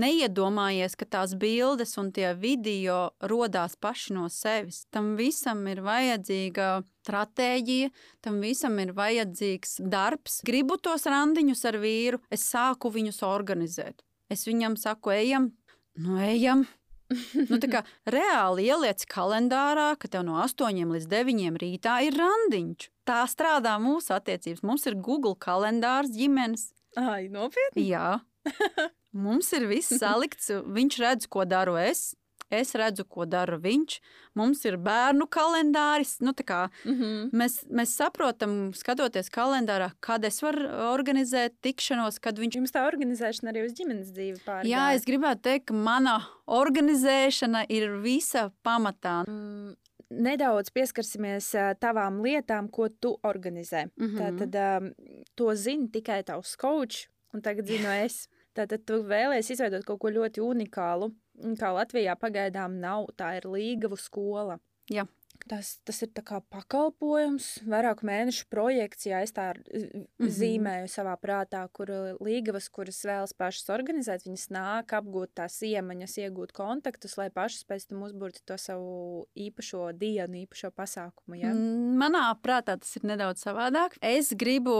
neiedomājies, 0.00 0.94
ka 0.96 1.04
tās 1.04 1.34
bildes 1.36 1.92
un 2.00 2.08
tie 2.16 2.30
video 2.32 3.12
radās 3.20 3.76
paši 3.76 4.16
no 4.16 4.28
sevis. 4.32 4.86
Tam 4.88 5.12
visam 5.18 5.60
ir 5.68 5.82
vajadzīga 5.84 6.68
stratēģija, 7.02 7.90
tam 8.24 8.40
visam 8.40 8.78
ir 8.80 8.94
vajadzīgs 8.96 9.82
darbs. 9.92 10.40
Gribu 10.48 10.78
tos 10.80 11.04
randiņus 11.10 11.64
ar 11.68 11.80
vīru, 11.82 12.22
es 12.32 12.46
sāku 12.48 12.92
viņus 12.94 13.20
organizēt. 13.28 14.00
Es 14.32 14.46
viņam 14.48 14.78
saku, 14.80 15.12
ejam, 15.12 15.52
nu 16.00 16.16
ejam. 16.24 16.64
nu, 17.50 17.58
kā, 17.68 17.82
reāli 18.08 18.70
ieliec 18.70 19.04
kalendārā, 19.10 19.92
ka 20.00 20.08
tev 20.08 20.24
no 20.24 20.38
8 20.40 20.94
līdz 20.94 21.08
9 21.10 21.58
rītā 21.60 21.98
ir 22.06 22.16
randiņš. 22.16 22.88
Tā 23.08 23.22
strādā 23.28 23.74
mūsu 23.82 24.14
attiecības. 24.16 24.62
Mums 24.64 24.86
ir 24.88 24.96
Google 24.96 25.36
kalendārs 25.36 26.14
ģimenes. 26.14 26.70
Ai, 27.00 27.28
nopietni? 27.32 27.86
Jā. 27.88 28.20
Mums 29.24 29.52
ir 29.56 29.68
viss 29.70 29.92
salikts. 30.00 30.50
Viņš 30.50 30.98
redz, 31.02 31.28
ko 31.30 31.44
daru 31.48 31.76
es. 31.80 32.12
Es 32.52 32.74
redzu, 32.76 33.06
ko 33.08 33.24
dara 33.24 33.56
viņš. 33.56 33.96
Mums 34.36 34.60
ir 34.68 34.76
bērnu 34.84 35.24
kalendāris. 35.32 36.18
Nu, 36.20 36.34
kā, 36.36 36.68
mm 36.84 36.96
-hmm. 36.98 37.30
mēs, 37.32 37.54
mēs 37.72 37.94
saprotam, 37.96 38.74
skatoties 38.76 39.30
kalendārā, 39.32 39.92
kad 40.00 40.24
es 40.24 40.42
varu 40.42 40.68
organizēt 40.92 41.56
tikšanos, 41.64 42.20
kad 42.20 42.38
viņš. 42.38 42.56
Jums 42.60 42.72
tā 42.72 42.84
organizēšana 42.86 43.52
arī 43.52 43.64
uz 43.64 43.72
ģimenes 43.72 44.12
dzīvi 44.12 44.44
pārāk. 44.44 44.68
Jā, 44.68 44.92
es 44.94 45.04
gribētu 45.08 45.42
teikt, 45.42 45.66
ka 45.66 45.74
mana 45.74 46.20
organizēšana 46.46 47.64
ir 47.68 47.96
visa 48.02 48.50
pamatā. 48.62 49.24
Mm, 49.26 49.76
nedaudz 50.12 50.70
pieskarsimies 50.74 51.52
tavām 51.80 52.20
lietām, 52.24 52.68
ko 52.70 52.88
tu 52.88 53.16
organizē. 53.22 53.88
Mm 53.96 54.06
-hmm. 54.08 54.18
Tātad 54.20 54.92
to 55.34 55.54
zina 55.54 55.88
tikai 55.92 56.22
tavs 56.22 56.56
coach, 56.56 57.08
un 57.34 57.42
tagad 57.42 57.66
zinu 57.66 57.88
es. 58.04 58.28
Tātad 58.54 58.84
tu 58.84 59.02
vēlēsies 59.02 59.50
izveidot 59.50 59.84
kaut 59.84 60.00
ko 60.00 60.10
ļoti 60.10 60.40
unikālu, 60.44 61.12
kā 61.56 61.72
Latvijā 61.72 62.16
pagaidām 62.16 62.80
nav. 62.80 63.06
Tā 63.16 63.36
ir 63.36 63.48
līgavu 63.48 63.96
skola. 63.96 64.58
Jā. 64.90 65.06
Tas, 65.48 65.74
tas 65.86 65.98
ir 66.04 66.10
pakalpojums, 66.14 67.46
vairāku 67.68 68.06
mēnešu 68.06 68.46
projekts, 68.52 69.06
ja 69.08 69.22
es 69.24 69.32
tā 69.34 69.52
mm 69.54 70.04
-hmm. 70.04 70.28
zīmēju 70.38 70.88
savā 70.88 71.16
prātā, 71.16 71.62
kur 71.72 71.90
līgavas, 72.20 72.68
kuras 72.68 73.02
vēlas 73.04 73.32
pašas 73.32 73.68
organizēt, 73.68 74.26
viņas 74.26 74.48
nāk, 74.50 74.92
apgūt 74.92 75.34
tās 75.34 75.62
iemaņas, 75.62 76.18
iegūt 76.18 76.52
kontaktus, 76.52 77.16
lai 77.16 77.30
pašas 77.30 77.64
pēc 77.64 77.88
tam 77.88 78.02
uzbūrtu 78.02 78.40
to 78.44 78.58
savu 78.58 79.26
īpašo 79.36 79.92
dienu, 79.92 80.46
īpašo 80.46 80.70
pasākumu. 80.70 81.40
Ja? 81.40 81.52
Manā 81.54 82.30
prātā 82.42 82.78
tas 82.78 82.96
ir 82.96 83.02
nedaudz 83.04 83.42
savādāk. 83.42 83.98
Es 84.00 84.32
gribu 84.34 84.72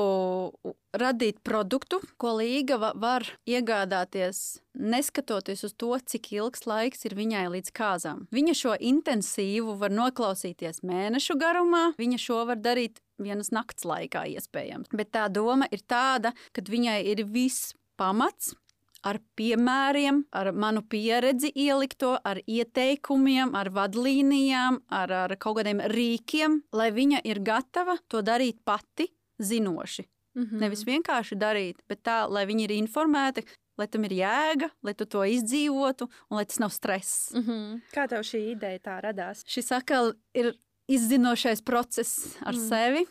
radīt 0.92 1.40
produktu, 1.44 2.00
ko 2.20 2.36
līgava 2.38 2.92
var 2.98 3.24
iegādāties 3.48 4.62
neskatoties 4.76 5.64
uz 5.66 5.74
to, 5.76 5.92
cik 5.96 6.32
ilgs 6.36 6.66
laiks 6.68 7.06
ir 7.08 7.16
viņai 7.16 7.44
līdz 7.56 7.72
kāzām. 7.76 8.24
Viņa 8.32 8.54
šo 8.56 8.76
intensīvu 8.76 9.76
var 9.80 9.92
noklausīties 9.94 10.82
mēnešu 10.86 11.36
garumā, 11.40 11.90
viņa 12.00 12.20
šo 12.20 12.42
var 12.48 12.60
darīt 12.60 13.02
vienas 13.22 13.52
nakts 13.54 13.86
laikā, 13.88 14.26
iespējams. 14.36 14.92
Bet 14.92 15.12
tā 15.16 15.28
doma 15.32 15.68
ir 15.72 15.84
tāda, 15.88 16.34
ka 16.52 16.64
viņai 16.68 17.00
ir 17.12 17.24
viss 17.28 17.72
pamats. 18.00 18.54
Ar 19.02 19.18
piemēriem, 19.34 20.20
ar 20.30 20.52
manu 20.54 20.84
pieredzi 20.86 21.48
ielikto, 21.58 22.12
ar 22.22 22.38
ieteikumiem, 22.46 23.50
ar 23.58 23.72
vadlīnijām, 23.74 24.78
ar, 24.94 25.14
ar 25.24 25.34
kaut 25.42 25.58
kādiem 25.58 25.82
rīkiem, 25.90 26.60
lai 26.70 26.92
viņa 26.94 27.24
ir 27.26 27.42
gatava 27.42 27.96
to 28.06 28.22
darīt 28.22 28.60
pati, 28.62 29.08
zinoši. 29.42 30.06
Mm 30.34 30.42
-hmm. 30.44 30.60
Nevis 30.60 30.84
vienkārši 30.84 31.36
darīt, 31.36 31.82
bet 31.88 32.02
tā, 32.02 32.28
lai 32.28 32.46
viņi 32.46 32.64
ir 32.64 32.70
informēti, 32.70 33.44
lai 33.78 33.86
tam 33.86 34.04
ir 34.04 34.10
jēga, 34.10 34.70
lai 34.82 34.94
tu 34.94 35.04
to 35.04 35.24
izdzīvotu 35.24 36.08
un 36.30 36.36
lai 36.36 36.44
tas 36.44 36.58
nav 36.58 36.70
stress. 36.70 37.32
Mm 37.34 37.42
-hmm. 37.42 37.80
Kā 37.92 38.08
tev 38.08 38.20
šī 38.20 38.52
ideja 38.52 38.78
tā 38.78 39.00
radās? 39.00 39.42
Šis 39.46 39.72
atkal 39.72 40.14
ir 40.34 40.54
izzinošais 40.88 41.62
process 41.62 42.36
ar 42.40 42.54
mm. 42.54 42.68
sevi. 42.68 43.04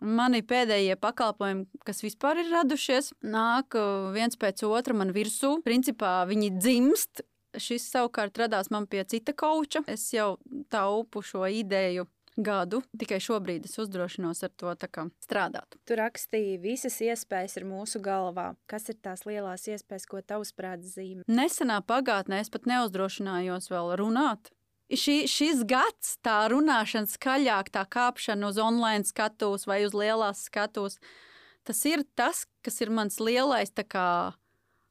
Mani 0.00 0.42
pēdējie 0.42 0.96
pakalpojumi, 0.96 1.66
kas 1.86 2.02
vispār 2.02 2.42
ir 2.42 2.50
radušies, 2.52 3.12
nāk 3.22 3.76
uh, 3.78 4.12
viens 4.12 4.36
pēc 4.36 4.64
otra 4.68 4.94
man 4.94 5.12
virsū. 5.14 5.62
Principā 5.64 6.26
viņi 6.28 6.50
dzimst. 6.58 7.22
Šis 7.56 7.86
savukārt 7.88 8.36
radās 8.36 8.68
man 8.70 8.86
pie 8.86 9.04
cita 9.04 9.32
koča. 9.32 9.80
Es 9.86 10.12
jau 10.12 10.36
taupu 10.68 11.22
šo 11.22 11.46
ideju 11.48 12.04
gadu. 12.36 12.82
Tikai 12.98 13.18
šobrīd 13.22 13.68
es 13.68 13.76
uzdrošinos 13.82 14.42
ar 14.46 14.52
to 14.56 14.74
strādāt. 15.24 15.78
Tu 15.88 15.98
rakstīji, 15.98 16.58
visas 16.62 16.98
iespējas 17.04 17.58
ir 17.60 17.68
mūsu 17.68 18.00
galvā. 18.04 18.54
Kas 18.70 18.88
ir 18.92 18.98
tās 19.02 19.26
lielās 19.28 19.66
iespējas, 19.68 20.08
ko 20.10 20.22
tavs 20.22 20.52
prāts 20.56 20.96
zīmē? 20.96 21.26
Nesenā 21.28 21.80
pagātnē 21.86 22.40
es 22.44 22.52
pat 22.52 22.68
neuzdrošinājos 22.70 23.70
vēl 23.72 23.96
runāt. 24.00 24.52
Šī, 24.86 25.24
šis 25.26 25.64
gads, 25.66 26.14
tā 26.22 26.44
runāšana 26.52 27.10
skaļāk, 27.10 27.72
tā 27.74 27.82
kāpšana 27.90 28.52
uz 28.52 28.60
online 28.62 29.08
skatuves 29.08 29.66
vai 29.66 29.80
uz 29.88 29.96
lielās 29.98 30.44
skatuves, 30.46 31.00
Tas 31.66 31.82
ir 31.82 32.04
tas, 32.14 32.44
kas 32.62 32.78
ir 32.84 32.92
mans 32.94 33.18
lielais 33.18 33.72
kā. 33.90 34.32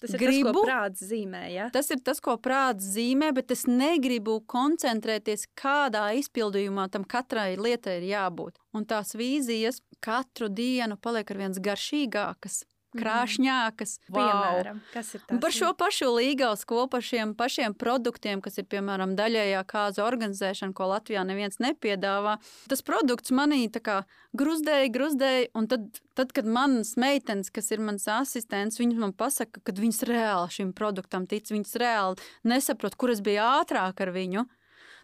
Tas 0.02 0.14
ir 0.14 0.20
Gribu. 0.20 0.52
tas, 0.52 0.58
ko 0.58 0.64
prāts 0.68 1.04
zīmē. 1.08 1.42
Ja? 1.54 1.70
Tas 1.72 1.90
ir 1.94 2.02
tas, 2.04 2.20
ko 2.24 2.36
prāts 2.42 2.88
zīmē, 2.96 3.32
bet 3.36 3.54
es 3.56 3.64
negribu 3.70 4.42
koncentrēties, 4.52 5.48
kādā 5.56 6.10
izpildījumā 6.20 6.90
tam 6.92 7.08
katrai 7.08 7.56
lietai 7.56 8.02
ir 8.02 8.10
jābūt. 8.12 8.60
Un 8.76 8.86
tās 8.90 9.16
vīzijas 9.16 9.80
katru 10.04 10.50
dienu 10.52 11.00
paliek 11.00 11.32
ar 11.32 11.40
viens 11.46 11.62
garšīgākas, 11.64 12.66
krāšņākas. 13.00 13.98
Wow. 14.10 14.18
Piemēram, 14.20 14.82
kas 14.94 15.14
ir 15.16 15.24
tas? 15.26 15.40
Par 15.44 15.56
šo 15.56 15.72
pašu 15.78 16.12
līgaus 16.16 16.66
ko 16.68 16.86
par 16.92 17.06
šiem 17.06 17.34
pašiem 17.38 17.76
produktiem, 17.78 18.42
kas 18.44 18.60
ir 18.62 18.68
piemēram 18.72 19.16
daļējā 19.20 19.62
kāzu 19.70 20.04
organizēšana, 20.06 20.76
ko 20.76 20.90
Latvijā 20.92 21.26
neviens 21.28 21.62
nepiedāvā. 21.64 22.38
Tas 22.72 22.84
produkts 22.86 23.34
manī 23.36 23.66
tā 23.74 23.82
kā 23.86 23.98
gruzdēja, 24.38 24.92
gruzdēja, 24.94 25.48
un 25.58 25.70
tad, 25.72 26.02
tad 26.18 26.34
kad 26.36 26.50
manas 26.50 26.96
meitenes, 27.02 27.52
kas 27.54 27.72
ir 27.76 27.84
mans 27.86 28.08
asistents, 28.12 28.80
viņas 28.82 29.02
man 29.02 29.16
pasaka, 29.16 29.64
ka 29.64 29.76
viņas 29.78 30.04
reāli 30.10 30.60
šim 30.60 30.76
produktam 30.76 31.28
tic, 31.30 31.50
viņas 31.54 31.80
reāli 31.82 32.30
nesaprot, 32.48 32.98
kur 33.00 33.14
es 33.14 33.24
biju 33.26 33.44
ātrāk 33.46 34.06
ar 34.06 34.14
viņu. 34.16 34.46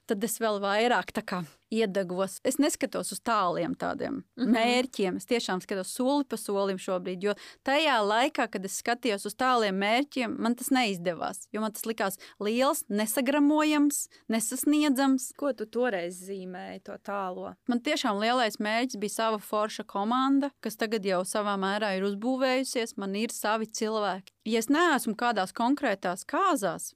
Tad 0.09 0.23
es 0.23 0.39
vēl 0.41 0.59
vairāk 0.63 1.13
kā 1.25 1.43
iedegos. 1.71 2.39
Es 2.43 2.57
neskatos 2.59 3.13
uz 3.15 3.21
tāliem 3.23 3.73
tādiem 3.79 4.21
mm. 4.21 4.23
-hmm. 4.37 4.51
mērķiem. 4.55 5.17
Es 5.17 5.25
tiešām 5.25 5.61
skatos 5.63 5.93
soli 5.95 6.25
pa 6.25 6.37
solim 6.37 6.77
šobrīd. 6.77 7.23
Jo 7.23 7.33
tajā 7.63 7.97
laikā, 8.03 8.47
kad 8.51 8.65
es 8.65 8.81
skatījos 8.81 9.25
uz 9.25 9.35
tāliem 9.35 9.77
mērķiem, 9.79 10.35
man 10.39 10.55
tas 10.55 10.71
neizdevās. 10.71 11.47
Jo 11.51 11.61
man 11.61 11.71
tas 11.71 11.85
likās 11.85 12.19
liels, 12.39 12.83
nesagramojams, 12.89 14.07
nesasniedzams. 14.27 15.31
Ko 15.37 15.53
tu 15.53 15.65
toreiz 15.65 16.19
zīmēji 16.27 16.83
to 16.83 16.97
tālo? 17.03 17.55
Man 17.67 17.79
tiešām 17.79 18.19
lielais 18.19 18.59
mērķis 18.59 18.99
bija 18.99 19.09
sava 19.09 19.37
forša 19.39 19.83
komanda, 19.83 20.51
kas 20.59 20.75
tagad 20.75 21.05
jau 21.05 21.23
savā 21.25 21.55
mērā 21.57 21.95
ir 21.97 22.03
uzbūvējusies. 22.03 22.97
Man 22.97 23.15
ir 23.15 23.31
savi 23.31 23.65
cilvēki. 23.65 24.33
Ja 24.45 24.59
es 24.59 24.69
neesmu 24.69 25.15
kādās 25.15 25.53
konkrētās 25.53 26.25
kāzās, 26.25 26.93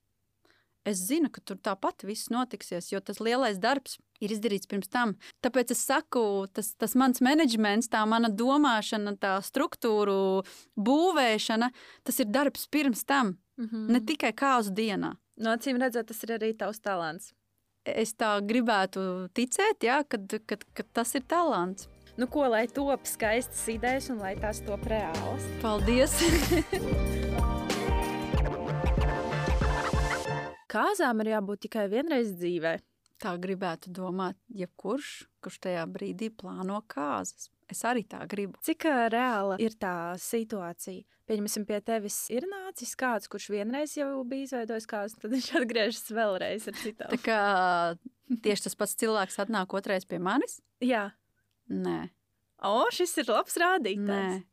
es 0.85 1.01
zinu, 1.09 1.29
ka 1.33 1.41
tur 1.41 1.57
tāpat 1.57 2.05
viss 2.07 2.29
notiksies, 2.33 2.91
jo 2.93 3.01
tas 3.01 3.19
lielais 3.23 3.57
darbs 3.61 3.97
ir 4.23 4.31
izdarīts 4.31 4.69
pirms 4.69 4.91
tam. 4.91 5.15
Tāpēc 5.43 5.73
es 5.75 5.81
saku, 5.83 6.45
tas, 6.53 6.73
tas 6.79 6.95
mans 6.95 7.21
menedžments, 7.25 7.89
tā 7.91 8.03
mana 8.07 8.29
domāšana, 8.29 9.17
tā 9.19 9.35
struktūru 9.43 10.45
būvēšana, 10.77 11.71
tas 12.07 12.21
ir 12.21 12.31
darbs 12.31 12.69
pirms 12.71 13.03
tam, 13.03 13.37
Mm 13.57 13.65
-hmm. 13.65 13.91
ne 13.91 13.99
tikai 13.99 14.31
kāzu 14.33 14.69
dienā. 14.69 15.15
No 15.37 15.49
acīm 15.49 15.79
redzot, 15.79 16.07
tas 16.07 16.23
ir 16.23 16.29
arī 16.29 16.57
tavs 16.57 16.79
talants. 16.79 17.33
Es 17.85 18.13
tā 18.13 18.41
gribētu 18.41 19.29
ticēt, 19.33 19.83
jā, 19.83 20.03
kad, 20.09 20.39
kad, 20.45 20.63
kad 20.73 20.85
tas 20.93 21.15
ir 21.15 21.21
talants. 21.21 21.87
Nu, 22.17 22.27
ko 22.27 22.47
lai 22.47 22.67
top 22.67 23.05
skaistas 23.05 23.67
idejas 23.67 24.09
un 24.09 24.17
lai 24.17 24.35
tās 24.35 24.63
top 24.65 24.85
reālas? 24.87 25.43
Paldies! 25.61 26.15
Kāzām 30.75 31.23
ir 31.23 31.31
jābūt 31.35 31.65
tikai 31.67 31.87
vienreiz 31.91 32.33
dzīvē. 32.35 32.75
Tā 33.23 33.31
gribētu 33.39 33.93
domāt, 33.95 34.35
jebkurš, 34.51 35.11
kurš 35.43 35.59
tajā 35.63 35.85
brīdī 35.87 36.27
plāno 36.35 36.81
kāzas. 36.91 37.47
Es 37.71 37.79
arī 37.87 38.03
tā 38.05 38.25
gribu. 38.29 38.59
Cik 38.61 38.83
reāla 39.09 39.55
ir 39.63 39.73
tā 39.81 39.93
situācija? 40.21 41.05
Pieņemsim, 41.25 41.63
pie 41.65 41.79
tevis 41.81 42.17
ir 42.29 42.45
nācis 42.45 42.91
kāds, 42.99 43.25
kurš 43.31 43.47
vienreiz 43.55 43.95
jau 43.97 44.19
bija 44.29 44.45
izveidojis 44.45 44.85
kāzu, 44.91 45.17
tad 45.23 45.31
viņš 45.33 45.47
atgriežas 45.57 46.11
vēlreiz 46.13 46.67
ar 46.69 46.75
Tā 46.75 46.83
citām. 46.83 47.15
kā 47.25 47.39
tieši 48.45 48.67
tas 48.67 48.77
pats 48.77 48.93
cilvēks 49.01 49.39
atnāk 49.41 49.73
otrais 49.79 50.05
pie 50.05 50.19
manis? 50.21 50.59
Jā, 50.85 51.07
Nē, 51.65 52.11
o, 52.61 52.83
šis 52.93 53.15
ir 53.23 53.31
labs 53.33 53.55
rādītājs. 53.57 54.05
nē. 54.05 54.43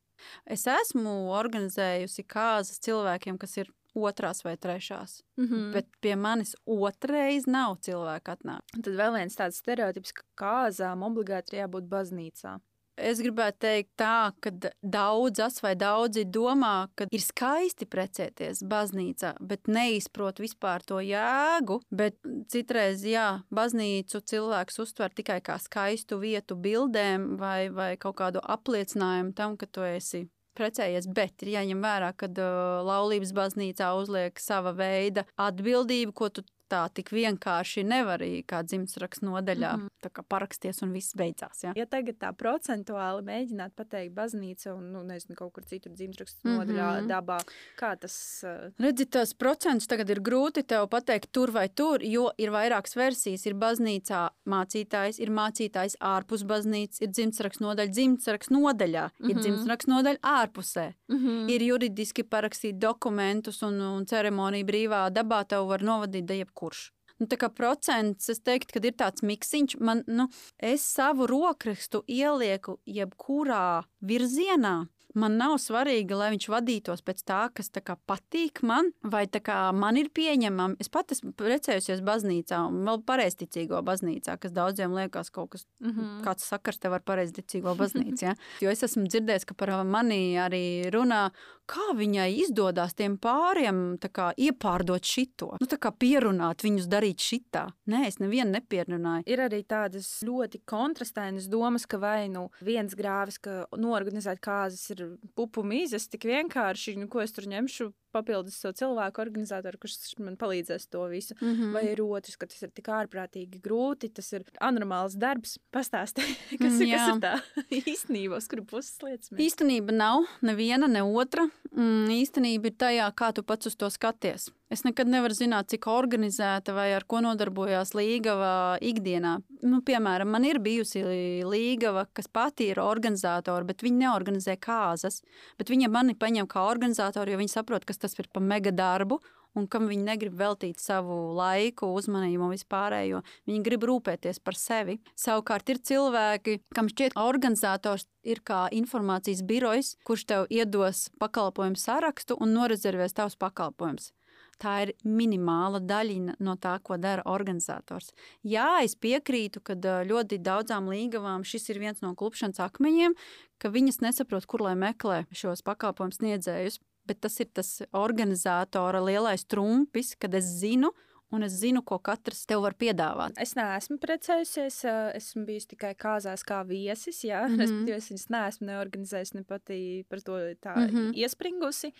Es 0.54 0.64
esmu 0.70 1.12
organizējusi 1.36 2.24
kāzas 2.24 2.78
cilvēkiem, 2.86 3.36
kas 3.42 3.58
ir 3.60 3.68
otrās 3.94 4.44
vai 4.44 4.56
trešās. 4.56 5.22
Mm 5.36 5.46
-hmm. 5.46 5.72
Bet 5.72 5.86
pie 6.00 6.16
manis 6.16 6.56
otrais 6.66 7.46
nav 7.46 7.76
cilvēku 7.80 8.36
atnāk. 8.36 8.60
Tad 8.82 8.92
vēl 8.94 9.12
viens 9.18 9.36
tāds 9.36 9.58
stereotips, 9.62 10.12
ka 10.12 10.22
kāzām 10.36 11.02
obligāti 11.02 11.56
ir 11.56 11.64
jābūt 11.64 11.88
baznīcā. 11.88 12.60
Es 13.00 13.22
gribētu 13.24 13.56
teikt, 13.64 13.90
tā, 13.96 14.32
ka 14.44 14.50
daudzas 14.84 15.62
vai 15.64 15.72
daudzi 15.74 16.26
domā, 16.28 16.88
ka 16.94 17.06
ir 17.08 17.22
skaisti 17.24 17.88
precēties 17.88 18.60
baznīcā, 18.68 19.32
bet 19.40 19.66
neizprot 19.66 20.42
vispār 20.42 20.84
to 20.84 21.00
jēgu. 21.00 21.80
Bet 21.90 22.18
citreiz, 22.52 23.04
jā, 23.08 23.42
baznīcu 23.50 24.20
cilvēks 24.20 24.78
uztver 24.84 25.10
tikai 25.10 25.40
kā 25.40 25.56
skaistu 25.58 26.20
vietu 26.20 26.54
bildēm 26.54 27.38
vai, 27.40 27.70
vai 27.72 27.96
kaut 27.96 28.16
kādu 28.20 28.44
apliecinājumu 28.44 29.32
tam, 29.32 29.56
ka 29.56 29.66
tu 29.66 29.80
esi. 29.88 30.26
Precējies, 30.58 31.06
bet 31.08 31.42
ir 31.44 31.54
jāņem 31.54 31.84
vērā, 31.84 32.10
ka 32.12 32.28
uh, 32.28 32.82
laulības 32.84 33.32
baznīcā 33.36 33.88
uzliek 33.96 34.40
sava 34.42 34.74
veida 34.76 35.24
atbildību, 35.40 36.12
ko 36.12 36.28
tu 36.28 36.44
tā 36.72 36.82
tik 36.94 37.12
vienkārši 37.14 37.84
nevari 37.84 38.42
kā 38.48 38.62
dzimtsrakstu 38.64 39.26
nodaļā. 39.28 39.72
Mm. 39.76 39.88
-hmm. 39.88 39.88
Paraksties 40.28 40.82
un 40.82 40.92
viss 40.92 41.14
beidzās. 41.14 41.62
Ja? 41.62 41.72
Ja 41.76 41.84
tagad 41.86 42.16
tā 42.18 42.32
procentuāli 42.32 43.22
mēģināt 43.26 43.70
pateikt 43.76 44.14
baznīca 44.16 44.72
un, 44.74 44.92
nu, 44.92 45.02
nezinu, 45.02 45.36
kaut 45.36 45.52
kur 45.52 45.64
citur 45.64 45.92
dzimtrakstu 45.92 46.48
Mhm. 46.48 46.56
nodaļā, 46.58 47.06
dabā, 47.06 47.38
kā 47.78 47.96
tas 48.00 48.44
uh, 48.44 48.70
Redzi, 48.78 49.04
tos 49.06 49.34
procentus 49.34 49.86
tagad 49.86 50.10
ir 50.10 50.20
grūti 50.20 50.62
tev 50.66 50.88
pateikt, 50.88 51.28
tur 51.32 51.50
vai 51.50 51.68
tur, 51.68 52.02
jo 52.02 52.30
ir 52.38 52.50
vairākas 52.50 52.96
versijas. 52.96 53.46
Ir 53.46 53.54
baznīcā 53.54 54.30
mācītājs, 54.46 55.20
ir 55.20 55.30
mācītājs 55.30 55.96
ārpus 56.00 56.42
baznīcas, 56.44 57.00
ir 57.02 57.08
dzimtsraksts 57.08 57.60
nodaļa, 57.60 57.90
dzimtsraksts 57.90 58.50
nodaļā, 58.50 59.04
mm 59.08 59.12
-hmm. 59.26 59.30
ir 59.30 59.36
Mhm. 59.36 59.42
dzimtsraksts 59.42 59.88
nodaļa 59.88 60.18
ārpusē. 60.22 60.92
mm 61.08 61.16
-hmm. 61.18 61.50
Ir 61.50 61.60
juridiski 61.62 62.22
parakstīt 62.24 62.78
dokumentus 62.78 63.62
un, 63.62 63.80
un 63.80 64.04
ceremoniju 64.06 64.64
brīvā 64.66 65.10
dabā 65.10 65.44
tev 65.46 65.66
var 65.68 65.80
novadīt 65.82 66.24
da 66.24 66.34
jebkurš. 66.62 66.92
Nu, 67.20 67.28
tā 67.28 67.36
kā 67.38 67.50
procents, 67.52 68.30
es 68.32 68.40
teiktu, 68.40 68.78
ka 68.78 68.82
ir 68.82 68.96
tāds 68.98 69.22
miksiņš, 69.22 69.78
man, 69.80 70.02
nu, 70.08 70.28
es 70.58 70.82
savu 70.82 71.28
rokrakstu 71.30 72.02
ielieku 72.08 72.80
jebkurā 72.86 73.84
virzienā. 74.00 74.88
Man 75.14 75.36
nav 75.36 75.58
svarīgi, 75.60 76.16
lai 76.16 76.30
viņš 76.32 76.46
vadītos 76.48 77.02
pēc 77.04 77.18
tā, 77.28 77.42
kas 77.52 77.68
tā 77.68 77.82
kā 77.84 77.98
patīk 78.08 78.62
man, 78.64 78.88
vai 79.04 79.26
kā 79.28 79.68
man 79.76 79.98
ir 80.00 80.08
pieņemama. 80.08 80.80
Es 80.80 80.88
pat 80.88 81.12
esmu 81.12 81.34
precējusies 81.36 82.00
baznīcā, 82.00 82.62
un 82.70 82.80
vēl 82.88 83.02
pareizticīgo 83.04 83.82
baznīcā, 83.84 84.38
kas 84.40 84.56
daudziem 84.56 84.96
liekas 84.96 85.30
kaut 85.30 85.50
kas 85.52 85.66
Mm 85.82 85.90
-hmm. 85.90 86.22
kāds 86.24 86.44
sakars 86.48 86.78
tev 86.78 86.92
ar 86.92 87.02
pareizticīgo 87.02 87.74
baznīcu. 87.82 88.24
Ja? 88.24 88.34
Jo 88.60 88.70
es 88.70 88.82
esmu 88.82 89.04
dzirdējis, 89.04 89.44
ka 89.44 89.54
par 89.54 89.84
mani 89.84 90.38
arī 90.38 90.90
runā, 90.90 91.30
kā 91.70 91.92
viņai 91.96 92.28
izdodas 92.42 92.94
tiem 92.98 93.16
pāriem 93.22 93.96
kā, 94.12 94.30
iepārdot 94.36 95.06
šito. 95.06 95.52
Nu, 95.62 95.68
kā 95.68 95.92
pierunāt 95.94 96.64
viņus 96.64 96.88
darīt 96.90 97.22
šitā. 97.22 97.66
Nē, 97.90 98.04
es 98.10 98.18
nevienu 98.22 98.56
nepierunāju. 98.56 99.26
Ir 99.30 99.44
arī 99.46 99.62
tādas 99.68 100.08
ļoti 100.26 100.62
kontrastēnas 100.68 101.48
domas, 101.52 101.86
ka 101.86 102.00
vai 102.02 102.28
nu 102.32 102.48
viens 102.64 102.94
grāvis, 102.98 103.40
ka 103.42 103.64
norganizēt 103.78 104.42
kāzas 104.42 104.84
ir 104.94 105.04
pupu 105.38 105.64
mīzes 105.66 106.08
tik 106.12 106.26
vienkārši, 106.28 106.98
nu, 107.00 107.10
ko 107.12 107.24
es 107.24 107.34
tur 107.34 107.48
ņemšu 107.50 107.92
papildus 108.12 108.58
savu 108.60 108.74
cilvēku 108.78 109.22
organizatoru, 109.24 109.78
kurš 109.82 109.96
man 110.20 110.36
palīdzēs 110.40 110.88
to 110.92 111.06
visu. 111.10 111.34
Mm 111.40 111.54
-hmm. 111.56 111.72
Vai 111.74 111.84
ir 111.92 112.02
otrs, 112.02 112.36
ka 112.36 112.46
tas 112.46 112.62
ir 112.62 112.70
tik 112.70 112.88
ārprātīgi 112.88 113.60
grūti, 113.64 114.12
tas 114.12 114.32
ir 114.32 114.44
anormāls 114.60 115.16
darbs. 115.18 115.58
Pastāstiet, 115.72 116.36
kas, 116.62 116.72
Mm, 116.72 116.82
ir- 116.82 116.96
kas 116.96 117.08
ir 117.08 117.20
tā 117.20 117.34
īstenība, 117.92 118.36
uz 118.36 118.48
kuru 118.48 118.64
puses 118.64 118.98
lietas 119.02 119.30
mēs. 119.32 119.40
Īstenība 119.40 119.92
nav 119.92 120.24
neviena, 120.42 120.86
ne 120.88 121.02
otra. 121.02 121.48
Mm, 121.76 122.08
īstenība 122.10 122.66
ir 122.66 122.74
tajā, 122.78 123.12
kā 123.14 123.32
tu 123.32 123.42
pats 123.42 123.66
uz 123.66 123.76
to 123.76 123.90
skaties. 123.90 124.50
Es 124.70 124.84
nekad 124.84 125.06
nevaru 125.06 125.34
zināt, 125.34 125.66
cik 125.68 125.86
organizēta 125.86 126.72
vai 126.74 126.94
ar 126.94 127.04
ko 127.04 127.20
nodarbojās 127.20 127.92
līgava 127.94 128.78
ikdienā. 128.80 129.42
Nu, 129.62 129.80
piemēram, 129.82 130.24
man 130.32 130.44
ir 130.44 130.58
bijusi 130.58 131.02
līgava, 131.44 132.06
kas 132.16 132.28
pati 132.28 132.68
ir 132.72 132.80
organizatora, 132.80 133.64
bet 133.68 133.82
viņi 133.84 133.98
neorganizē 134.04 134.56
kāzas. 134.56 135.20
Bet 135.58 135.68
viņa 135.70 135.88
mani 135.92 136.14
paņem 136.14 136.46
kā 136.50 136.64
organizatoru, 136.70 137.30
jo 137.30 137.38
viņi 137.38 137.52
saprot, 137.52 137.84
kas 137.84 137.98
tas 138.02 138.18
ir 138.18 138.28
par 138.32 138.44
mega 138.44 138.74
darbu. 138.74 139.20
Un 139.52 139.66
kam 139.68 139.84
viņi 139.84 140.06
negrib 140.06 140.36
veltīt 140.40 140.80
savu 140.80 141.34
laiku, 141.36 141.90
uzmanību 141.92 142.46
un 142.46 142.54
vispārējo. 142.54 143.20
Viņi 143.48 143.60
grib 143.66 143.84
rūpēties 143.84 144.40
par 144.40 144.56
sevi. 144.56 144.96
Savukārt 145.18 145.68
ir 145.68 145.82
cilvēki, 145.90 146.56
kam 146.72 146.88
šķiet, 146.88 147.12
ka 147.12 147.26
organizators 147.28 148.06
ir 148.24 148.40
kā 148.48 148.62
informācijas 148.72 149.44
birojs, 149.44 149.92
kurš 150.08 150.24
tev 150.32 150.48
iedos 150.48 151.10
pakalpojumu 151.20 151.76
sarakstu 151.76 152.38
un 152.40 152.56
norezervēs 152.56 153.12
tavus 153.18 153.36
pakalpojumus. 153.36 154.14
Tā 154.62 154.76
ir 154.84 154.92
minimāla 155.02 155.80
daļiņa 155.82 156.36
no 156.46 156.54
tā, 156.60 156.76
ko 156.86 156.96
dara 157.00 157.24
organizators. 157.26 158.12
Jā, 158.46 158.84
es 158.86 158.94
piekrītu, 158.94 159.60
ka 159.64 159.74
ļoti 160.06 160.38
daudzām 160.38 160.88
līgavām 160.92 161.44
šis 161.44 161.68
ir 161.74 161.82
viens 161.82 162.00
no 162.04 162.14
klupšanas 162.14 162.62
akmeņiem, 162.68 163.16
ka 163.58 163.72
viņas 163.74 164.00
nesaprot, 164.06 164.46
kur 164.46 164.62
lai 164.68 164.76
meklē 164.78 165.24
šos 165.34 165.64
pakalpojumu 165.66 166.14
sniedzējus. 166.14 166.78
Bet 167.06 167.20
tas 167.20 167.40
ir 167.42 167.48
tas 167.54 167.82
organizatora 167.92 169.00
lielais 169.02 169.44
trumpis, 169.44 170.14
kad 170.18 170.34
es 170.34 170.44
zinu 170.60 170.92
un 171.32 171.42
es 171.46 171.54
zinu, 171.62 171.80
ko 171.84 171.96
katrs 172.04 172.44
tev 172.48 172.62
var 172.66 172.74
piedāvāt. 172.78 173.38
Es 173.40 173.54
neesmu 173.56 173.96
precējusies, 174.02 174.82
esmu 175.16 175.46
bijusi 175.48 175.70
tikai 175.72 175.94
kāzās 175.98 176.44
kā 176.44 176.60
viesis. 176.68 177.22
Jā, 177.24 177.44
mm 177.48 177.56
-hmm. 177.58 177.94
es 177.96 178.10
viņas 178.10 178.28
neesmu 178.34 178.68
neorganizējusi, 178.68 179.38
ne 179.38 179.44
pati 179.44 179.78
par 180.08 180.20
to 180.20 180.36
tā 180.60 180.76
mm 180.76 180.88
-hmm. 180.88 181.14
iespringusi. 181.14 181.92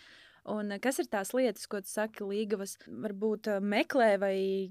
Un 0.45 0.79
kas 0.79 0.99
ir 0.99 1.07
tās 1.07 1.33
lietas, 1.33 1.67
ko 1.67 1.81
tu 1.81 1.87
saki, 1.87 2.23
līgavas 2.23 2.77
varbūt 2.87 3.47
meklē 3.61 4.19
vai 4.19 4.69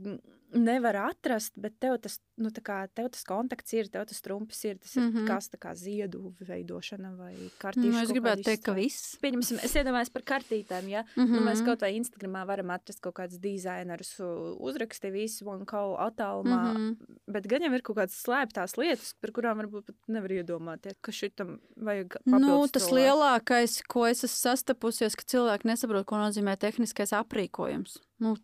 nevar 0.55 0.97
atrast, 1.09 1.53
bet 1.61 1.75
tev 1.83 1.97
tas, 2.03 2.19
nu, 2.41 2.51
kā, 2.65 2.83
tev 2.95 3.09
tas 3.15 3.25
kontakts 3.29 3.73
ir, 3.77 3.89
tev 3.93 4.07
tas 4.09 4.21
trumpis 4.25 4.63
ir. 4.69 4.79
Tas 4.83 4.97
ir 4.97 5.03
mm 5.03 5.13
-hmm. 5.13 5.27
kas 5.27 5.51
kā 5.61 5.75
ziedu 5.75 6.35
veidošana 6.41 7.15
vai 7.17 7.35
kartīšu. 7.59 7.93
Nu, 7.93 8.03
es 8.03 8.11
gribētu 8.11 8.45
teikt, 8.45 8.65
ka 8.65 8.73
viss. 8.73 9.17
Pieņemsim, 9.23 9.59
es 9.63 9.75
iedomājos 9.75 10.13
par 10.13 10.23
kartītēm, 10.23 10.89
ja 10.89 11.03
mm 11.03 11.25
-hmm. 11.25 11.31
nu, 11.31 11.41
mēs 11.41 11.59
mhm. 11.59 11.67
kaut 11.67 11.81
vai 11.81 11.93
Instagramā 11.99 12.47
varam 12.47 12.71
atrast 12.71 13.01
kaut 13.01 13.15
kādus 13.15 13.39
dizainerus, 13.39 14.21
uzraksti 14.59 15.11
visu 15.11 15.51
un 15.51 15.65
kaut 15.67 15.99
attālumā, 15.99 16.73
mm 16.73 16.77
-hmm. 16.77 17.17
bet 17.27 17.47
gan 17.47 17.63
jau 17.63 17.73
ir 17.75 17.83
kaut 17.83 17.97
kādas 17.97 18.23
slēptās 18.23 18.77
lietas, 18.77 19.15
par 19.21 19.31
kurām 19.31 19.59
varbūt 19.59 19.85
pat 19.87 19.97
nevar 20.09 20.31
iedomāties, 20.31 20.97
ka 21.01 21.13
šitam 21.13 21.61
vajag 21.77 22.17
Nu, 22.25 22.69
tas 22.69 22.83
cilvēku. 22.83 22.99
lielākais, 22.99 23.83
ko 23.89 24.07
es 24.07 24.25
esmu 24.25 24.41
sastapusies, 24.51 25.17
ka 25.17 25.25
cilvēki 25.25 25.69
nesaprot, 25.69 26.07
ko 26.07 26.17
nozīmē 26.17 26.57
tehniskais 26.57 27.13
aprīkojums. 27.13 27.99
Nu, 28.23 28.37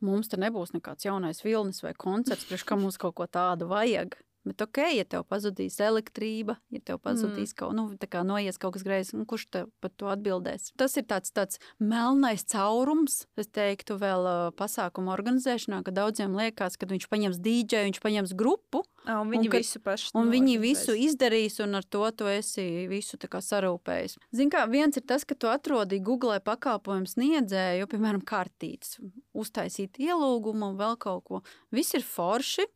mums 0.00 0.30
te 0.32 0.38
nebūs 0.40 0.72
nekāds 0.72 1.04
jaunais 1.04 1.42
vilnis 1.44 1.82
vai 1.84 1.92
koncerts, 1.98 2.46
priekš 2.48 2.64
kā 2.68 2.78
mums 2.80 2.96
kaut 3.00 3.16
ko 3.18 3.26
tādu 3.28 3.68
vajag. 3.68 4.16
Bet, 4.46 4.62
ok, 4.62 4.78
ja 4.94 5.04
tev 5.08 5.24
pazudīs 5.26 5.80
elektrība, 5.82 6.54
ja 6.70 6.80
tev 6.86 7.00
pazudīs 7.02 7.50
mm. 7.50 7.56
kaut, 7.58 7.74
nu, 7.74 7.86
kā 7.98 8.22
noies 8.26 8.60
kaut 8.62 8.76
kas 8.76 8.84
greizs, 8.86 9.10
nu, 9.16 9.24
kurš 9.26 9.48
tev 9.50 9.70
par 9.82 9.90
to 9.98 10.10
atbildēs? 10.12 10.70
Tas 10.78 10.94
ir 11.00 11.06
tāds, 11.10 11.32
tāds 11.34 11.58
melnais 11.82 12.46
caurums, 12.52 13.24
es 13.34 13.50
teiktu, 13.50 13.98
vēl 13.98 14.28
uh, 14.30 14.36
pasākumu 14.54 15.10
organizēšanā, 15.14 15.82
ka 15.82 15.94
daudziem 15.96 16.38
liekas, 16.38 16.78
ka 16.78 16.86
viņš 16.90 17.08
paņems 17.10 17.42
DJ, 17.42 17.88
viņš 17.88 18.00
paņems 18.04 18.36
grupu. 18.38 18.84
A, 19.06 19.18
un 19.22 19.34
viņi 19.34 19.50
un, 19.50 19.54
visu 19.54 19.82
paši. 19.82 20.10
Un 20.18 20.30
viņi 20.30 20.56
visu 20.62 20.94
izdarīs, 20.98 21.58
un 21.62 21.78
ar 21.78 21.86
to 21.86 22.06
tu 22.14 22.30
esi 22.30 22.86
visu 22.90 23.18
sarūpējis. 23.18 24.16
Zini, 24.34 24.50
kā 24.54 24.64
viens 24.70 24.98
ir 24.98 25.06
tas, 25.06 25.26
ka 25.26 25.34
tu 25.34 25.50
atrodi 25.50 25.98
Google 26.02 26.38
pakalpojumu 26.42 27.10
sniedzēju, 27.10 27.90
piemēram, 27.90 28.22
kartītes, 28.26 29.00
uztaisīt 29.34 29.98
ielūgumu 30.02 30.72
un 30.72 30.78
vēl 30.78 30.98
kaut 31.02 31.24
ko. 31.26 31.42
Viss 31.74 31.98
ir 31.98 32.06
forši, 32.06 32.66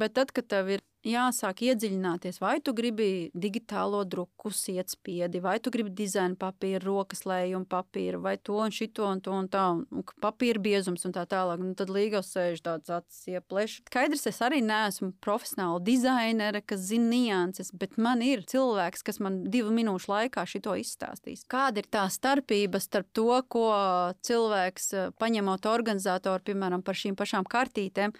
bet 0.00 0.16
tad, 0.16 0.32
kad 0.34 0.48
tev 0.52 0.76
ir 0.76 0.84
jāsāk 1.04 1.62
iedziļināties, 1.68 2.40
vai 2.42 2.56
tu 2.64 2.72
gribi 2.76 3.30
digitālo 3.36 4.02
druku, 4.08 4.50
sietspiedi, 4.54 5.40
vai 5.44 5.58
tu 5.62 5.72
gribi 5.74 5.92
dizaina 5.92 6.36
papīru, 6.40 6.82
rokas 6.88 7.24
lējumu 7.28 7.68
papīru, 7.70 8.22
vai 8.24 8.36
to 8.40 8.56
un 8.64 8.72
šito 8.74 9.06
un 9.08 9.20
to 9.24 9.34
un 9.36 9.48
tā, 9.52 9.64
un 9.74 10.04
papīra 10.24 10.62
biezums 10.64 11.04
un 11.04 11.14
tā 11.16 11.26
tālāk. 11.28 11.62
Un 11.64 11.74
tad 11.78 11.92
līgos 11.92 12.32
sēž 12.34 12.62
tāds 12.64 12.92
acis 12.92 13.34
iepleš. 13.34 13.78
Skaidrs, 13.88 14.26
es 14.30 14.40
arī 14.44 14.60
neesmu 14.64 15.12
profesionāla 15.24 15.82
dizainere, 15.84 16.62
kas 16.64 16.86
zina 16.88 17.10
nianses, 17.12 17.72
bet 17.76 17.98
man 18.00 18.24
ir 18.24 18.44
cilvēks, 18.48 19.04
kas 19.06 19.20
man 19.24 19.42
divu 19.52 19.72
minūšu 19.74 20.10
laikā 20.10 20.46
šito 20.48 20.76
izstāstīs. 20.80 21.44
Kāda 21.50 21.82
ir 21.82 21.90
tā 21.92 22.06
starpība 22.12 22.80
starp 22.82 23.12
to, 23.16 23.28
ko 23.52 23.68
cilvēks 24.24 24.92
paņemot 25.20 25.68
organizatoru, 25.68 26.44
piemēram, 26.48 26.84
par 26.84 26.98
šīm 26.98 27.16
pašām 27.18 27.46
kartītēm, 27.48 28.14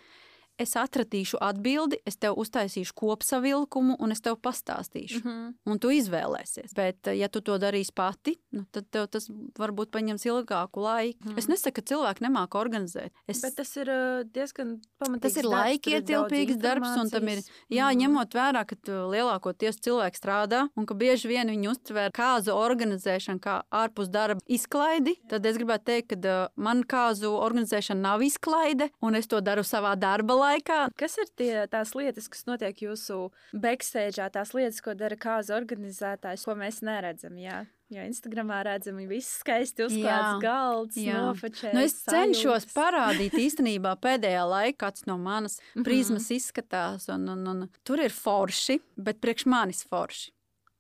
es 0.61 0.74
atradīšu 0.78 1.38
atbildi, 1.42 1.98
es 2.07 2.16
tev 2.20 2.38
uztaisīšu 2.38 2.94
kopsavilkumu 2.98 3.96
un 4.02 4.14
es 4.14 4.22
tev 4.22 4.36
pastāstīšu. 4.42 5.20
Mm 5.24 5.30
-hmm. 5.30 5.55
Un 5.72 5.78
tu 5.78 5.90
izvēlēsies. 5.90 6.74
Bet, 6.74 7.07
ja 7.07 7.28
tu 7.28 7.40
to 7.40 7.59
darīsi 7.59 7.92
pati, 7.94 8.36
nu, 8.50 8.64
tad 8.70 8.86
tev 8.90 9.07
tas 9.07 9.28
varbūt 9.59 9.90
paņems 9.90 10.26
ilgāku 10.26 10.80
laiku. 10.80 11.18
Mm 11.24 11.30
-hmm. 11.30 11.38
Es 11.38 11.48
nesaku, 11.48 11.74
ka 11.74 11.82
cilvēki 11.82 12.20
nemāku 12.20 12.59
organizēt. 12.59 13.11
Es... 13.26 13.42
Bet 13.42 13.55
tas 13.57 13.76
ir 13.76 13.90
diezgan 14.34 14.80
pamatīgs. 14.98 15.20
Tas 15.20 15.36
ir 15.36 15.44
laikietilpīgs 15.44 16.57
darbs, 16.57 16.96
un 17.02 17.11
tam 17.11 17.28
ir 17.28 17.38
jā, 17.38 17.84
mm 17.84 17.90
-hmm. 17.90 18.00
ņemot 18.00 18.34
vērā, 18.34 18.64
ka 18.64 18.76
lielākoties 18.86 19.80
cilvēki 19.80 20.18
strādā 20.18 20.68
un 20.76 20.86
ka 20.86 20.94
bieži 20.94 21.28
vien 21.28 21.48
viņi 21.48 21.70
uztver 21.70 22.11
kāzu 22.11 22.52
organizēšanu 22.52 23.40
kā 23.40 23.62
ārpus 23.70 24.09
darba 24.09 24.40
izklaidi, 24.46 25.16
tad 25.28 25.46
es 25.46 25.57
gribētu 25.57 25.84
teikt, 25.84 26.09
ka 26.09 26.48
man 26.57 26.82
kāzu 26.82 27.28
organizēšana 27.28 28.00
nav 28.00 28.22
izklaide, 28.22 28.90
un 29.00 29.14
es 29.14 29.26
to 29.26 29.40
daru 29.40 29.62
savā 29.62 29.96
darba 29.96 30.34
laikā. 30.45 30.80
Kas 31.01 31.16
ir 31.22 31.30
tie, 31.38 31.53
tās 31.72 31.95
lietas, 31.99 32.28
kas 32.30 32.45
notiek 32.49 32.84
jūsu 32.86 33.28
backstage, 33.53 34.22
tās 34.34 34.55
lietas, 34.57 34.82
ko 34.84 34.97
dara 34.99 35.18
kāza 35.20 35.57
organizētājs, 35.57 36.45
ko 36.47 36.57
mēs 36.59 36.82
neredzam? 36.86 37.38
Jā? 37.40 37.64
Jo 37.92 38.05
Instagramā 38.09 38.62
redzam, 38.64 38.97
ka 39.03 39.11
viss 39.11 39.40
skaisti 39.42 39.84
uzklāts 39.84 40.38
galds, 40.42 40.97
nofočēts. 40.97 41.74
Nu, 41.76 41.82
es 41.84 41.99
cenšos 42.07 42.64
sajūtas. 42.64 42.72
parādīt 42.74 43.36
īstenībā 43.38 43.92
pēdējā 44.05 44.45
laikā, 44.49 44.78
kāds 44.86 45.05
no 45.11 45.18
manas 45.20 45.59
mhm. 45.74 45.84
prizmas 45.86 46.30
izskatās. 46.34 47.11
Un, 47.12 47.28
un, 47.34 47.45
un, 47.53 47.66
tur 47.86 48.03
ir 48.03 48.14
forši, 48.14 48.80
bet 48.97 49.20
priekš 49.22 49.47
manis 49.53 49.84
forši. 49.90 50.32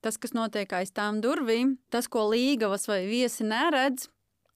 Tas, 0.04 0.18
kas 0.20 0.34
notiek 0.36 0.72
aiz 0.76 0.90
tām 0.92 1.22
durvīm, 1.24 1.78
tas, 1.92 2.10
ko 2.12 2.26
līgavas 2.28 2.88
vai 2.90 3.04
viesi 3.08 3.46
neredz, 3.48 4.10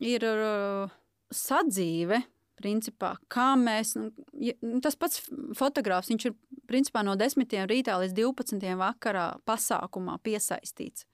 ir 0.04 0.26
uh, 0.28 0.90
sadzīve 1.32 2.20
Principā, 2.58 3.12
kā 3.30 3.52
mēs, 3.58 3.94
nu, 3.98 4.10
nu, 4.34 4.80
tas 4.84 4.98
pats 4.98 5.22
fotogrāfs, 5.58 6.10
viņš 6.12 6.28
ir 6.28 6.34
principā 6.70 7.04
no 7.06 7.14
10. 7.18 7.54
rītā 7.70 7.98
līdz 8.02 8.16
12. 8.18 8.74
vakarā 8.80 9.28
pasākumā 9.48 10.18
piesaistīts. 10.26 11.06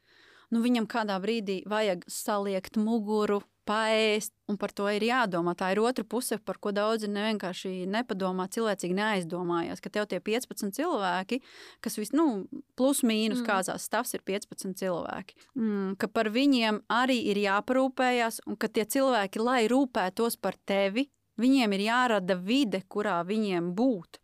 Nu, 0.52 0.60
viņam 0.64 0.86
kādā 0.90 1.16
brīdī 1.22 1.62
vajag 1.68 2.04
saliekt 2.10 2.78
muguru, 2.80 3.42
paēst, 3.68 4.32
un 4.50 4.58
par 4.60 4.72
to 4.76 4.86
ir 4.92 5.04
jādomā. 5.06 5.54
Tā 5.56 5.70
ir 5.72 5.80
otra 5.82 6.04
puse, 6.04 6.36
par 6.44 6.58
ko 6.62 6.72
daudzi 6.74 7.08
vienkārši 7.08 7.86
nepadomā, 7.90 8.46
cilvēcīgi 8.52 8.96
neaizdomājās, 8.98 9.80
ka 9.80 9.92
tev 9.92 10.08
tie 10.10 10.20
15 10.20 10.74
cilvēki, 10.76 11.40
kas 11.84 11.98
vis, 12.00 12.12
nu, 12.16 12.44
plus 12.78 13.02
mīnus 13.06 13.40
mm. 13.40 13.48
kāzās 13.48 13.88
stāvs 13.88 14.14
ir 14.16 14.24
15 14.26 14.76
cilvēki, 14.80 15.38
mm, 15.56 15.96
ka 16.00 16.10
par 16.12 16.30
viņiem 16.34 16.84
arī 16.92 17.18
ir 17.32 17.40
jāparūpējas, 17.46 18.44
un 18.48 18.60
ka 18.60 18.68
tie 18.68 18.84
cilvēki, 18.84 19.42
lai 19.42 19.64
rūpētos 19.72 20.38
par 20.40 20.60
tevi, 20.68 21.08
Viņiem 21.40 21.72
ir 21.74 21.86
jārada 21.88 22.36
vide, 22.38 22.82
kurā 22.88 23.20
viņiem 23.26 23.72
būt. 23.74 24.20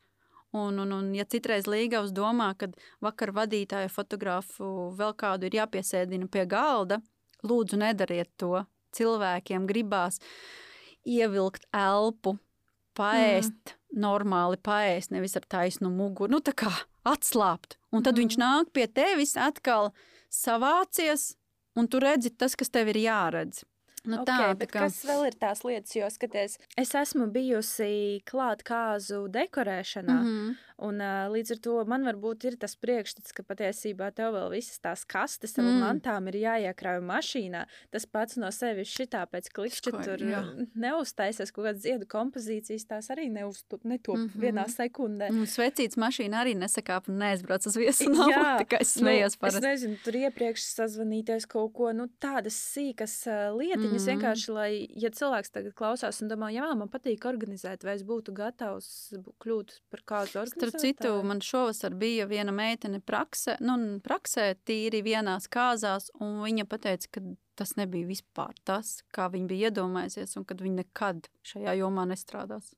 Un, 0.52 0.80
un, 0.82 0.92
un 0.92 1.10
ja 1.14 1.24
citreiz 1.30 1.68
Līgavs 1.70 2.10
domā, 2.14 2.50
ka 2.58 2.70
vakar 3.02 3.30
vadītāja 3.34 3.90
fotogrāfu 3.90 4.90
vēl 4.98 5.14
kādu 5.18 5.46
ir 5.46 5.60
jāpiesēdina 5.60 6.26
pie 6.30 6.42
galda, 6.50 6.98
lūdzu, 7.46 7.78
nedariet 7.78 8.30
to. 8.40 8.64
Cilvēkiem 8.94 9.68
gribās 9.70 10.18
ievilkt 11.06 11.68
elpu, 11.70 12.34
paēst, 12.98 13.54
mm. 13.54 14.00
normāli 14.02 14.58
paēst, 14.58 15.14
nevis 15.14 15.38
ar 15.38 15.46
taisnu 15.46 15.92
muguru, 15.94 16.34
nu 16.34 16.42
tā 16.42 16.54
kā 16.58 16.72
atslābt. 17.06 17.78
Un 17.94 18.02
tad 18.02 18.16
mm. 18.16 18.24
viņš 18.24 18.38
nāk 18.42 18.72
pie 18.74 18.88
tevis 18.90 19.36
atkal 19.38 19.92
savācies, 20.34 21.36
un 21.78 21.86
tu 21.86 22.02
redzi 22.02 22.34
tas, 22.34 22.58
kas 22.58 22.74
tev 22.74 22.90
ir 22.90 22.98
jāredz. 23.04 23.62
Nu, 24.08 24.22
tā, 24.24 24.36
okay, 24.36 24.56
tā 24.62 24.66
kā... 24.70 24.84
Kas 24.86 25.02
vēl 25.04 25.26
ir 25.28 25.34
tās 25.40 25.60
lietas, 25.66 25.92
jo 25.96 26.06
skaties, 26.08 26.56
es 26.80 26.94
esmu 26.96 27.26
bijusi 27.34 28.22
klāt 28.28 28.64
kāzu 28.64 29.26
dekorēšanā. 29.28 30.16
Mm 30.16 30.30
-hmm. 30.30 30.54
Un, 30.80 31.00
uh, 31.04 31.28
līdz 31.28 31.54
ar 31.54 31.58
to 31.60 31.74
man 31.88 32.06
varbūt 32.08 32.46
ir 32.48 32.56
tas 32.60 32.72
priekšstats, 32.80 33.34
ka 33.36 33.44
patiesībā 33.44 34.08
tev 34.16 34.32
vēl 34.32 34.48
visas 34.54 34.80
tās 34.80 35.02
kastes 35.08 35.52
mm. 35.60 35.80
mantām 35.82 36.30
ir 36.30 36.38
jāiekrauj 36.40 37.02
mašīnā. 37.04 37.66
Tas 37.92 38.06
pats 38.08 38.38
no 38.40 38.48
sevis 38.54 38.88
šitā 38.88 39.26
pēc 39.28 39.50
klikšķa 39.56 39.92
tur 39.98 40.24
jā. 40.24 40.40
neuztaisās 40.80 41.52
kaut 41.52 41.66
kādas 41.66 41.84
ziedu 41.84 42.08
kompozīcijas, 42.08 42.86
tās 42.88 43.10
arī 43.12 43.28
neuztup, 43.32 43.84
netop 43.84 44.16
mm 44.16 44.28
-hmm. 44.28 44.44
vienā 44.46 44.64
sekundē. 44.72 45.28
Un 45.34 45.44
svecīts 45.44 46.00
mašīna 46.00 46.40
arī 46.44 46.56
nesakāp 46.56 47.10
un 47.12 47.20
neaizbrauc 47.20 47.66
uz 47.66 47.76
viesu 47.76 48.08
jā, 48.08 48.56
tikai 48.64 48.80
smējos 48.84 49.36
nu, 49.36 49.40
parasti. 49.40 49.60
Es 49.60 49.68
nezinu, 49.68 50.00
tur 50.04 50.16
iepriekš 50.16 50.64
sazvanīties 50.78 51.46
kaut 51.46 51.74
ko, 51.76 51.92
nu 51.92 52.08
tādas 52.20 52.56
sīkas 52.56 53.26
lietiņas 53.52 53.84
mm 53.84 53.98
-hmm. 53.98 54.10
vienkārši, 54.14 54.52
lai, 54.52 54.88
ja 54.96 55.10
cilvēks 55.10 55.52
tagad 55.52 55.74
klausās 55.74 56.22
un 56.22 56.32
domā, 56.32 56.48
jā, 56.54 56.72
man 56.74 56.88
patīk 56.88 57.28
organizēt, 57.28 57.84
vai 57.84 57.94
es 58.00 58.02
būtu 58.02 58.32
gatavs 58.32 59.12
kļūt 59.44 59.80
par 59.90 60.00
kādu 60.06 60.40
organizāciju 60.40 60.69
Starp 60.70 60.82
citu, 60.82 61.12
man 61.26 61.42
šovasar 61.44 61.94
bija 61.98 62.26
viena 62.30 62.54
meitene 62.54 63.00
praksē, 63.04 63.58
nu, 63.64 63.76
praksē 64.04 64.52
tīri 64.66 65.02
vienās 65.06 65.48
kāzās, 65.52 66.10
un 66.20 66.40
viņa 66.44 66.66
pateica, 66.70 67.10
ka 67.16 67.24
tas 67.60 67.74
nebija 67.76 68.08
vispār 68.08 68.54
tas, 68.64 69.00
kā 69.12 69.28
viņa 69.32 69.50
bija 69.50 69.70
iedomājusies, 69.70 70.36
un 70.40 70.46
kad 70.48 70.62
viņa 70.64 70.84
nekad 70.84 71.28
šajā 71.52 71.76
jomā 71.82 72.06
nestrādās. 72.08 72.72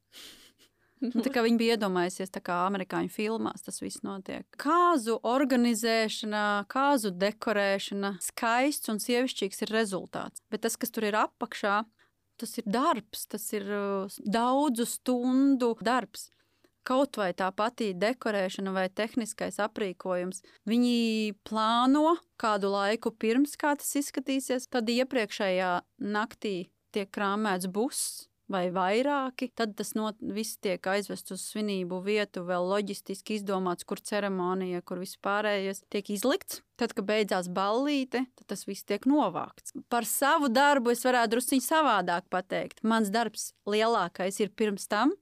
Nu, 1.02 1.18
tā 1.18 1.32
kā 1.34 1.42
viņi 1.42 1.58
bija 1.58 1.76
iedomājusies, 1.76 2.30
tā 2.30 2.38
kā 2.44 2.60
amerikāņu 2.68 3.10
filmās 3.10 3.64
tas 3.66 3.80
viss 3.82 4.04
notiek. 4.06 4.44
Kāzu 4.62 5.16
organizēšana, 5.26 6.68
kāzu 6.70 7.10
dekorēšana, 7.18 8.14
skaists 8.22 8.92
un 8.92 9.02
sievišķīgs 9.02 9.64
ir 9.66 9.74
rezultāts. 9.74 10.44
Bet 10.52 10.62
tas, 10.62 10.78
kas 10.78 10.94
tur 10.94 11.08
ir 11.08 11.18
apakšā, 11.18 11.80
tas 12.38 12.54
ir 12.58 12.70
darbs, 12.70 13.26
tas 13.34 13.48
ir 13.54 13.66
uh, 13.66 14.20
daudzu 14.22 14.86
stundu 14.86 15.74
darbs 15.82 16.28
kaut 16.86 17.18
vai 17.20 17.30
tā 17.36 17.48
pati 17.54 17.92
dekorēšana 17.94 18.74
vai 18.74 18.88
tehniskais 18.90 19.60
aprīkojums, 19.62 20.42
viņi 20.68 21.36
plāno 21.48 22.16
kādu 22.42 22.72
laiku 22.74 23.14
pirms, 23.14 23.56
kā 23.60 23.76
tas 23.78 23.94
izskatīsies. 24.02 24.68
Tad 24.72 24.90
iepriekšējā 24.90 25.72
naktī 26.02 26.56
tiek 26.92 27.10
krāmēts 27.14 27.70
buss, 27.72 28.26
vai 28.52 28.66
vairāki. 28.72 29.50
Tad 29.56 29.74
tas 29.78 29.94
not, 29.98 30.18
viss 30.20 30.58
tiek 30.62 30.84
aizvests 30.92 31.34
uz 31.34 31.44
svinību 31.52 32.02
vietu, 32.04 32.44
vēl 32.46 32.68
loģistiski 32.72 33.38
izdomāts, 33.38 33.86
kur 33.88 34.02
ceremonija, 34.02 34.82
kur 34.86 35.00
viss 35.02 35.20
pārējais 35.22 35.84
tiek 35.92 36.12
izlikts. 36.12 36.62
Tad, 36.80 36.94
kad 36.96 37.06
beidzās 37.06 37.48
ballīte, 37.52 38.24
tad 38.38 38.48
tas 38.50 38.66
viss 38.66 38.86
tiek 38.88 39.06
novākts. 39.06 39.76
Par 39.92 40.08
savu 40.08 40.50
darbu 40.52 40.94
es 40.94 41.04
varētu 41.06 41.36
druskuļi 41.36 41.64
savādāk 41.64 42.26
pateikt. 42.32 42.82
Mans 42.82 43.12
darbs 43.14 43.52
lielākais 43.68 44.40
ir 44.42 44.50
pirms 44.56 44.88
tam, 44.90 45.14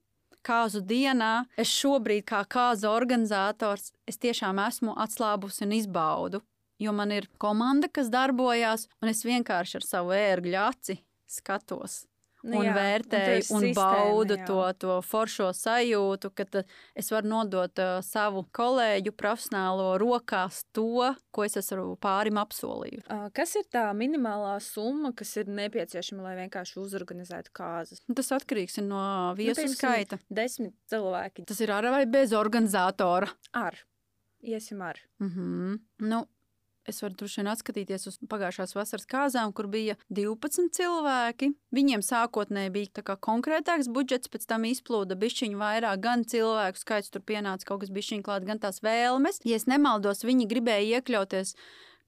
kāzu 0.45 0.81
dienā, 0.85 1.45
es 1.57 1.71
šobrīd, 1.71 2.25
kā 2.27 2.43
kāzu 2.45 2.89
organizators, 2.91 3.91
es 4.09 4.19
tiešām 4.21 4.61
esmu 4.67 4.95
atslābusi 4.97 5.65
un 5.67 5.75
izbaudu. 5.79 6.43
Jo 6.81 6.93
man 6.97 7.13
ir 7.13 7.29
komanda, 7.37 7.89
kas 7.93 8.09
darbojas, 8.09 8.87
un 9.01 9.13
es 9.13 9.25
vienkārši 9.25 9.81
ar 9.81 9.85
savu 9.85 10.15
ērgļu 10.17 10.57
aci 10.65 11.01
skatos 11.29 12.05
Nu, 12.41 12.57
un 12.57 12.65
jā, 12.65 12.73
vērtēju 12.73 13.43
un, 13.51 13.57
un 13.57 13.65
sistēma, 13.67 13.75
baudu 13.75 14.37
jā. 14.39 14.45
to, 14.49 14.61
to 14.81 14.95
foršo 15.05 15.51
sajūtu, 15.53 16.31
ka 16.33 16.63
es 16.97 17.11
varu 17.13 17.29
nodot 17.29 17.81
uh, 17.83 17.99
savu 18.05 18.43
kolēģu 18.57 19.13
profesionālo 19.17 19.91
rokās 20.01 20.63
to, 20.73 21.11
ko 21.29 21.45
es 21.45 21.59
esmu 21.61 21.95
pārim 22.01 22.39
apsolīju. 22.41 23.03
Uh, 23.05 23.27
kas 23.35 23.53
ir 23.61 23.67
tā 23.71 23.85
minimālā 23.97 24.55
summa, 24.65 25.13
kas 25.17 25.35
ir 25.37 25.51
nepieciešama, 25.53 26.25
lai 26.25 26.35
vienkārši 26.41 26.79
uzorganizētu 26.81 27.53
kāzas? 27.61 28.01
Nu, 28.09 28.17
tas 28.17 28.33
atkarīgs 28.39 28.81
no 28.85 29.05
viesu 29.37 29.67
nu, 29.67 29.77
skaita. 29.77 30.21
Desmit 30.31 30.73
cilvēki. 30.91 31.45
Tas 31.49 31.61
ir 31.61 31.73
ar 31.77 31.91
vai 31.93 32.03
bez 32.09 32.33
organizatora? 32.37 33.29
Ar. 33.57 33.77
Iesim 34.41 34.81
ar. 34.81 34.97
Mm 35.21 35.29
-hmm. 35.29 35.79
nu, 36.09 36.25
Es 36.89 37.01
varu 37.03 37.13
droši 37.13 37.41
vien 37.41 37.49
atskatīties 37.51 38.07
uz 38.09 38.15
pagājušās 38.31 38.73
vasaras 38.73 39.05
kāzām, 39.09 39.51
kur 39.53 39.67
bija 39.69 39.95
12 40.09 40.71
cilvēki. 40.73 41.51
Viņiem 41.77 42.01
sākotnēji 42.05 42.73
bija 42.73 43.17
konkrētāks 43.27 43.89
budžets, 43.93 44.31
pēc 44.31 44.47
tam 44.49 44.65
izplūda 44.65 45.17
bišķiņu 45.21 45.61
vairāk, 45.61 46.01
gan 46.01 46.25
cilvēku 46.25 46.81
skaits 46.81 47.13
tur 47.13 47.21
pienāca 47.21 47.69
kaut 47.69 47.83
kas 47.83 47.93
bišķiņu 47.93 48.25
klāt, 48.25 48.47
gan 48.49 48.61
tās 48.63 48.81
vēlmes. 48.81 49.43
Ja 49.45 49.61
es 49.61 49.69
nemaldos, 49.69 50.25
viņi 50.25 50.49
gribēja 50.49 51.01
iekļauties 51.01 51.53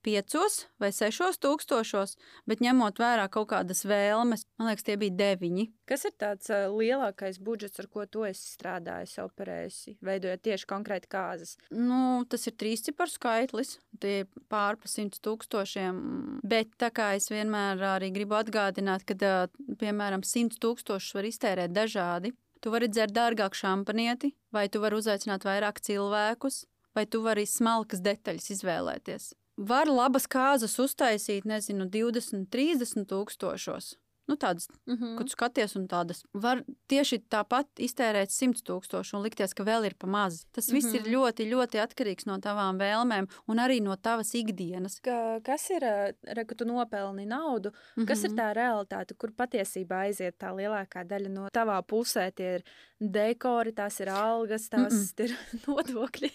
piecos 0.04 0.64
vai 0.82 0.92
sešos 0.94 1.40
tūkstošos, 1.44 2.16
bet 2.50 2.62
ņemot 2.64 3.00
vērā 3.02 3.30
kaut 3.32 3.50
kādas 3.54 3.84
vēlmes, 3.88 4.46
man 4.60 4.70
liekas, 4.70 4.86
tie 4.88 4.98
bija 5.00 5.16
deviņi. 5.22 5.68
Kas 5.90 6.06
ir 6.08 6.14
tāds 6.20 6.52
uh, 6.54 6.68
lielākais 6.72 7.40
budžets, 7.44 7.82
ar 7.82 7.90
ko 7.92 8.06
tu 8.08 8.26
esi 8.28 8.54
strādājis, 8.54 9.18
operējusi, 9.24 9.98
veidojot 10.04 10.44
tieši 10.48 10.70
konkrēti 10.70 11.12
kāzas? 11.12 11.56
Nu, 11.72 12.24
tas 12.30 12.48
ir 12.50 12.58
trīs 12.60 12.86
ciparu 12.86 13.12
skaitlis, 13.12 13.78
tie 14.04 14.22
ir 14.24 14.30
pār 14.52 14.80
pa 14.80 14.92
simts 14.92 15.24
tūkstošiem, 15.24 16.00
bet 16.44 16.76
tā 16.82 16.92
kā 16.96 17.14
es 17.18 17.30
vienmēr 17.34 17.82
arī 17.96 18.14
gribu 18.16 18.40
atgādināt, 18.40 19.08
ka, 19.08 19.18
uh, 19.18 19.76
piemēram, 19.82 20.26
simts 20.28 20.62
tūkstošus 20.64 21.18
var 21.18 21.30
iztērēt 21.30 21.76
dažādi. 21.76 22.36
Tu 22.64 22.72
vari 22.72 22.88
dzert 22.88 23.12
dārgāku 23.12 23.60
šampanieti, 23.60 24.30
vai 24.56 24.70
tu 24.72 24.80
vari 24.80 24.96
uzaicināt 24.96 25.44
vairāk 25.44 25.82
cilvēkus, 25.84 26.62
vai 26.96 27.04
tu 27.12 27.20
vari 27.26 27.44
smalkas 27.50 28.00
detaļas 28.06 28.54
izvēlēties. 28.56 29.34
Var 29.58 29.86
labas 29.86 30.26
kāzas 30.26 30.80
uztaisīt, 30.82 31.46
nezinu, 31.46 31.86
20, 31.86 32.48
30 32.50 33.06
tūkstošos. 33.10 33.94
Nu, 34.28 34.36
tādas, 34.40 34.70
mm 34.88 34.96
-hmm. 34.96 35.18
kad 35.18 35.30
skaties, 35.30 35.76
un 35.76 35.88
tādas 35.88 36.24
var 36.34 36.64
tieši 36.88 37.18
tāpat 37.30 37.68
iztērēt 37.78 38.32
100 38.32 38.64
tūkstoši 38.64 39.16
un 39.18 39.24
likties, 39.24 39.54
ka 39.54 39.64
vēl 39.64 39.86
ir 39.86 39.96
pa 40.00 40.08
maz. 40.08 40.46
Tas 40.52 40.72
viss 40.72 40.88
mm 40.88 40.92
-hmm. 40.92 40.96
ir 40.96 41.02
mhm. 41.02 41.12
ļoti, 41.16 41.50
ļoti 41.54 41.78
atkarīgs 41.86 42.26
no 42.26 42.38
tavām 42.38 42.80
vēlmēm 42.80 43.28
un 43.48 43.58
arī 43.58 43.82
no 43.82 43.96
tavas 43.96 44.34
ikdienas. 44.34 45.00
Ka, 45.00 45.40
kas 45.44 45.70
ir, 45.70 45.82
re, 46.24 46.46
ka 46.46 46.56
tu 46.56 46.66
nopelni 46.66 47.26
naudu, 47.26 47.70
mm 47.70 48.04
-hmm. 48.04 48.08
kas 48.08 48.24
ir 48.24 48.30
mhm. 48.30 48.40
tā 48.40 48.54
realitāte, 48.54 49.14
kur 49.18 49.32
patiesībā 49.32 49.96
aiziet 49.96 50.38
tā 50.40 50.56
lielākā 50.56 51.04
daļa 51.04 51.30
no 51.30 51.48
tavā 51.54 51.82
pusē? 51.82 52.32
Tie 52.32 52.56
ir 52.56 52.64
dekori, 53.00 53.72
tās 53.72 54.00
ir 54.00 54.10
algas, 54.10 54.70
tās 54.70 54.94
mm 54.94 55.00
-mm. 55.00 55.24
ir 55.24 55.38
nodokļi. 55.68 56.32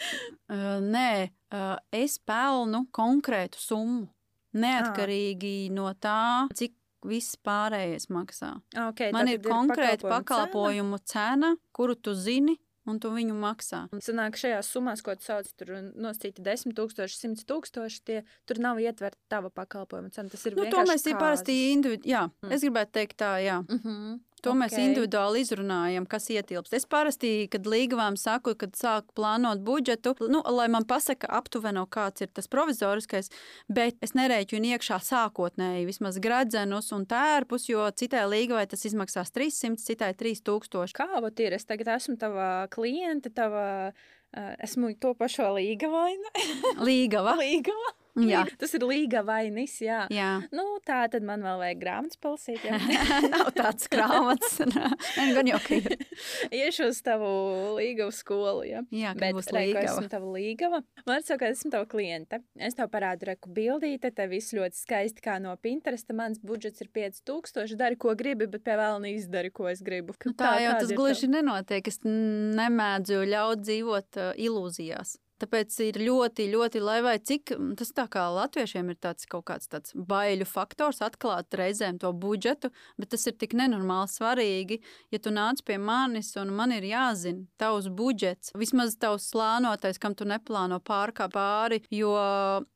uh, 0.54 0.80
nē, 0.80 1.30
uh, 1.54 1.76
es 1.92 2.18
pelnu 2.18 2.86
konkrētu 2.90 3.58
summu. 3.58 4.08
Neatkarīgi 4.52 5.68
ah. 5.68 5.74
no 5.74 5.92
tā, 5.94 6.48
cik 6.54 6.74
viss 7.06 7.36
pārējais 7.44 8.08
maksā. 8.12 8.56
Okay, 8.88 9.12
Man 9.14 9.28
ir 9.28 9.40
konkrēta 9.44 10.08
pakalpojumu 10.08 11.00
cena, 11.04 11.54
kuru 11.76 11.96
tu 11.96 12.14
zini. 12.14 12.58
Un 12.88 12.96
tu 12.96 13.10
viņu 13.12 13.34
maksā. 13.36 13.82
Sanāk, 14.02 14.38
šajās 14.40 14.70
summās, 14.72 15.02
ko 15.04 15.12
tu 15.14 15.26
sauc, 15.26 15.46
tur 15.60 15.68
nosacīti 16.00 16.40
10, 16.42 16.72
000, 16.74 17.10
100 17.12 17.44
tūkstoši, 17.46 17.98
tie 18.08 18.22
tur 18.48 18.58
nav 18.64 18.80
ietverta 18.80 19.20
tava 19.30 19.50
pakalpojuma 19.52 20.08
cena. 20.14 20.32
Tas 20.32 20.46
ir 20.48 20.56
nu, 20.56 20.64
to 20.72 20.86
mēs 20.88 21.04
parasti 21.12 21.58
individuāli. 21.74 22.08
Jā, 22.08 22.24
mm. 22.40 22.54
es 22.56 22.64
gribētu 22.64 22.96
teikt 22.96 23.18
tā, 23.20 23.34
jā. 23.44 23.60
Mm 23.60 23.82
-hmm. 23.84 24.18
To 24.40 24.54
okay. 24.54 24.60
mēs 24.62 24.76
individuāli 24.80 25.42
izrunājam, 25.44 26.06
kas 26.08 26.30
ietilpst. 26.32 26.72
Es 26.76 26.86
parasti, 26.88 27.44
kad 27.52 27.66
līgavām 27.68 28.16
saku, 28.20 28.54
kad 28.58 28.72
sāku 28.78 29.12
plānot 29.18 29.60
budžetu, 29.66 30.14
nu, 30.32 30.40
lai 30.56 30.68
man 30.72 30.86
pasaka 30.88 31.28
aptuveno, 31.40 31.84
kāds 31.90 32.24
ir 32.24 32.30
tas 32.32 32.48
provizoriskais, 32.50 33.28
bet 33.68 34.00
es 34.04 34.16
nerēķinu 34.16 34.72
iekšā 34.74 35.00
sākotnēji 35.10 35.88
vismaz 35.88 36.20
gradzenus 36.24 36.88
un 36.96 37.04
tērpus, 37.10 37.68
jo 37.68 37.84
citai 37.92 38.24
līgavai 38.30 38.64
tas 38.70 38.86
izmaksās 38.88 39.34
300, 39.36 39.84
citai 39.84 40.14
3000. 40.16 40.96
Kā 40.96 41.10
vat 41.20 41.44
ir? 41.44 41.58
Es 41.58 41.68
tagad 41.68 41.92
esmu 41.98 42.16
tava 42.20 42.50
kliente, 42.72 43.32
tava, 43.34 43.92
uh, 43.92 44.52
esmu 44.64 44.94
to 45.00 45.12
pašo 45.18 45.52
līgavaina. 45.58 46.32
Līgava. 46.80 47.36
Līgava. 47.44 47.99
Jā. 48.18 48.42
Tas 48.58 48.72
ir 48.74 48.84
līga 48.86 49.22
vainis. 49.26 49.76
Jā. 49.84 50.04
jā. 50.12 50.30
Nu, 50.54 50.64
tā 50.86 51.02
tad 51.12 51.24
man 51.26 51.44
vēl 51.44 51.60
vajag 51.60 51.80
grāmatas 51.82 52.18
palasīt. 52.20 52.64
Nav 53.34 53.50
tāds 53.56 53.86
grāmatas. 53.92 54.58
Gan 55.36 55.50
jau, 55.50 55.60
ka 55.62 55.78
ir. 55.78 55.96
Iešu 56.60 56.90
uz 56.90 57.00
tavu 57.06 57.30
līgavu 57.78 58.14
skolu. 58.14 58.64
Ja? 58.66 58.82
Jā, 58.94 59.14
bet 59.18 59.36
būs 59.36 59.50
līgava. 59.54 59.86
esmu 59.94 60.10
tava 60.12 60.32
līgava. 60.34 60.82
Man 61.06 61.24
saka, 61.26 61.44
ka 61.44 61.52
esmu 61.54 61.72
tava 61.74 61.88
kliente. 61.90 62.42
Es 62.58 62.76
tev 62.78 62.90
parādu 62.92 63.30
reku 63.30 63.52
bildīte, 63.54 64.12
te 64.14 64.26
viss 64.30 64.54
ļoti 64.56 64.82
skaisti 64.82 65.24
kā 65.24 65.38
no 65.42 65.54
Pinteresta. 65.60 66.16
Mans 66.16 66.42
budžets 66.42 66.82
ir 66.84 66.90
5000. 66.96 67.78
Dari, 67.80 67.98
ko 68.00 68.16
gribi, 68.18 68.50
bet 68.50 68.66
pie 68.66 68.76
vēl 68.80 69.00
neizdari, 69.06 69.52
ko 69.54 69.70
es 69.70 69.84
gribu. 69.86 70.16
Nu, 70.26 70.34
tā, 70.34 70.56
tā 70.56 70.66
jau 70.66 70.76
tas 70.82 70.94
gluži 70.96 71.26
tev? 71.28 71.34
nenotiek. 71.38 71.90
Es 71.90 72.02
nemēdzu 72.04 73.24
ļaut 73.30 73.64
dzīvot 73.64 74.20
uh, 74.20 74.32
ilūzijās. 74.40 75.18
Tāpēc 75.40 75.76
ir 75.86 75.98
ļoti, 76.04 76.46
ļoti, 76.52 76.82
lai 76.84 76.98
vai 77.04 77.16
cik 77.18 77.54
tas 77.80 77.92
tā 77.96 78.06
kā 78.12 78.26
latviešiem 78.34 78.92
ir 78.92 78.98
tāds 79.00 79.26
kaut 79.30 79.46
kāds 79.50 79.70
tāds 79.72 79.94
baiļu 79.96 80.46
faktors, 80.48 81.00
atklāt 81.04 81.56
reizēm 81.56 81.98
to 82.02 82.12
budžetu, 82.12 82.70
bet 83.00 83.12
tas 83.14 83.26
ir 83.30 83.38
tik 83.40 83.56
nenormāli 83.58 84.12
svarīgi, 84.12 84.80
ja 85.10 85.20
tu 85.22 85.32
nāc 85.34 85.62
pie 85.64 85.78
manis 85.80 86.34
un 86.40 86.52
man 86.56 86.74
ir 86.76 86.86
jāzina 86.86 87.46
tavs 87.60 87.88
budžets, 87.88 88.52
vismaz 88.58 88.96
tavs 89.00 89.30
plānotais, 89.34 90.00
kam 90.00 90.14
tu 90.18 90.28
neplāno 90.28 90.80
pārkāpt 90.84 91.30
pāri, 91.30 91.80
jo 91.94 92.12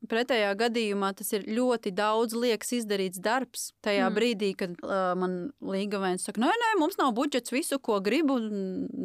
pretējā 0.09 0.53
gadījumā 0.59 1.11
tas 1.17 1.31
ir 1.35 1.45
ļoti 1.51 1.93
daudz 1.95 2.35
liekas 2.37 2.73
izdarīts 2.79 3.21
darbs. 3.23 3.69
Tajā 3.85 4.07
mm. 4.07 4.15
brīdī, 4.15 4.51
kad 4.57 4.75
uh, 4.79 5.13
man 5.19 5.37
līgavēns 5.61 6.25
saka, 6.27 6.41
nē, 6.43 6.51
nē, 6.61 6.71
mums 6.81 6.97
nav 7.01 7.13
budžets, 7.17 7.53
visu, 7.53 7.79
ko 7.83 7.99
gribu, 8.03 8.37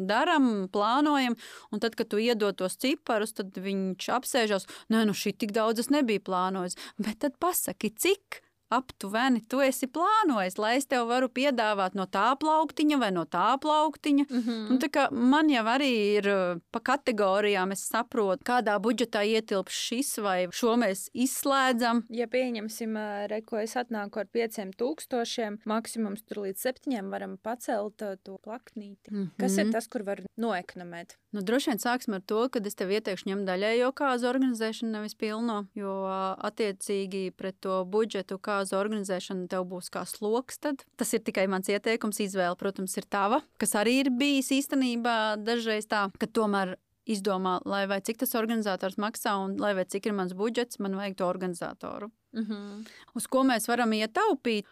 daram, 0.07 0.67
plānojam, 0.71 1.37
un 1.71 1.83
tad, 1.83 1.97
kad 1.99 2.09
tu 2.11 2.21
iedod 2.21 2.57
tos 2.61 2.79
ciparus, 2.81 3.35
tad 3.37 3.50
tad 3.51 3.65
viņš 3.65 4.09
apsēžas, 4.17 4.67
nē, 4.93 5.05
nu 5.09 5.15
šī 5.17 5.35
tik 5.37 5.53
daudz 5.55 5.83
es 5.83 5.91
nebiju 5.93 6.23
plānojis. 6.27 6.79
Bet 7.01 7.21
tad 7.25 7.37
pasaki, 7.41 7.93
cik? 7.93 8.41
Aptuveni 8.71 9.43
tu 9.49 9.61
esi 9.63 9.87
plānojis, 9.87 10.57
lai 10.61 10.75
es 10.79 10.87
tev 10.89 11.07
varu 11.11 11.29
piedāvāt 11.29 11.95
no 11.97 12.07
tā 12.09 12.31
plauktiņa 12.39 12.99
vai 13.01 13.11
no 13.15 13.25
tā 13.25 13.57
plauktiņa. 13.61 14.25
Mm 14.29 14.41
-hmm. 14.41 15.11
Un, 15.11 15.19
man 15.29 15.49
jau 15.49 15.63
arī 15.65 15.91
ir 16.17 16.27
uh, 16.27 16.61
pa 16.71 16.79
kategorijām, 16.79 17.71
es 17.71 17.87
saprotu, 17.87 18.43
kādā 18.43 18.79
budžetā 18.79 19.23
ietilps 19.25 19.73
šis 19.73 20.17
vai 20.17 20.47
šo 20.51 20.75
mēs 20.77 21.09
izslēdzam. 21.13 22.03
Ja 22.09 22.27
pieņemsim, 22.27 22.95
uh, 22.95 23.27
re, 23.27 23.41
ko 23.41 23.57
es 23.57 23.75
atnāku 23.75 24.19
ar 24.19 24.27
pieciem 24.27 24.71
tūkstošiem, 24.73 25.59
maksimums 25.65 26.23
tur 26.23 26.43
līdz 26.45 26.59
septiņiem 26.61 27.09
varam 27.11 27.37
pacelt 27.37 28.01
uh, 28.01 28.15
to 28.23 28.37
plaknīti. 28.37 29.11
Mm 29.11 29.23
-hmm. 29.23 29.29
Kas 29.37 29.57
ir 29.57 29.71
tas, 29.71 29.87
kur 29.87 30.03
var 30.03 30.21
noekonomēt? 30.37 31.17
Nu, 31.31 31.41
droši 31.41 31.69
vien 31.69 31.79
sāksim 31.79 32.13
ar 32.13 32.21
to, 32.21 32.49
ka 32.49 32.59
es 32.65 32.75
tev 32.75 32.89
ieteikšu 32.91 33.29
ņemt 33.29 33.47
daļējo 33.47 33.91
kāzu 33.95 34.27
organizēšanu, 34.27 34.91
nevis 34.91 35.15
pilno, 35.15 35.65
jo 35.75 35.93
attiecīgi 36.37 37.31
pret 37.31 37.55
to 37.59 37.85
budžetu, 37.85 38.37
kā 38.37 38.60
bāzu 38.61 38.77
organizēšana 38.77 39.49
tev 39.51 39.65
būs 39.71 39.89
kā 39.93 40.05
sloks, 40.05 40.61
tad 40.61 40.85
tas 40.97 41.13
ir 41.17 41.25
tikai 41.25 41.47
mans 41.51 41.69
ieteikums. 41.71 42.21
Izvēle, 42.21 42.55
protams, 42.59 42.95
ir 43.01 43.09
tava, 43.09 43.41
kas 43.61 43.75
arī 43.79 43.97
ir 44.03 44.13
bijis 44.13 44.51
īstenībā 44.61 45.17
dažreiz 45.41 45.89
tā, 45.89 46.07
ka 46.21 46.29
tomēr 46.29 46.77
izdomā, 47.09 47.57
lai 47.65 47.85
vai 47.89 47.99
cik 48.05 48.21
tas 48.21 48.35
organizators 48.37 48.99
maksā 49.01 49.33
un 49.41 49.57
lai 49.61 49.73
vai 49.77 49.87
cik 49.89 50.09
ir 50.09 50.15
mans 50.17 50.35
budžets, 50.37 50.79
man 50.79 50.95
vajag 50.99 51.17
to 51.17 51.27
organizatoru. 51.27 52.11
Mm 52.33 52.45
-hmm. 52.45 52.85
Uz 53.15 53.27
ko 53.27 53.43
mēs 53.43 53.67
varam 53.67 53.91
ietaupīt? 53.93 54.65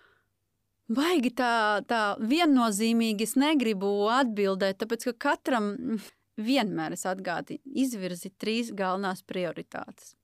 Baigi 0.89 1.29
tā, 1.29 1.81
tā 1.85 2.17
viennozīmīgi 2.17 3.21
es 3.21 3.35
negribu 3.35 4.09
atbildēt, 4.09 4.77
tāpēc 4.81 5.03
ka 5.03 5.13
katram 5.13 5.99
vienmēr 6.37 6.95
es 6.95 7.05
atgādinu, 7.05 7.59
izvirzi 7.65 8.31
trīs 8.37 8.71
galvenās 8.71 9.21
prioritātes. 9.21 10.15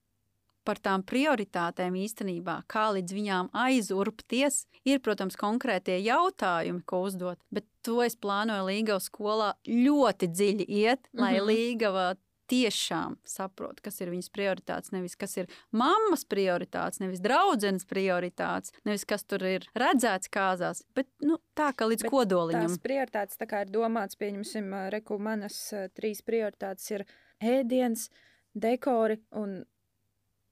Par 0.66 0.82
tām 0.84 1.04
prioritātēm 1.08 1.96
īstenībā, 2.02 2.62
kā 2.72 2.90
līdz 2.98 3.16
viņām 3.16 3.50
aizurpties, 3.66 4.66
ir, 4.86 5.02
protams, 5.06 5.38
konkrētie 5.40 6.00
jautājumi, 6.04 6.84
ko 6.86 7.06
uzdot. 7.08 7.40
Bet 7.54 7.68
to 7.86 8.02
es 8.06 8.18
plānoju 8.18 8.68
Līgavas 8.70 9.10
skolā 9.12 9.54
ļoti 9.70 10.32
dziļi 10.34 10.70
iet, 10.82 11.10
lai 11.14 11.36
mm 11.36 11.40
-hmm. 11.40 11.48
Līgava 11.52 12.08
tiešām 12.48 13.18
saprot, 13.26 13.80
kas 13.82 14.00
ir 14.02 14.12
viņas 14.14 14.30
prioritātes. 14.34 14.92
Nevis 14.94 15.16
kas 15.20 15.36
ir 15.38 15.50
mammas 15.72 16.26
prioritātes, 16.30 17.02
nevis 17.02 17.22
draudzenes 17.24 17.88
prioritātes, 17.90 18.74
nevis 18.86 19.06
kas 19.10 19.26
tur 19.26 19.46
ir 19.50 19.66
redzēts 19.78 20.30
kāzās, 20.30 20.84
bet 20.98 21.10
nu, 21.26 21.40
tā 21.58 21.72
kā 21.74 21.90
līdz 21.90 22.06
bet 22.08 22.14
kodoliņam. 22.14 22.68
Tās 22.70 22.84
prioritātes 22.84 23.42
tā 23.42 23.50
kā 23.50 23.64
ir 23.66 23.74
domāts, 23.74 24.20
pieņemsim, 24.22 24.74
reku 24.94 25.18
manas 25.18 25.74
trīs 25.98 26.22
prioritātes 26.26 26.92
ir 26.92 27.06
ēdiens, 27.42 28.10
dekori 28.54 29.20
un 29.36 29.64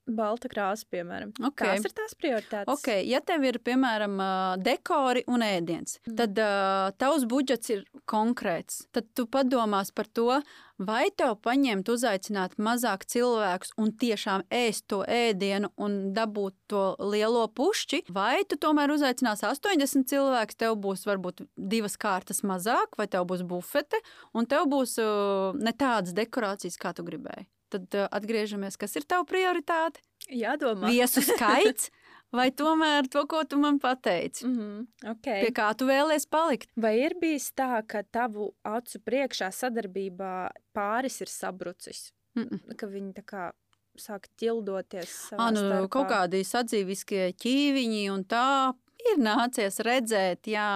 balta 0.06 0.48
krāsa, 0.52 0.86
piemēram. 0.92 1.32
Okay. 1.50 1.76
Tās 1.76 1.88
ir 1.88 1.94
tās 1.96 2.16
prioritātes. 2.18 2.70
Okay. 2.76 3.04
Ja 3.08 3.20
tev 3.24 3.44
ir, 3.48 3.58
piemēram, 3.64 4.20
dekori 4.62 5.24
un 5.30 5.44
ēdiens, 5.46 5.98
mm. 6.04 6.16
tad 6.18 6.40
uh, 6.42 6.92
tavs 7.00 7.26
budžets 7.30 7.72
ir 7.72 7.84
konkrēts. 8.10 8.84
Tad 8.94 9.08
tu 9.16 9.26
padomās 9.30 9.92
par 9.94 10.08
to, 10.12 10.40
vai 10.78 11.06
tev 11.16 11.36
paņemt, 11.44 11.88
uzaicināt 11.88 12.58
mazāk 12.58 13.06
cilvēkus 13.10 13.74
un 13.80 13.94
tiešām 14.00 14.44
ēst 14.52 14.88
to 14.92 15.02
ēdienu 15.08 15.70
un 15.80 16.12
dabūt 16.16 16.56
to 16.70 16.84
lielo 17.00 17.46
pušķi, 17.48 18.04
vai 18.14 18.42
tu 18.48 18.58
tomēr 18.60 18.92
uzaicināsi 18.94 19.46
80 19.48 20.10
cilvēkus, 20.10 20.60
tev 20.60 20.76
būs 20.84 21.06
varbūt 21.08 21.46
divas 21.56 21.96
kārtas 22.00 22.44
mazāk, 22.44 22.98
vai 23.00 23.08
tev 23.08 23.28
būs 23.30 23.46
bufete, 23.46 24.02
un 24.34 24.50
tev 24.50 24.68
būs 24.72 24.98
uh, 25.02 25.56
ne 25.56 25.72
tādas 25.72 26.16
dekorācijas, 26.16 26.80
kā 26.80 26.92
tu 26.96 27.06
gribēji 27.06 27.48
tad 27.74 27.98
uh, 27.98 28.08
atgriežamies, 28.14 28.78
kas 28.80 28.96
ir 28.98 29.06
tava 29.10 29.26
prioritāte? 29.28 30.02
Jādomā. 30.30 30.92
Viesu 30.94 31.24
skaits. 31.32 31.90
Vai 32.34 32.48
tomēr 32.50 33.06
to, 33.06 33.22
ko 33.30 33.44
tu 33.46 33.60
man 33.62 33.78
pateici? 33.78 34.46
Mm 34.46 34.54
-hmm, 34.58 35.10
okay. 35.12 35.40
Pie 35.44 35.52
kā 35.54 35.68
tu 35.78 35.86
vēlēsies 35.86 36.26
palikt? 36.30 36.70
Vai 36.76 36.98
ir 36.98 37.14
bijis 37.20 37.52
tā, 37.54 37.82
ka 37.86 38.02
tavu 38.02 38.54
acu 38.62 38.98
priekšā 38.98 39.52
sadarbībā 39.54 40.50
pāris 40.74 41.20
ir 41.20 41.28
sabrucis? 41.28 42.12
Mm 42.34 42.48
-mm. 42.48 42.76
Ka 42.76 42.86
viņi 42.86 43.12
tā 43.12 43.22
kā 43.22 43.52
sāk 44.00 44.26
ķildoties. 44.40 45.32
Nu, 45.32 45.60
starpā. 45.60 45.88
kaut 45.88 46.08
kādi 46.08 46.44
sadzīviskie 46.44 47.32
ķīviņi 47.38 48.10
un 48.10 48.24
tā 48.24 48.74
ir 49.12 49.20
nācies 49.22 49.80
redzēt, 49.84 50.48
jā, 50.50 50.68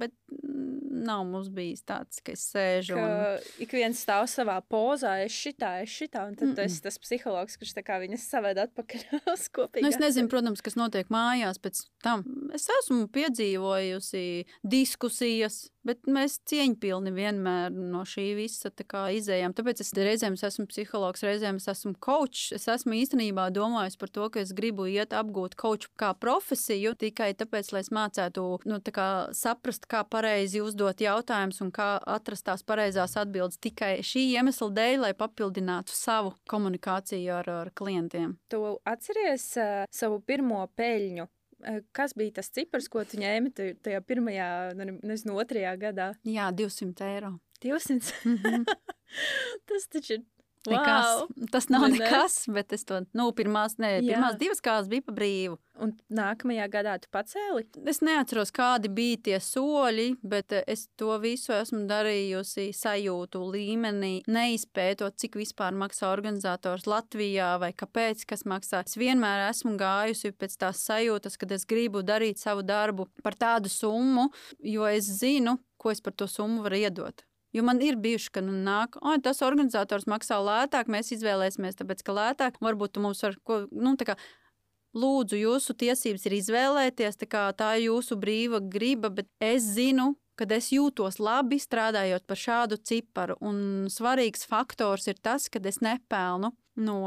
bet 0.00 0.14
nav 1.04 1.24
mums 1.28 1.50
bijis 1.52 1.82
tāds, 1.86 2.20
ka 2.24 2.34
es 2.34 2.44
sēžu. 2.52 2.96
Ka 2.96 3.04
un... 3.04 3.48
Ik 3.62 3.74
viens 3.76 4.00
stāv 4.06 4.24
savā 4.30 4.56
pozā, 4.70 5.16
es 5.24 5.34
šitā, 5.36 5.76
es 5.84 5.92
šitā, 5.92 6.26
un 6.28 6.38
tad 6.38 6.48
mm 6.48 6.52
-mm. 6.52 6.56
tas 6.62 6.78
ir 6.78 6.86
tas 6.86 6.98
psihologs, 6.98 7.58
kurš 7.60 7.74
viņas 7.74 8.28
saved 8.30 8.58
atpakaļ 8.64 9.04
uz 9.34 9.48
kopīgu. 9.48 9.84
Nu, 9.84 9.92
es 9.92 10.00
nezinu, 10.00 10.28
protams, 10.28 10.62
kas 10.64 10.76
notiek 10.76 11.10
mājās 11.10 11.60
pēc 11.60 11.84
tam. 12.02 12.24
Es 12.54 12.68
esmu 12.80 13.08
piedzīvojusi 13.08 14.44
diskusijas, 14.62 15.70
bet 15.86 16.08
mēs 16.10 16.38
cieņpilni 16.48 17.12
vienmēr 17.14 17.74
no 17.74 18.02
šī 18.08 18.26
visa 18.38 18.70
izējām. 18.70 19.54
Tāpēc 19.56 19.82
es 19.84 19.92
reizēm 19.96 20.36
esmu 20.36 20.66
psihologs, 20.70 21.24
reizēm 21.24 21.60
es 21.60 21.68
esmu 21.70 21.94
coach. 22.00 22.52
Es 22.56 22.66
esmu 22.68 22.96
īstenībā 22.98 23.50
domājis 23.54 23.98
par 24.00 24.12
to, 24.14 24.28
ka 24.32 24.40
es 24.40 24.54
gribu 24.56 24.86
iet 24.90 25.12
apgūt 25.12 25.56
coach 25.60 25.88
kā 26.00 26.12
profesiju 26.14 26.94
tikai 26.98 27.32
tāpēc, 27.38 27.72
lai 27.72 27.84
es 27.84 27.92
mācētu 27.94 28.46
nu, 28.68 28.80
kā 28.94 29.08
saprast, 29.36 29.88
kā 29.90 30.04
pareizi 30.08 30.62
uzdot 30.64 31.00
jautājumus 31.04 31.60
un 31.64 31.72
kā 31.74 31.98
atrast 32.00 32.46
tās 32.48 32.64
pareizās 32.66 33.16
atbildes 33.20 33.60
tikai 33.62 33.98
šī 34.04 34.26
iemesla 34.38 34.70
dēļ, 34.74 34.98
lai 35.06 35.14
papildinātu 35.18 35.94
savu 35.94 36.34
komunikāciju 36.50 37.38
ar, 37.40 37.50
ar 37.64 37.72
klientiem. 37.76 38.36
Tu 38.52 38.60
atceries 38.88 39.48
uh, 39.60 39.86
savu 39.92 40.20
pirmo 40.24 40.64
peļņu? 40.78 41.28
Kas 41.96 42.14
bija 42.18 42.38
tas 42.40 42.50
cipars, 42.52 42.88
ko 42.92 43.04
tu 43.08 43.18
ņēmi 43.20 43.52
tajā 43.56 44.00
pirmajā, 44.04 44.48
nezinu, 44.76 45.38
otrajā 45.40 45.74
gadā? 45.80 46.12
Jā, 46.28 46.50
200 46.52 47.08
eiro. 47.08 47.38
200. 47.64 48.12
Mm 48.24 48.36
-hmm. 48.36 48.64
tas 49.68 49.88
taču 49.88 50.12
ir 50.18 50.24
Nekas. 50.70 51.06
Wow. 51.20 51.48
Tas 51.52 51.68
nav 51.68 51.88
ne? 51.88 51.98
nekas, 51.98 52.44
bet 52.48 52.72
es 52.72 52.86
to, 52.88 53.02
nu, 53.16 53.28
pirmās, 53.36 53.76
ne, 53.82 53.98
pirmās 54.04 54.38
divas 54.40 54.64
kārtas 54.64 54.88
bija 54.92 55.04
pa 55.04 55.14
brīvu. 55.16 55.58
Un 55.82 55.90
nākamajā 56.14 56.68
gadā 56.70 56.94
tu 57.02 57.08
pacēli? 57.12 57.64
Es 57.90 57.98
neatceros, 58.04 58.52
kādi 58.54 58.88
bija 58.94 59.18
tie 59.28 59.40
soļi, 59.42 60.06
bet 60.22 60.54
eh, 60.54 60.62
es 60.70 60.86
to 61.00 61.16
visu 61.22 61.50
esmu 61.56 61.82
darījusi 61.90 62.68
sajūtu 62.78 63.42
līmenī, 63.56 64.12
neizpētot, 64.30 65.18
cik 65.18 65.40
vispār 65.42 65.74
maksā 65.76 66.12
organizators 66.14 66.86
Latvijā 66.86 67.54
vai 67.62 67.72
kāpēc, 67.74 68.22
kas 68.30 68.46
maksā. 68.48 68.84
Es 68.86 68.96
vienmēr 69.00 69.48
esmu 69.48 69.74
gājusi 69.80 70.32
pēc 70.38 70.56
tās 70.62 70.86
sajūtas, 70.86 71.38
kad 71.42 71.52
es 71.58 71.66
gribu 71.66 72.04
darīt 72.06 72.38
savu 72.40 72.62
darbu 72.62 73.10
par 73.26 73.34
tādu 73.34 73.72
summu, 73.72 74.30
jo 74.62 74.86
es 74.86 75.10
zinu, 75.18 75.58
ko 75.76 75.90
es 75.90 76.00
par 76.00 76.14
to 76.14 76.30
summu 76.30 76.62
varu 76.64 76.84
iedot. 76.86 77.26
Jo 77.54 77.62
man 77.66 77.78
ir 77.84 77.96
bijuši, 78.02 78.32
ka 78.34 78.42
nu, 78.42 78.54
nāk, 78.66 78.98
oh, 78.98 79.14
tas 79.22 79.42
organizators 79.46 80.08
maksā 80.10 80.40
lētāk, 80.42 80.90
mēs 80.90 81.12
izvēlēsimies, 81.14 81.78
tāpēc 81.78 82.02
ka 82.02 82.16
lētāk 82.16 82.58
varbūt 82.64 82.98
mums 83.02 83.22
var 83.22 83.38
ko. 83.46 83.60
Nu, 83.70 83.94
kā, 84.00 84.18
Lūdzu, 84.94 85.34
jūsu 85.34 85.74
tiesības 85.74 86.22
ir 86.28 86.36
izvēlēties, 86.36 87.16
tā, 87.18 87.26
kā, 87.26 87.48
tā 87.58 87.72
ir 87.80 87.88
jūsu 87.88 88.14
brīva 88.14 88.60
griba, 88.62 89.10
bet 89.10 89.26
es 89.42 89.66
zinu, 89.74 90.12
kad 90.38 90.52
es 90.54 90.70
jūtos 90.70 91.18
labi 91.18 91.58
strādājot 91.58 92.22
par 92.30 92.38
šādu 92.38 92.78
ciparu. 92.78 93.34
Un 93.42 93.88
svarīgs 93.90 94.46
faktors 94.46 95.08
ir 95.10 95.18
tas, 95.18 95.48
ka 95.50 95.62
es 95.66 95.80
nepelnu 95.82 96.52
no 96.86 97.00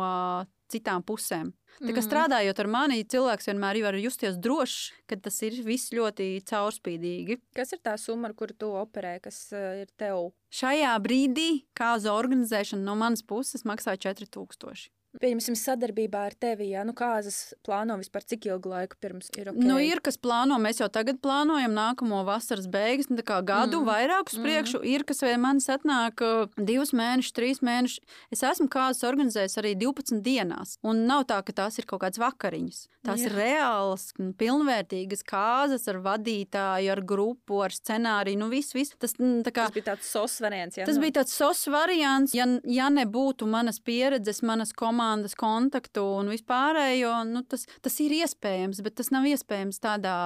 citām 0.71 1.05
pusēm. 1.05 1.53
Tā 1.77 1.91
kā 1.91 1.99
mhm. 1.99 2.05
strādājot 2.07 2.59
ar 2.63 2.69
mani, 2.73 3.03
cilvēks 3.05 3.51
vienmēr 3.51 3.77
var 3.85 3.97
justies 4.01 4.39
drošs, 4.41 4.91
ka 5.09 5.19
tas 5.21 5.37
ir 5.45 5.59
viss 5.65 5.93
ļoti 5.93 6.41
caurspīdīgi. 6.49 7.37
Kas 7.57 7.75
ir 7.75 7.83
tā 7.85 7.93
summa, 8.01 8.31
ar 8.31 8.37
kuru 8.37 8.55
tu 8.57 8.71
operē, 8.79 9.17
kas 9.21 9.43
uh, 9.53 9.83
ir 9.83 9.91
tev? 9.99 10.31
Šajā 10.57 10.95
brīdī 11.03 11.49
kāzu 11.77 12.09
organizēšana 12.15 12.81
no 12.81 12.97
manas 12.97 13.21
puses 13.21 13.67
maksā 13.67 13.93
4000. 13.93 14.89
Pieņemsim, 15.17 15.55
sadarbībā 15.57 16.27
ar 16.29 16.35
tevi, 16.37 16.67
ja 16.75 16.83
nu 16.85 16.93
kāzas 16.97 17.55
plāno 17.65 17.95
vispār 17.97 18.25
cik 18.27 18.49
ilgu 18.51 18.69
laiku 18.69 18.97
pirms 19.01 19.31
ir 19.39 19.49
ok. 19.49 19.57
Nu, 19.57 19.79
ir 19.81 20.01
kas 20.05 20.19
plāno, 20.21 20.59
mēs 20.61 20.81
jau 20.83 20.89
tagad 20.93 21.17
plānojam 21.23 21.73
nākamo 21.73 22.19
vasaras 22.27 22.67
beigas, 22.69 23.09
nu, 23.09 23.17
kā 23.25 23.39
gadu 23.45 23.79
mm. 23.79 23.87
vairāk 23.87 24.33
uz 24.33 24.37
priekšu. 24.43 24.81
Mm. 24.81 24.89
Ir 24.93 25.05
kas 25.09 25.23
vai 25.25 25.33
manis 25.41 25.69
atnāk 25.73 26.21
divus 26.59 26.93
mēnešus, 26.97 27.33
trīs 27.33 27.63
mēnešus. 27.65 28.19
Es 28.35 28.43
esmu 28.45 28.67
kāzas 28.73 29.07
organizējis 29.09 29.57
arī 29.63 29.73
12 29.79 30.21
dienās, 30.25 30.75
un 30.85 31.07
nav 31.09 31.25
tā, 31.31 31.39
ka 31.47 31.55
tās 31.63 31.81
ir 31.81 31.89
kaut 31.89 32.03
kādas 32.03 32.21
vakariņas. 32.21 32.83
Tās 33.07 33.23
Jā. 33.23 33.31
ir 33.31 33.37
reālas, 33.39 34.09
pilnvērtīgas 34.37 35.23
kāzas 35.25 35.87
ar 35.89 36.01
vadītāju, 36.03 36.91
ar 36.93 37.01
grupu, 37.07 37.61
ar 37.63 37.73
scenāriju. 37.73 38.41
Nu, 38.43 38.51
viss, 38.51 38.75
viss. 38.75 38.93
Tas, 38.99 39.15
kā, 39.17 39.65
tas 39.65 39.73
bija 39.73 39.93
tāds 39.93 40.11
sos 40.11 40.37
variants. 40.43 40.77
Ja, 40.77 40.85
tas 40.85 40.99
nu. 40.99 41.05
bija 41.07 41.21
tāds 41.21 41.33
sos 41.33 41.63
variants. 41.71 42.35
Ja, 42.37 42.45
ja 42.67 42.91
nebūtu 42.93 43.47
manas 43.49 43.79
pieredzes, 43.79 44.43
manas 44.45 44.75
komandas, 44.75 44.96
komandas 44.97 45.37
kontaktu 45.37 46.03
un 46.17 46.33
vispārējo, 46.33 47.13
nu, 47.29 47.45
tas, 47.45 47.67
tas 47.85 47.99
ir 48.01 48.17
iespējams, 48.23 48.81
bet 48.81 48.97
tas 48.97 49.13
nav 49.13 49.27
iespējams 49.29 49.77
tādā 49.83 50.17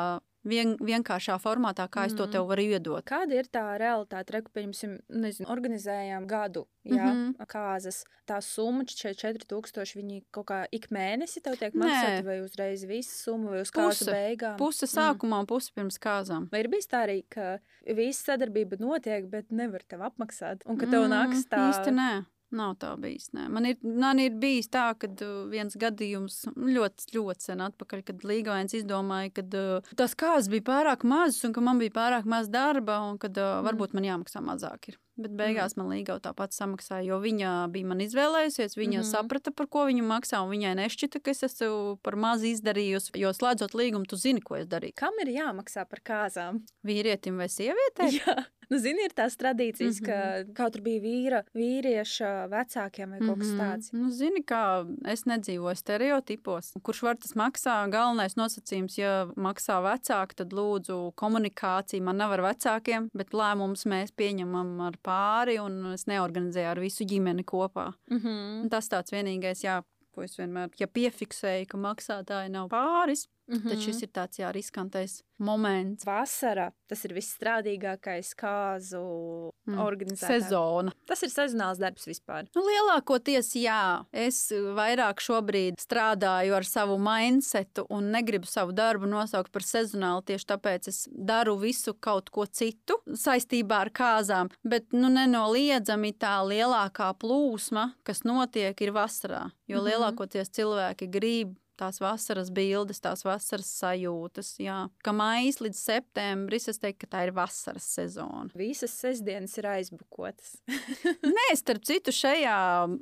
vien, 0.47 0.73
vienkāršā 0.81 1.35
formātā, 1.41 1.85
kā 1.91 2.07
es 2.07 2.15
to 2.15 2.25
mm. 2.25 2.31
tev 2.33 2.47
varu 2.49 2.63
iedot. 2.63 3.05
Kāda 3.07 3.37
ir 3.37 3.49
tā 3.51 3.63
realitāte? 3.81 4.33
Reku, 4.37 4.53
pieņemsim, 4.55 4.95
nezinu, 5.21 5.47
organizējām 5.51 6.25
gadu, 6.29 6.65
jā, 6.87 7.03
mm 7.03 7.19
-hmm. 7.35 7.51
kāzas. 7.51 8.01
Tā 8.29 8.39
summa, 8.45 8.85
šie 8.87 9.13
4000, 9.17 9.95
viņi 9.99 10.23
kaut 10.31 10.47
kā 10.49 10.65
ik 10.71 10.89
mēnesi 10.89 11.43
tev 11.43 11.59
tiek 11.59 11.75
maksāti, 11.75 12.25
vai 12.25 12.39
uzreiz 12.41 12.85
visu 12.87 13.11
summu, 13.11 13.51
vai 13.51 13.61
uz 13.61 13.71
kāzu 13.75 14.07
beigām? 14.11 14.57
Puse 14.57 14.85
mm. 14.85 14.93
sākumā 14.95 15.41
mm. 15.41 15.47
puse 15.47 15.71
pirms 15.75 15.99
kāzām. 15.99 16.47
Vai 16.51 16.63
ir 16.63 16.71
bijis 16.71 16.87
tā 16.87 17.05
arī, 17.05 17.23
ka 17.29 17.59
visa 17.85 18.31
sadarbība 18.31 18.79
notiek, 18.79 19.27
bet 19.29 19.51
nevar 19.51 19.83
tev 19.83 20.01
apmaksāt, 20.01 20.63
un 20.65 20.77
ka 20.77 20.85
tev 20.85 21.05
mm, 21.05 21.11
nāks 21.11 21.45
tā? 21.51 21.69
Īsti 21.69 21.91
nē. 21.91 22.11
Nav 22.51 22.73
tā 22.81 22.89
bijis. 22.99 23.29
Nē. 23.35 23.45
Man 23.53 23.67
ir, 23.69 23.77
man 23.83 24.19
ir 24.19 24.33
bijis 24.39 24.67
tā, 24.71 24.89
ka 24.99 25.07
uh, 25.07 25.43
viens 25.51 25.77
gadījums 25.79 26.41
ļoti, 26.51 27.07
ļoti 27.15 27.47
sen 27.47 27.63
atpakaļ, 27.63 28.03
kad 28.09 28.25
Līgavains 28.27 28.75
izdomāja, 28.75 29.31
ka 29.37 29.45
uh, 29.47 29.93
tās 29.95 30.17
kāzas 30.19 30.51
bija 30.51 30.67
pārāk 30.67 31.05
mazas 31.07 31.45
un 31.47 31.55
ka 31.55 31.63
man 31.63 31.79
bija 31.79 31.95
pārāk 31.95 32.27
maz 32.27 32.51
darba 32.51 32.99
un 33.07 33.21
ka 33.21 33.31
uh, 33.31 33.61
varbūt 33.67 33.95
man 33.95 34.09
jāmaksā 34.09 34.43
mazāk. 34.43 34.91
Ir. 34.91 34.99
Bet 35.21 35.35
beigās 35.37 35.75
mm. 35.75 35.81
man 35.81 35.91
Līgava 35.95 36.21
tāpat 36.23 36.55
samaksāja, 36.55 37.05
jo 37.09 37.19
viņa 37.23 37.51
bija 37.73 37.89
man 37.91 38.03
izvēlējusies. 38.07 38.77
Viņa 38.79 39.01
mm 39.01 39.09
saprata, 39.11 39.51
par 39.51 39.67
ko 39.67 39.85
viņa 39.89 40.03
maksā, 40.07 40.39
un 40.43 40.51
viņai 40.53 40.75
nešķita, 40.79 41.19
ka 41.23 41.33
es 41.33 41.43
esmu 41.47 41.97
par 42.05 42.15
maz 42.15 42.45
izdarījusi. 42.47 43.11
Jo 43.19 43.33
slēdzot 43.35 43.75
līgumu, 43.75 44.07
tu 44.07 44.19
zini, 44.19 44.43
ko 44.45 44.59
es 44.61 44.69
darīju. 44.71 44.95
Kam 45.01 45.19
ir 45.23 45.33
jāmaksā 45.33 45.83
par 45.89 46.03
kāzām? 46.05 46.61
Vīrietim 46.87 47.41
vai 47.41 47.49
sievietei? 47.51 48.13
Jā. 48.21 48.41
Nu, 48.71 48.77
zini, 48.79 49.03
ir 49.03 49.11
tās 49.11 49.33
tradīcijas, 49.35 49.97
mm 49.99 50.05
-hmm. 50.05 50.45
ka 50.47 50.53
kaut 50.55 50.77
kur 50.77 50.81
bija 50.85 51.01
vīra, 51.03 51.39
vīrieša 51.53 52.29
vecākiem 52.47 53.09
vai 53.11 53.19
kaut 53.19 53.39
kas 53.39 53.47
mm 53.47 53.59
-hmm. 53.59 53.63
tāds. 53.63 53.89
Nu, 53.91 54.09
zini, 54.09 54.43
kā 54.51 54.63
es 55.11 55.25
nedzīvoju 55.25 55.75
stereotipos. 55.75 56.71
Kurš 56.83 57.01
var 57.01 57.17
tas 57.17 57.35
maksā? 57.35 57.89
Galvenais 57.91 58.35
nosacījums, 58.35 58.97
ja 58.97 59.27
maksā 59.35 59.81
vecāki, 59.83 60.35
tad 60.35 60.53
lūdzu 60.53 61.11
komunikāciju. 61.15 62.01
Man 62.01 62.17
nav 62.17 62.31
ar 62.31 62.41
vecākiem, 62.41 63.09
bet 63.13 63.33
lēmumus 63.33 63.85
mēs 63.85 64.11
pieņemam 64.11 64.87
ar 64.87 64.93
pāri, 65.11 65.59
un 65.61 65.93
es 65.93 66.07
neorganizēju 66.09 66.71
ar 66.71 66.81
visu 66.83 67.07
ģimeni 67.07 67.45
kopā. 67.47 67.91
Mm 68.09 68.17
-hmm. 68.17 68.61
Un 68.63 68.69
tas 68.69 68.89
tāds 68.89 69.11
vienīgais, 69.11 69.63
jā, 69.63 69.81
ko 70.11 70.23
es 70.23 70.37
vienmēr 70.39 70.69
ja 70.79 70.87
piefiksēju, 70.87 71.67
ka 71.71 71.77
maksātāji 71.77 72.51
nav 72.51 72.69
pāris. 72.71 73.27
Mm 73.51 73.57
-hmm. 73.59 73.81
Šis 73.85 73.95
Mhm. 73.95 74.03
ir 74.03 74.09
tāds 74.09 74.39
jā, 74.39 74.51
riskantais 74.53 75.23
moments. 75.39 76.05
Vasara 76.05 76.71
tas 76.87 77.05
ir 77.05 77.11
visstrādīgākais 77.13 78.33
kāzu 78.35 79.51
Mm. 79.67 79.77
organizācijas 79.77 80.43
Sezona. 80.49 80.91
Tas 81.05 81.21
ir 81.23 81.29
sezonāls 81.29 81.77
darbs 81.77 82.05
vispār. 82.07 82.47
Nu, 82.55 82.61
lielākoties, 82.61 83.53
jā, 83.55 84.05
es 84.13 84.51
vairāk 84.51 85.15
šobrīd 85.21 85.75
strādāju 85.77 86.55
ar 86.55 86.63
savu 86.63 86.97
mindsetu 86.97 87.85
un 87.89 88.11
negribu 88.11 88.45
savu 88.45 88.71
darbu 88.71 89.05
nosaukt 89.05 89.51
par 89.51 89.61
sezonālu. 89.61 90.23
Tieši 90.23 90.45
tāpēc 90.45 90.87
es 90.87 91.07
daru 91.11 91.57
visu 91.59 91.93
kaut 91.93 92.29
ko 92.31 92.45
citu 92.45 92.95
saistībā 93.07 93.71
ar 93.81 93.89
kāzām. 93.89 94.49
Bet 94.63 94.91
nu, 94.93 95.09
nenoliedzami 95.09 96.13
tā 96.17 96.41
lielākā 96.43 97.13
plūsma, 97.17 97.93
kas 98.03 98.21
notiek, 98.23 98.79
ir 98.81 98.91
vasarā. 98.91 99.51
Jo 99.67 99.77
Mhm. 99.81 99.87
lielākoties 99.87 100.49
cilvēki 100.49 101.09
grib 101.11 101.55
tās 101.81 102.01
vasaras 102.03 102.51
bildes, 102.53 103.01
tās 103.03 103.25
vasaras 103.25 103.69
sajūtas. 103.81 104.53
Jā. 104.61 104.77
Ka 105.05 105.13
maijs 105.15 105.61
līdz 105.63 105.79
septembris, 105.79 106.69
es 106.71 106.81
teiktu, 106.81 107.05
ka 107.05 107.11
tā 107.15 107.25
ir 107.27 107.33
vasaras 107.35 107.87
sezona. 107.97 108.49
Visas 108.57 108.93
sestdienas 109.01 109.57
ir 109.57 109.69
aizbukotas. 109.71 110.57
Nē, 111.37 111.47
starp 111.59 111.85
citu, 111.87 112.13
šajā 112.15 112.57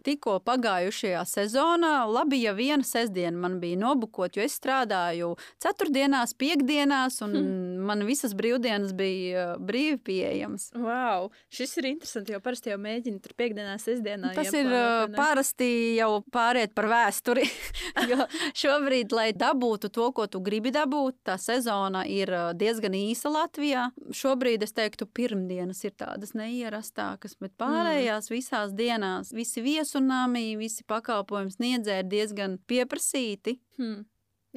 tikko 0.08 0.38
pagājušajā 0.48 1.26
sezonā, 1.28 1.94
labi, 2.10 2.44
ja 2.46 2.56
viena 2.58 2.86
sestdiena 2.88 3.38
man 3.48 3.60
bija 3.64 3.80
nobukota, 3.82 4.40
jo 4.40 4.48
es 4.48 4.56
strādāju 4.60 5.34
ceturtdienās, 5.62 6.36
piekdienās, 6.40 7.22
un 7.26 7.40
Hm. 7.40 7.86
man 7.88 8.04
visas 8.08 8.34
brīvdienas 8.38 8.94
bija 8.98 9.46
uh, 9.54 9.62
brīvi 9.64 9.98
pieejamas. 10.10 10.70
wow, 10.76 11.30
šis 11.54 11.78
ir 11.82 11.90
interesanti, 11.94 12.34
jo 12.36 12.42
parasti 12.44 12.74
jau 12.74 12.80
mēģina 12.82 13.22
tur 13.24 13.36
piekdienā, 13.40 13.76
sestdienā. 13.82 14.34
Tas 14.38 14.52
ir 14.54 14.66
ieplānot, 14.66 14.76
uh, 14.76 15.00
vai 15.00 15.10
ne? 15.12 15.20
parasti 15.20 15.70
jau 15.98 16.10
pāriet 16.34 16.76
par 16.78 16.90
vēsturi. 16.92 17.46
jo 18.12 18.69
šobrīd, 18.70 19.14
lai 19.16 19.30
dabūtu 19.34 19.90
to, 19.94 20.10
ko 20.16 20.26
tu 20.30 20.42
gribi 20.44 20.72
dabūt, 20.74 21.18
tā 21.28 21.38
sezona 21.42 22.04
ir 22.10 22.32
diezgan 22.60 22.96
īsa 22.98 23.32
Latvijā. 23.34 23.90
Šobrīd 24.16 24.64
es 24.66 24.76
teiktu, 24.78 25.08
pirmdienas 25.08 25.82
ir 25.88 25.96
tādas 25.98 26.36
neierastākas, 26.38 27.36
bet 27.42 27.56
pārējās 27.62 28.30
visās 28.32 28.76
dienās 28.78 29.34
visi 29.36 29.64
viesunāmi, 29.66 30.54
visi 30.60 30.86
pakalpojums 30.90 31.58
sniedzēji 31.60 32.06
ir 32.06 32.14
diezgan 32.14 32.58
pieprasīti. 32.70 33.60
Hmm. 33.80 34.06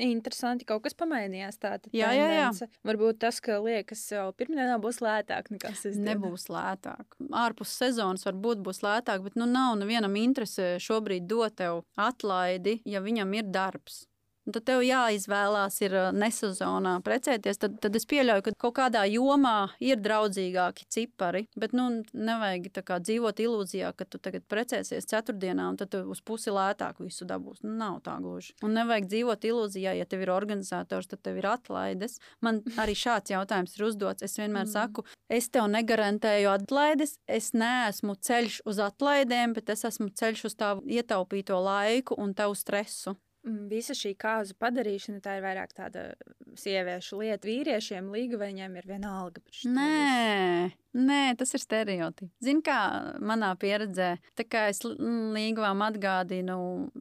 Interesanti, 0.00 0.64
kaut 0.64 0.86
kas 0.86 0.94
pamainījās. 0.96 1.58
Tāda 1.60 1.90
Jā, 1.92 2.12
jā, 2.16 2.28
jā. 2.32 2.68
Varbūt 2.88 3.18
tas, 3.20 3.40
ka 3.44 3.58
liekas, 3.60 4.06
jau 4.14 4.30
pirmdienā 4.36 4.78
būs 4.80 5.02
lētāk 5.04 5.50
nekā 5.52 5.74
sestdienā. 5.76 6.14
Nebūs 6.14 6.48
lētāk. 6.52 7.18
Ārpus 7.28 7.74
sezonas 7.76 8.24
varbūt 8.24 8.62
būs 8.64 8.80
lētāk, 8.84 9.20
bet 9.26 9.36
nu 9.36 9.48
nav 9.50 9.76
nevienam 9.82 10.16
interese 10.16 10.78
šobrīd 10.80 11.28
dot 11.28 11.58
tev 11.60 11.82
atlaidi, 12.00 12.78
ja 12.88 13.04
viņam 13.04 13.36
ir 13.36 13.52
darbs. 13.52 14.06
Tad 14.42 14.64
tev 14.66 14.80
jāizvēlās, 14.82 15.76
ir 15.84 15.94
nesezonā 16.18 16.96
precēties. 17.06 17.60
Tad, 17.62 17.76
tad 17.84 17.94
es 17.94 18.06
pieļauju, 18.10 18.42
ka 18.42 18.54
kaut 18.64 18.74
kādā 18.80 19.04
jomā 19.06 19.70
ir 19.78 20.00
draudzīgāki 20.02 20.88
cipari. 20.90 21.44
Bet 21.54 21.76
nu, 21.76 22.02
nevajag 22.12 22.70
kā 22.82 22.98
dzīvot 22.98 23.38
ilūzijā, 23.44 23.92
ka 23.94 24.04
tu 24.04 24.18
tagad 24.18 24.42
precēsies 24.50 25.06
ceturtdienā 25.06 25.68
un 25.70 25.78
tad 25.78 25.94
uz 25.94 26.20
pusi 26.26 26.50
lētāk 26.50 26.98
visu 27.04 27.28
dabūsi. 27.28 27.62
Nu, 27.68 27.76
nav 27.78 28.00
tā 28.02 28.16
gluži. 28.18 28.56
Un 28.66 28.74
nevajag 28.74 29.06
dzīvot 29.12 29.46
ilūzijā, 29.46 29.94
ja 30.00 30.08
tev 30.10 30.26
ir 30.26 30.34
organizators, 30.34 31.06
tad 31.06 31.22
tev 31.22 31.38
ir 31.38 31.46
atlaides. 31.52 32.18
Man 32.42 32.62
arī 32.82 32.98
šāds 32.98 33.30
jautājums 33.30 33.78
ir 33.78 33.86
uzdots. 33.86 34.26
Es 34.26 34.34
vienmēr 34.38 34.66
Mm. 34.66 34.72
saku, 34.74 35.04
es 35.30 35.48
tev 35.48 35.70
negarantēju 35.70 36.50
atlaides. 36.50 37.18
Es 37.28 37.52
neesmu 37.52 38.16
ceļš 38.18 38.62
uz 38.66 38.78
atlaidēm, 38.78 39.54
bet 39.54 39.70
es 39.70 39.84
esmu 39.84 40.10
ceļš 40.10 40.44
uz 40.50 40.54
tavu 40.56 40.82
ietaupīto 40.86 41.62
laiku 41.62 42.14
un 42.18 42.34
tavu 42.34 42.54
stresu. 42.54 43.16
Mm, 43.42 43.64
Visa 43.72 43.94
šī 43.98 44.12
kāzu 44.22 44.54
padarīšana, 44.62 45.18
tā 45.24 45.32
ir 45.38 45.42
vairāk 45.42 45.72
tāda 45.74 46.12
sieviešu 46.54 47.18
lieta. 47.18 47.48
Vīriešiem 47.48 48.10
līgaveņiem 48.14 48.76
ir 48.78 48.86
viena 48.86 49.16
alga. 49.18 49.40
par 49.42 49.50
šito 49.56 49.72
visu. 49.72 49.74
Nē, 49.74 50.72
nē, 50.94 51.20
tas 51.40 51.54
ir 51.58 51.62
stereotips. 51.64 52.30
Zini, 52.44 52.62
kā 52.62 52.78
manā 53.18 53.50
pieredzē, 53.58 54.12
tā 54.38 54.46
kā 54.46 54.68
es 54.70 54.84
l- 54.86 54.94
līgavām 55.34 55.82
atgādinu, 55.88 56.56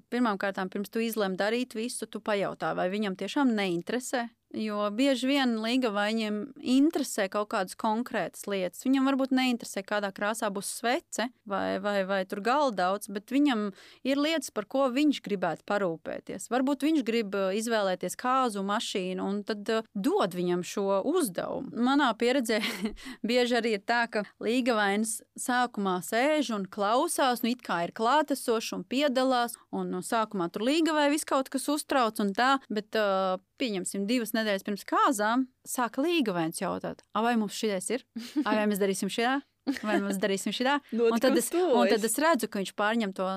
pirmkārt, 0.10 0.58
pirms 0.74 0.90
tu 0.90 1.00
izlem 1.00 1.38
darīt 1.38 1.76
visu, 1.78 2.08
tu 2.10 2.20
pajautā, 2.20 2.74
vai 2.76 2.90
viņam 2.90 3.16
tiešām 3.22 3.54
neinteresē. 3.54 4.30
Jo 4.52 4.90
bieži 4.92 5.30
vien 5.30 5.54
līgavaņiem 5.64 6.38
interesē 6.74 7.30
kaut 7.32 7.54
kādas 7.54 7.78
konkrētas 7.80 8.44
lietas. 8.52 8.84
Viņam 8.84 9.06
varbūt 9.08 9.32
neinteresē, 9.36 9.84
kādā 9.88 10.10
krāsā 10.12 10.50
būs 10.52 10.68
svece 10.82 11.30
vai, 11.48 11.80
vai, 11.80 12.02
vai 12.08 12.20
tur 12.28 12.42
galdauts, 12.44 13.08
bet 13.08 13.32
viņam 13.32 13.70
ir 14.04 14.20
lietas, 14.20 14.52
par 14.52 14.68
ko 14.68 14.90
viņš 14.92 15.22
gribētu 15.24 15.64
parūpēties. 15.72 16.50
Varbūt 16.52 16.84
viņš 16.84 17.06
grib 17.08 17.38
uh, 17.38 17.54
izvēlēties 17.56 18.18
kāzu 18.20 18.64
mašīnu 18.68 19.24
un 19.24 19.40
tad 19.48 19.72
uh, 19.72 19.88
dod 19.96 20.36
viņam 20.36 20.66
šo 20.68 21.00
uzdevumu. 21.08 21.72
Manā 21.88 22.10
pieredzē 22.20 22.60
bieži 23.28 23.60
arī 23.62 23.78
ir 23.78 23.86
tā, 23.88 24.04
ka 24.12 24.26
līgavains 24.44 25.22
sākumā 25.40 26.02
sēž 26.04 26.52
un 26.58 26.68
klausās, 26.68 27.46
nu 27.46 27.54
it 27.54 27.64
kā 27.64 27.86
ir 27.88 27.96
klātesošs 27.96 28.76
un 28.76 28.84
piedalās, 28.84 29.56
un 29.72 29.96
no 29.96 30.04
sākumā 30.04 30.52
tur 30.52 30.68
līgavai 30.68 31.08
viss 31.14 31.28
kaut 31.30 31.48
kas 31.54 31.70
uztrauc 31.72 32.20
un 32.20 32.36
tā, 32.36 32.58
bet 32.68 33.00
uh, 33.00 33.40
pieņemsim 33.62 34.08
divas 34.10 34.34
nedēļas 34.34 34.41
pirms 34.64 34.84
kāzām, 34.88 35.48
sāka 35.68 36.02
līgavains 36.02 36.60
jautāt, 36.62 37.02
"A, 37.14 37.22
vai 37.22 37.36
mums 37.38 37.54
šis 37.54 37.90
ir, 37.92 38.04
vai 38.44 38.66
mēs 38.68 38.80
darīsim 38.80 39.10
šitā. 39.10 39.42
Vai 39.86 40.00
mēs 40.02 40.18
darīsim 40.22 40.54
šitā? 40.56 40.80
Un 41.12 41.22
tad, 41.22 41.36
es, 41.38 41.52
un 41.54 41.86
tad 41.90 42.04
es 42.06 42.18
redzu, 42.22 42.50
ka 42.50 42.62
viņš 42.62 42.72
pārņem 42.78 43.12
to 43.14 43.28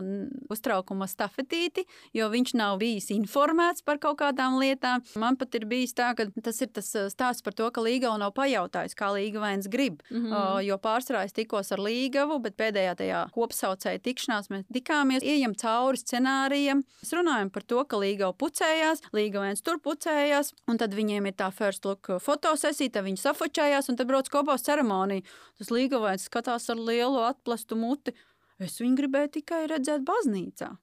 uztraukuma 0.53 1.07
stafetīti, 1.11 1.85
jo 2.17 2.29
viņš 2.33 2.55
nav 2.57 2.79
bijis 2.81 3.11
informēts 3.13 3.85
par 3.85 4.01
kaut 4.03 4.19
kādām 4.23 4.57
lietām. 4.61 5.05
Man 5.21 5.37
pat 5.41 5.55
ir 5.59 5.67
bijis 5.69 5.93
tā, 5.97 6.13
ka 6.17 6.27
tas 6.45 6.61
ir 6.65 6.71
tas 6.75 6.89
uh, 6.97 7.11
stāsts 7.13 7.45
par 7.45 7.57
to, 7.57 7.69
ka 7.75 7.85
Līgava 7.85 8.17
nav 8.21 8.33
pajautājis, 8.37 8.97
kā 8.97 9.11
Līgavains 9.15 9.69
grib. 9.71 10.01
Mhm. 10.11 10.33
Uh, 10.33 10.61
jo 10.65 10.79
pārsvarā 10.81 11.27
es 11.29 11.37
tikos 11.37 11.73
ar 11.77 11.83
Līgavu, 11.85 12.41
bet 12.45 12.57
pēdējā 12.61 12.97
tajā 13.03 13.21
kopsaucēja 13.35 14.03
tikšanās 14.05 14.51
mēs 14.53 14.65
tikāmies, 14.73 15.27
ejam 15.27 15.57
cauri 15.61 16.01
scenārijam. 16.01 16.85
Mēs 17.03 17.15
runājam 17.17 17.53
par 17.53 17.69
to, 17.69 17.85
ka 17.85 18.01
Līgava 18.01 18.33
pucējās, 18.41 19.05
Līgavains 19.17 19.65
tur 19.65 19.81
pucējās, 19.85 20.55
un 20.71 20.81
tad 20.81 20.97
viņiem 20.97 21.29
ir 21.29 21.37
tā 21.37 21.51
first 21.55 21.85
look 21.85 22.15
fotosesija, 22.25 22.97
tad 22.97 23.09
viņi 23.09 23.21
safočējās, 23.21 23.91
un 23.93 24.01
tad 24.01 24.09
brauc 24.09 24.31
kopā 24.33 24.57
uz 24.57 24.65
ceremoniju. 24.67 25.25
Tas 25.61 25.71
Līgavains 25.71 26.14
skatās 26.23 26.69
ar 26.71 26.77
lielu 26.77 27.19
atplastu 27.25 27.77
muti. 27.77 28.13
Es 28.59 28.79
viņu 28.81 28.97
gribēju 28.97 29.33
tikai 29.41 29.67
redzēt 29.69 30.05
baznīcā. 30.07 30.77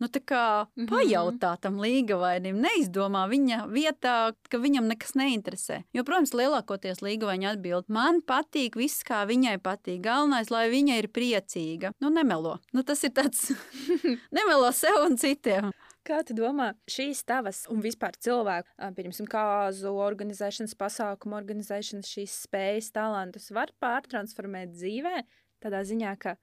Nu, 0.00 0.08
tā 0.08 0.20
kā 0.20 0.66
Mhm. 0.76 0.88
pajautā 0.90 1.58
tam 1.60 1.78
līgavainim, 1.78 2.58
neizdomā 2.60 3.28
viņa 3.30 3.68
vietā, 3.70 4.34
ka 4.50 4.58
viņam 4.58 4.88
nekas 4.90 5.12
neinteresē. 5.14 5.84
Jo, 5.94 6.02
protams, 6.02 6.32
lielākoties 6.34 7.00
līgavaiņa 7.00 7.52
atbild, 7.54 7.84
man 7.88 8.20
patīk 8.20 8.74
viss, 8.74 9.04
kā 9.04 9.24
viņai 9.26 9.58
patīk. 9.62 10.02
Galvenais, 10.02 10.50
lai 10.50 10.68
viņa 10.68 10.98
ir 10.98 11.08
priecīga. 11.08 11.92
Nu, 12.00 12.10
nemelo. 12.10 12.58
Nu, 12.72 12.82
tas 12.82 13.04
ir 13.04 13.10
tāds, 13.10 13.52
nemelo 14.32 14.72
sev 14.72 14.98
un 15.06 15.16
citiem. 15.16 15.72
Kā 16.04 16.18
tu 16.28 16.34
domā, 16.36 16.74
šīs 16.90 17.22
tavas 17.24 17.62
un 17.72 17.80
vispār 17.80 18.12
cilvēku, 18.20 18.68
pieņemsim, 18.96 19.28
kāzu 19.30 19.94
organizēšanas, 20.04 20.74
pasākumu 20.76 21.38
organizēšanas, 21.38 22.10
šīs 22.12 22.34
spējas, 22.44 22.90
talantus 22.92 23.48
var 23.56 23.72
pārtransformēt 23.80 24.74
dzīvē, 24.76 25.22
tādā 25.64 25.80
ziņā, 25.88 26.12
ka 26.20 26.34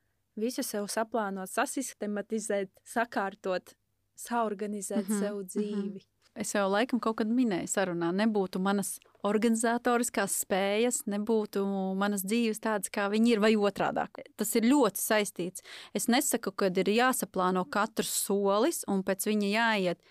visu 0.42 0.66
sev 0.66 0.90
saplānot, 0.90 1.52
sasistematizēt, 1.52 2.74
sakārtot, 2.82 3.76
saorganizēt 4.18 5.06
mm 5.06 5.14
Mhm, 5.14 5.14
-hmm, 5.14 5.28
sev 5.28 5.44
dzīvi. 5.46 6.02
Es 6.36 6.56
jau 6.56 6.68
laikam 6.72 7.00
kaut 7.00 7.18
kad 7.18 7.28
minēju 7.28 7.68
sarunā, 7.68 8.12
nebūtu 8.16 8.60
manas 8.60 9.00
organizatoriskās 9.28 10.40
spējas, 10.44 11.04
nebūtu 11.12 11.64
manas 12.00 12.26
dzīves 12.26 12.62
tādas, 12.64 12.92
kā 12.94 13.08
viņi 13.12 13.36
ir, 13.36 13.44
vai 13.44 13.54
otrādi. 13.56 14.06
Tas 14.40 14.56
ir 14.58 14.68
ļoti 14.70 15.02
saistīts. 15.02 15.66
Es 15.98 16.10
nesaku, 16.12 16.54
ka 16.56 16.72
ir 16.74 16.92
jāsaplāno 16.92 17.66
katrs 17.72 18.14
solis 18.26 18.84
un 18.90 19.06
pēc 19.08 19.28
viņa 19.30 19.52
jāiet. 19.54 20.04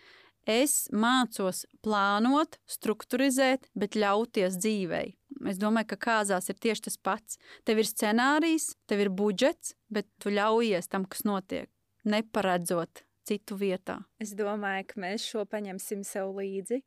Es 0.48 0.88
mācos 0.90 1.66
plānot, 1.84 2.56
struktūrizēt, 2.70 3.68
bet 3.76 3.98
ļauties 3.98 4.56
dzīvei. 4.56 5.12
Es 5.50 5.61
domāju, 5.61 5.92
ka 5.92 6.00
kāzās 6.06 6.48
ir 6.50 6.56
tieši 6.61 6.86
tas 6.88 6.96
pats. 6.96 7.38
Tev 7.68 7.82
ir 7.82 7.88
scenārijs, 7.88 8.72
tev 8.88 9.04
ir 9.04 9.12
budžets, 9.12 9.74
bet 9.92 10.08
tu 10.18 10.32
ļaujies 10.32 10.88
tam, 10.90 11.04
kas 11.04 11.26
notiek, 11.28 11.68
neparedzot 12.08 13.04
citu 13.28 13.56
vietā. 13.61 14.00
Es 14.18 14.32
domāju, 14.36 14.88
ka 14.90 15.00
mēs 15.04 15.28
šo 15.28 15.44
paņemsim 15.48 16.02
sev 16.08 16.32
līdzi. 16.38 16.80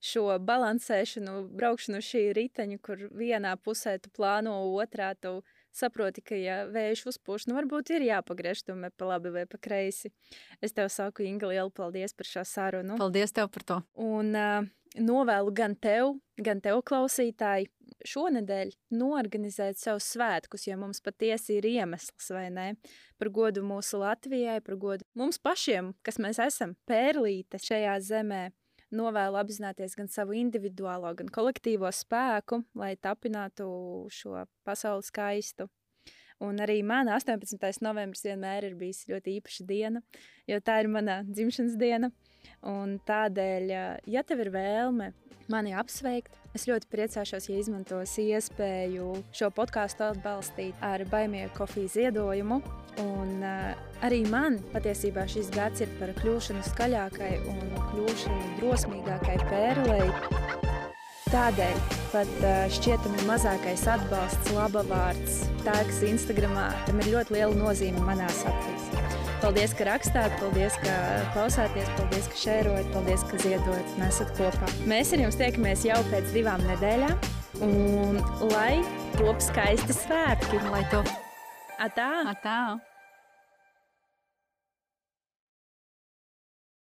Šo 0.00 0.24
balansēšanu, 0.40 1.50
braukšanu 1.60 2.00
šī 2.00 2.22
riteņa, 2.36 2.78
kur 2.80 3.02
vienā 3.12 3.52
pusē 3.60 3.98
tu 4.00 4.08
plāno, 4.16 4.54
otrā 4.80 5.10
tu 5.20 5.40
saproti, 5.76 6.24
ka, 6.24 6.38
ja 6.40 6.62
vējš 6.72 7.04
uzpūš, 7.12 7.50
nu 7.50 7.58
varbūt 7.58 7.92
ir 7.94 8.06
jāpagriež 8.08 8.64
tomēr 8.64 8.94
pa 8.96 9.10
labi 9.12 9.32
vai 9.34 9.44
pa 9.50 9.60
kreisi. 9.60 10.08
Es 10.64 10.72
tev 10.72 10.88
saku, 10.88 11.26
Inga, 11.28 11.50
lielu 11.52 11.70
paldies 11.70 12.16
par 12.16 12.28
šo 12.28 12.46
sarunu. 12.48 12.96
Paldies 13.00 13.36
tev 13.36 13.52
par 13.52 13.66
to! 13.68 13.80
Un 14.00 14.32
uh, 14.32 14.64
novēlu 14.98 15.52
gan 15.54 15.76
tev, 15.76 16.16
gan 16.40 16.62
tev 16.64 16.80
klausītāji 16.88 17.68
šonadēļ 18.06 18.72
norganizēt 18.96 19.78
savus 19.78 20.08
svētkus, 20.14 20.66
jo 20.68 20.76
mums 20.80 21.02
patiesi 21.04 21.58
ir 21.58 21.68
iemesls, 21.68 22.30
vai 22.32 22.48
ne? 22.54 22.68
Par 23.20 23.30
godu 23.34 23.62
mūsu 23.66 24.00
Latvijai, 24.00 24.60
par 24.64 24.78
godu 24.80 25.04
mums 25.18 25.38
pašiem, 25.42 25.92
kas 26.06 26.20
mēs 26.22 26.40
esam 26.42 26.74
pērlīte 26.88 27.60
šajā 27.60 27.98
zemē. 28.06 28.42
Novēlu 28.90 29.38
apzināties 29.38 29.94
gan 29.94 30.08
savu 30.10 30.34
individuālo, 30.34 31.12
gan 31.14 31.28
kolektīvo 31.30 31.90
spēku, 31.94 32.64
lai 32.74 32.96
tapinātu 32.98 33.68
šo 34.10 34.42
pasauli 34.66 35.06
skaistu. 35.06 35.68
Un 36.40 36.56
arī 36.64 36.78
mana 36.82 37.18
18. 37.18 37.82
novembris 37.84 38.24
vienmēr 38.24 38.64
ir 38.70 38.76
bijis 38.80 39.04
ļoti 39.10 39.36
īpaša 39.38 39.66
diena, 39.68 40.00
jo 40.48 40.58
tā 40.64 40.78
ir 40.80 40.88
mana 40.88 41.20
dzimšanas 41.28 41.76
diena. 41.78 42.10
Un 42.66 42.96
tādēļ, 43.06 43.72
ja 44.08 44.22
tev 44.26 44.40
ir 44.46 44.50
vēlme 44.54 45.12
mani 45.52 45.76
apsveikt, 45.76 46.39
es 46.56 46.66
ļoti 46.68 46.88
priecāšos, 46.90 47.48
ja 47.50 47.58
izmantos 47.60 48.16
iespēju 48.20 49.12
šo 49.36 49.50
podkāstu 49.54 50.06
atbalstīt 50.08 50.78
ar 50.84 51.04
baimīgu 51.10 51.52
kofiju 51.56 51.90
ziedojumu. 51.92 52.60
Un 53.00 53.44
uh, 53.46 53.72
arī 54.04 54.24
man 54.28 54.58
patiesībā 54.74 55.26
šis 55.30 55.52
gads 55.54 55.84
ir 55.84 55.92
par 56.00 56.12
kļūšanu 56.18 56.64
skaļākai 56.72 57.32
un 57.52 57.62
kļūšanu 57.92 58.56
drosmīgākai 58.58 59.38
pērlei. 59.46 60.08
Tādēļ 61.30 61.76
pat 62.10 62.30
šķietami 62.74 63.22
mazākais 63.28 63.84
atbalsts, 63.92 64.50
laba 64.56 64.82
vārds, 64.88 65.44
tēks 65.62 66.02
Instagramā, 66.10 66.72
tam 66.88 66.98
ir 67.04 67.12
ļoti 67.14 67.38
liela 67.38 67.54
nozīme 67.54 68.02
manās 68.02 68.42
acīs. 68.50 68.89
Paldies, 69.40 69.72
ka 69.72 69.86
rakstāt, 69.88 70.34
paldies, 70.36 70.74
ka 70.82 70.94
klausāties, 71.32 71.88
paldies, 71.96 72.26
ka 72.28 72.40
šērojat, 72.42 72.90
paldies, 72.92 73.24
ka 73.30 73.40
ziedojat 73.40 73.94
un 73.96 74.04
esat 74.04 74.34
kopā. 74.36 74.68
Mēs 74.90 75.14
ar 75.16 75.24
jums 75.24 75.40
tiekamies 75.40 75.86
jau 75.88 75.96
pēc 76.10 76.28
divām 76.36 76.60
nedēļām, 76.68 77.16
un 77.64 78.20
lai 78.52 78.82
top 79.16 79.40
skaisti 79.44 79.96
svētki. 79.96 80.60
Lai 80.68 80.84
to! 80.92 81.00
Atā! 81.80 82.12
Atā. 82.34 82.60